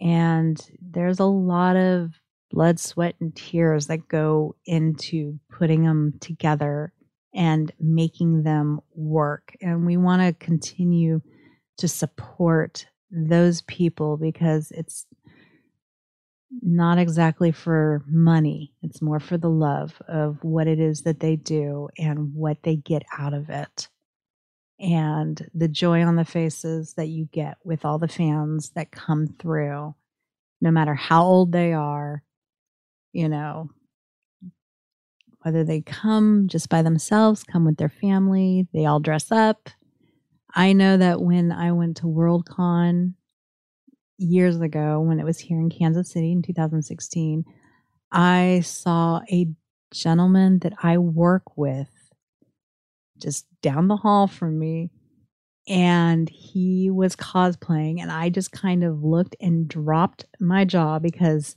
And 0.00 0.60
there's 0.80 1.20
a 1.20 1.24
lot 1.24 1.76
of 1.76 2.14
blood, 2.50 2.78
sweat, 2.78 3.14
and 3.20 3.34
tears 3.34 3.86
that 3.88 4.08
go 4.08 4.54
into 4.66 5.38
putting 5.50 5.84
them 5.84 6.14
together 6.20 6.92
and 7.34 7.72
making 7.80 8.44
them 8.44 8.80
work. 8.94 9.56
And 9.60 9.84
we 9.84 9.96
want 9.96 10.22
to 10.22 10.44
continue 10.44 11.20
to 11.78 11.88
support 11.88 12.86
those 13.10 13.62
people 13.62 14.16
because 14.16 14.70
it's 14.70 15.06
not 16.62 16.98
exactly 16.98 17.50
for 17.50 18.04
money. 18.06 18.72
It's 18.82 19.02
more 19.02 19.20
for 19.20 19.36
the 19.36 19.50
love 19.50 20.00
of 20.08 20.38
what 20.42 20.68
it 20.68 20.78
is 20.78 21.02
that 21.02 21.20
they 21.20 21.36
do 21.36 21.88
and 21.98 22.34
what 22.34 22.62
they 22.62 22.76
get 22.76 23.02
out 23.16 23.34
of 23.34 23.50
it. 23.50 23.88
And 24.78 25.48
the 25.54 25.68
joy 25.68 26.04
on 26.04 26.16
the 26.16 26.24
faces 26.24 26.94
that 26.94 27.08
you 27.08 27.28
get 27.32 27.58
with 27.64 27.84
all 27.84 27.98
the 27.98 28.08
fans 28.08 28.70
that 28.70 28.92
come 28.92 29.26
through, 29.26 29.94
no 30.60 30.70
matter 30.70 30.94
how 30.94 31.24
old 31.24 31.52
they 31.52 31.72
are, 31.72 32.22
you 33.14 33.28
know, 33.28 33.70
whether 35.42 35.62
they 35.64 35.80
come 35.80 36.48
just 36.48 36.68
by 36.68 36.82
themselves, 36.82 37.44
come 37.44 37.64
with 37.64 37.76
their 37.76 37.88
family, 37.88 38.66
they 38.74 38.86
all 38.86 39.00
dress 39.00 39.30
up. 39.30 39.70
I 40.54 40.72
know 40.72 40.96
that 40.96 41.22
when 41.22 41.52
I 41.52 41.72
went 41.72 41.98
to 41.98 42.06
Worldcon 42.06 43.14
years 44.18 44.60
ago, 44.60 45.00
when 45.00 45.20
it 45.20 45.24
was 45.24 45.38
here 45.38 45.58
in 45.58 45.70
Kansas 45.70 46.10
City 46.10 46.32
in 46.32 46.42
2016, 46.42 47.44
I 48.10 48.62
saw 48.64 49.20
a 49.30 49.46
gentleman 49.92 50.58
that 50.60 50.74
I 50.82 50.98
work 50.98 51.56
with 51.56 51.88
just 53.18 53.46
down 53.62 53.86
the 53.88 53.96
hall 53.96 54.26
from 54.26 54.58
me 54.58 54.90
and 55.68 56.28
he 56.28 56.90
was 56.90 57.16
cosplaying 57.16 58.00
and 58.00 58.10
I 58.10 58.28
just 58.28 58.50
kind 58.50 58.82
of 58.82 59.04
looked 59.04 59.36
and 59.40 59.68
dropped 59.68 60.24
my 60.40 60.64
jaw 60.64 60.98
because 60.98 61.54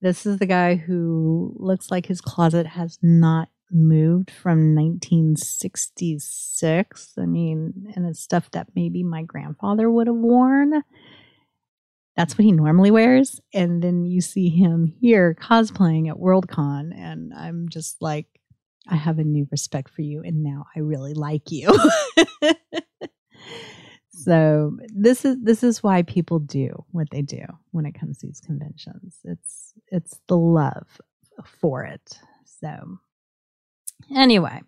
this 0.00 0.26
is 0.26 0.38
the 0.38 0.46
guy 0.46 0.76
who 0.76 1.54
looks 1.56 1.90
like 1.90 2.06
his 2.06 2.20
closet 2.20 2.66
has 2.66 2.98
not 3.02 3.48
moved 3.70 4.30
from 4.30 4.74
1966. 4.74 7.12
I 7.18 7.26
mean, 7.26 7.92
and 7.94 8.06
it's 8.06 8.20
stuff 8.20 8.50
that 8.52 8.68
maybe 8.74 9.02
my 9.02 9.22
grandfather 9.22 9.90
would 9.90 10.06
have 10.06 10.16
worn. 10.16 10.82
That's 12.16 12.38
what 12.38 12.44
he 12.44 12.52
normally 12.52 12.90
wears. 12.90 13.40
And 13.52 13.82
then 13.82 14.06
you 14.06 14.20
see 14.20 14.48
him 14.48 14.94
here 15.00 15.36
cosplaying 15.38 16.08
at 16.08 16.16
Worldcon, 16.16 16.96
and 16.96 17.34
I'm 17.34 17.68
just 17.68 18.00
like, 18.00 18.26
I 18.88 18.96
have 18.96 19.18
a 19.18 19.24
new 19.24 19.46
respect 19.50 19.90
for 19.90 20.02
you, 20.02 20.22
and 20.22 20.42
now 20.42 20.66
I 20.74 20.80
really 20.80 21.14
like 21.14 21.50
you. 21.50 21.68
so 24.26 24.76
this 24.88 25.24
is 25.24 25.36
this 25.42 25.62
is 25.62 25.82
why 25.82 26.02
people 26.02 26.38
do 26.38 26.84
what 26.90 27.08
they 27.10 27.22
do 27.22 27.44
when 27.70 27.86
it 27.86 27.98
comes 27.98 28.18
to 28.18 28.26
these 28.26 28.40
conventions. 28.40 29.20
It's 29.24 29.72
it's 29.88 30.20
the 30.26 30.36
love 30.36 31.00
for 31.60 31.84
it. 31.84 32.18
So 32.44 32.98
Anyway, 34.14 34.62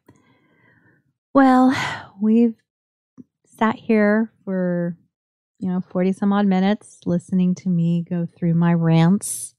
well, 1.35 1.75
we've 2.21 2.57
sat 3.59 3.77
here 3.77 4.33
for, 4.45 4.97
you 5.59 5.69
know, 5.69 5.81
40 5.81 6.13
some 6.13 6.33
odd 6.33 6.47
minutes 6.47 7.01
listening 7.07 7.55
to 7.57 7.69
me 7.69 8.05
go 8.09 8.27
through 8.27 8.55
my 8.55 8.73
rants 8.73 9.55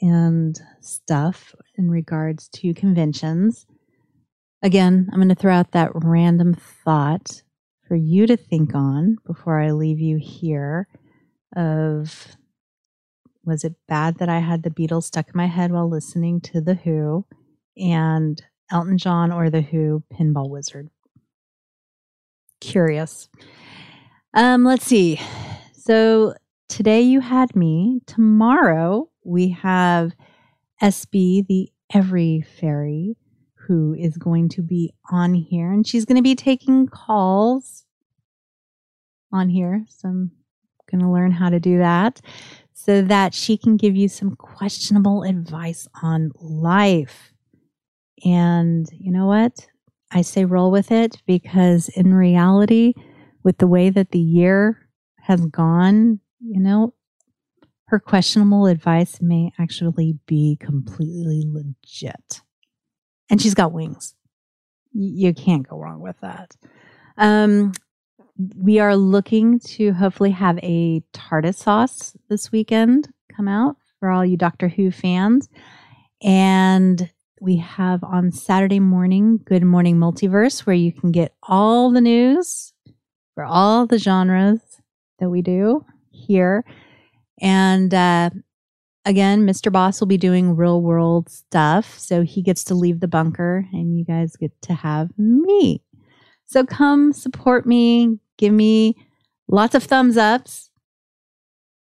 and 0.00 0.58
stuff 0.80 1.54
in 1.76 1.90
regards 1.90 2.48
to 2.48 2.72
conventions. 2.72 3.66
Again, 4.62 5.08
I'm 5.12 5.18
going 5.18 5.28
to 5.28 5.34
throw 5.34 5.54
out 5.54 5.72
that 5.72 5.90
random 5.94 6.54
thought 6.54 7.42
for 7.90 7.96
you 7.96 8.24
to 8.24 8.36
think 8.36 8.72
on 8.72 9.16
before 9.26 9.60
I 9.60 9.72
leave 9.72 9.98
you 9.98 10.16
here 10.16 10.86
of 11.56 12.36
was 13.44 13.64
it 13.64 13.74
bad 13.88 14.18
that 14.18 14.28
I 14.28 14.38
had 14.38 14.62
the 14.62 14.70
Beatles 14.70 15.02
stuck 15.02 15.26
in 15.26 15.32
my 15.34 15.48
head 15.48 15.72
while 15.72 15.90
listening 15.90 16.40
to 16.42 16.60
The 16.60 16.74
Who? 16.74 17.26
And 17.76 18.40
Elton 18.70 18.96
John 18.96 19.32
or 19.32 19.50
The 19.50 19.62
Who 19.62 20.04
Pinball 20.14 20.48
Wizard. 20.48 20.88
Curious. 22.60 23.28
Um, 24.34 24.62
let's 24.62 24.86
see. 24.86 25.20
So 25.72 26.34
today 26.68 27.00
you 27.00 27.18
had 27.18 27.56
me. 27.56 28.02
Tomorrow 28.06 29.10
we 29.24 29.48
have 29.48 30.12
SB, 30.80 31.44
the 31.48 31.72
Every 31.92 32.42
Fairy, 32.60 33.16
who 33.70 33.94
is 33.94 34.16
going 34.16 34.48
to 34.48 34.62
be 34.62 34.92
on 35.12 35.32
here, 35.32 35.70
and 35.70 35.86
she's 35.86 36.04
going 36.04 36.16
to 36.16 36.22
be 36.22 36.34
taking 36.34 36.88
calls 36.88 37.84
on 39.32 39.48
here. 39.48 39.84
So 39.88 40.08
I'm 40.08 40.32
going 40.90 41.00
to 41.02 41.08
learn 41.08 41.30
how 41.30 41.50
to 41.50 41.60
do 41.60 41.78
that 41.78 42.20
so 42.72 43.00
that 43.02 43.32
she 43.32 43.56
can 43.56 43.76
give 43.76 43.94
you 43.94 44.08
some 44.08 44.34
questionable 44.34 45.22
advice 45.22 45.86
on 46.02 46.32
life. 46.34 47.32
And 48.24 48.88
you 48.92 49.12
know 49.12 49.26
what? 49.26 49.68
I 50.10 50.22
say 50.22 50.44
roll 50.44 50.72
with 50.72 50.90
it 50.90 51.22
because 51.24 51.88
in 51.90 52.12
reality, 52.12 52.94
with 53.44 53.58
the 53.58 53.68
way 53.68 53.88
that 53.90 54.10
the 54.10 54.18
year 54.18 54.88
has 55.20 55.46
gone, 55.46 56.18
you 56.40 56.58
know, 56.58 56.92
her 57.84 58.00
questionable 58.00 58.66
advice 58.66 59.20
may 59.22 59.52
actually 59.60 60.18
be 60.26 60.58
completely 60.60 61.44
legit. 61.46 62.40
And 63.30 63.40
she's 63.40 63.54
got 63.54 63.72
wings. 63.72 64.14
You 64.92 65.32
can't 65.32 65.66
go 65.66 65.78
wrong 65.78 66.00
with 66.00 66.16
that. 66.20 66.56
Um, 67.16 67.72
we 68.56 68.80
are 68.80 68.96
looking 68.96 69.60
to 69.60 69.92
hopefully 69.92 70.30
have 70.32 70.58
a 70.62 71.02
TARDIS 71.12 71.56
sauce 71.56 72.16
this 72.28 72.50
weekend 72.50 73.08
come 73.34 73.46
out 73.46 73.76
for 73.98 74.10
all 74.10 74.24
you 74.24 74.36
Doctor 74.36 74.68
Who 74.68 74.90
fans. 74.90 75.48
And 76.22 77.10
we 77.40 77.56
have 77.56 78.02
on 78.02 78.32
Saturday 78.32 78.80
morning 78.80 79.40
Good 79.44 79.62
Morning 79.62 79.96
Multiverse, 79.96 80.66
where 80.66 80.76
you 80.76 80.92
can 80.92 81.12
get 81.12 81.34
all 81.42 81.90
the 81.90 82.00
news 82.00 82.72
for 83.34 83.44
all 83.44 83.86
the 83.86 83.98
genres 83.98 84.60
that 85.18 85.30
we 85.30 85.40
do 85.40 85.84
here. 86.10 86.64
And 87.40 87.94
uh, 87.94 88.30
again, 89.04 89.46
Mr. 89.46 89.72
Boss 89.72 90.00
will 90.00 90.06
be 90.06 90.18
doing 90.18 90.56
real 90.56 90.80
world 90.80 91.28
stuff. 91.28 91.98
So 91.98 92.22
he 92.22 92.42
gets 92.42 92.64
to 92.64 92.74
leave 92.74 93.00
the 93.00 93.08
bunker, 93.08 93.66
and 93.72 93.96
you 93.98 94.04
guys 94.04 94.36
get 94.36 94.52
to 94.62 94.74
have 94.74 95.10
me. 95.18 95.82
So 96.46 96.64
come 96.64 97.12
support 97.12 97.66
me, 97.66 98.18
give 98.36 98.52
me 98.52 98.96
lots 99.48 99.74
of 99.74 99.84
thumbs 99.84 100.16
ups. 100.16 100.70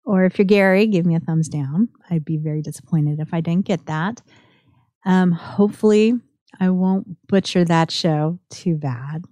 Or 0.05 0.25
if 0.25 0.37
you're 0.37 0.45
Gary, 0.45 0.87
give 0.87 1.05
me 1.05 1.15
a 1.15 1.19
thumbs 1.19 1.49
down. 1.49 1.89
I'd 2.09 2.25
be 2.25 2.37
very 2.37 2.61
disappointed 2.61 3.19
if 3.19 3.33
I 3.33 3.41
didn't 3.41 3.65
get 3.65 3.85
that. 3.85 4.21
Um, 5.05 5.31
hopefully, 5.31 6.13
I 6.59 6.69
won't 6.69 7.27
butcher 7.27 7.63
that 7.65 7.91
show 7.91 8.39
too 8.49 8.75
bad. 8.75 9.23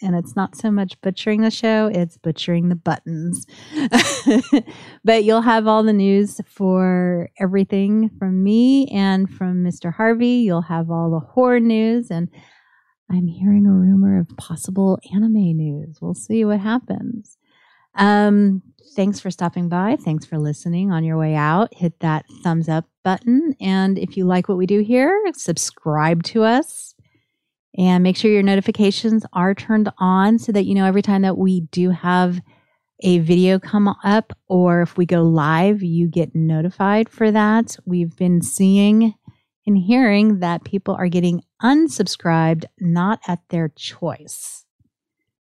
And 0.00 0.14
it's 0.14 0.36
not 0.36 0.56
so 0.56 0.70
much 0.70 1.00
butchering 1.00 1.40
the 1.40 1.50
show, 1.50 1.90
it's 1.92 2.16
butchering 2.16 2.68
the 2.68 2.76
buttons. 2.76 3.46
but 5.04 5.24
you'll 5.24 5.42
have 5.42 5.66
all 5.66 5.82
the 5.82 5.92
news 5.92 6.40
for 6.46 7.28
everything 7.40 8.10
from 8.18 8.44
me 8.44 8.86
and 8.88 9.28
from 9.28 9.64
Mr. 9.64 9.92
Harvey. 9.92 10.42
You'll 10.44 10.62
have 10.62 10.90
all 10.90 11.10
the 11.10 11.26
horror 11.26 11.60
news. 11.60 12.10
And 12.10 12.28
I'm 13.10 13.26
hearing 13.26 13.66
a 13.66 13.72
rumor 13.72 14.20
of 14.20 14.28
possible 14.36 15.00
anime 15.12 15.56
news. 15.56 15.98
We'll 16.00 16.14
see 16.14 16.44
what 16.44 16.60
happens. 16.60 17.36
Um, 17.94 18.62
thanks 18.94 19.18
for 19.18 19.30
stopping 19.30 19.68
by. 19.68 19.96
Thanks 19.96 20.24
for 20.24 20.38
listening 20.38 20.92
on 20.92 21.02
your 21.02 21.18
way 21.18 21.34
out. 21.34 21.74
Hit 21.74 21.98
that 22.00 22.24
thumbs 22.44 22.68
up 22.68 22.84
button. 23.02 23.54
And 23.60 23.98
if 23.98 24.16
you 24.16 24.26
like 24.26 24.48
what 24.48 24.58
we 24.58 24.66
do 24.66 24.80
here, 24.80 25.18
subscribe 25.34 26.22
to 26.24 26.44
us 26.44 26.94
and 27.78 28.02
make 28.02 28.16
sure 28.16 28.30
your 28.30 28.42
notifications 28.42 29.24
are 29.32 29.54
turned 29.54 29.88
on 29.98 30.38
so 30.38 30.52
that 30.52 30.64
you 30.64 30.74
know 30.74 30.84
every 30.84 31.00
time 31.00 31.22
that 31.22 31.38
we 31.38 31.60
do 31.60 31.90
have 31.90 32.40
a 33.04 33.20
video 33.20 33.60
come 33.60 33.94
up 34.04 34.36
or 34.48 34.82
if 34.82 34.96
we 34.96 35.06
go 35.06 35.22
live, 35.22 35.82
you 35.82 36.08
get 36.08 36.34
notified 36.34 37.08
for 37.08 37.30
that. 37.30 37.76
We've 37.86 38.14
been 38.16 38.42
seeing 38.42 39.14
and 39.66 39.78
hearing 39.78 40.40
that 40.40 40.64
people 40.64 40.94
are 40.94 41.08
getting 41.08 41.42
unsubscribed 41.62 42.64
not 42.80 43.20
at 43.28 43.40
their 43.50 43.68
choice. 43.76 44.64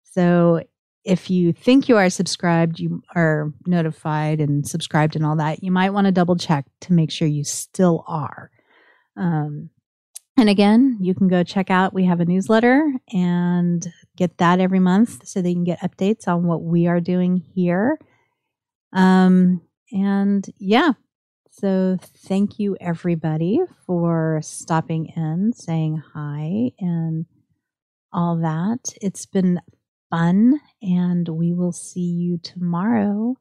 So 0.05 0.63
if 1.05 1.29
you 1.29 1.53
think 1.53 1.89
you 1.89 1.97
are 1.97 2.09
subscribed, 2.09 2.79
you 2.79 3.03
are 3.15 3.53
notified 3.67 4.41
and 4.41 4.67
subscribed 4.67 5.17
and 5.17 5.27
all 5.27 5.37
that, 5.37 5.63
you 5.63 5.73
might 5.73 5.91
want 5.91 6.07
to 6.07 6.13
double 6.13 6.37
check 6.37 6.65
to 6.83 6.93
make 6.93 7.11
sure 7.11 7.29
you 7.29 7.45
still 7.45 8.05
are. 8.07 8.51
Um, 9.17 9.71
and 10.43 10.51
again, 10.51 10.99
you 11.01 11.15
can 11.15 11.29
go 11.29 11.45
check 11.45 11.71
out, 11.71 11.95
we 11.95 12.05
have 12.05 12.19
a 12.19 12.25
newsletter 12.25 12.93
and 13.13 13.87
get 14.17 14.39
that 14.39 14.59
every 14.59 14.81
month 14.81 15.25
so 15.25 15.41
that 15.41 15.49
you 15.49 15.55
can 15.55 15.63
get 15.63 15.79
updates 15.83 16.27
on 16.27 16.49
what 16.49 16.65
we 16.65 16.89
are 16.89 16.99
doing 16.99 17.37
here. 17.37 17.97
Um, 18.93 19.61
and 19.93 20.45
yeah, 20.59 20.95
so 21.53 21.97
thank 22.27 22.59
you 22.59 22.77
everybody 22.81 23.61
for 23.87 24.41
stopping 24.43 25.13
in, 25.15 25.53
saying 25.53 26.03
hi, 26.13 26.73
and 26.81 27.27
all 28.13 28.37
that. 28.39 28.93
It's 29.01 29.27
been 29.27 29.61
fun, 30.11 30.59
and 30.83 31.29
we 31.29 31.53
will 31.53 31.71
see 31.71 32.01
you 32.01 32.39
tomorrow 32.39 33.37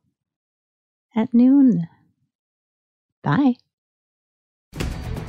at 1.15 1.33
noon. 1.33 1.87
Bye. 3.23 3.55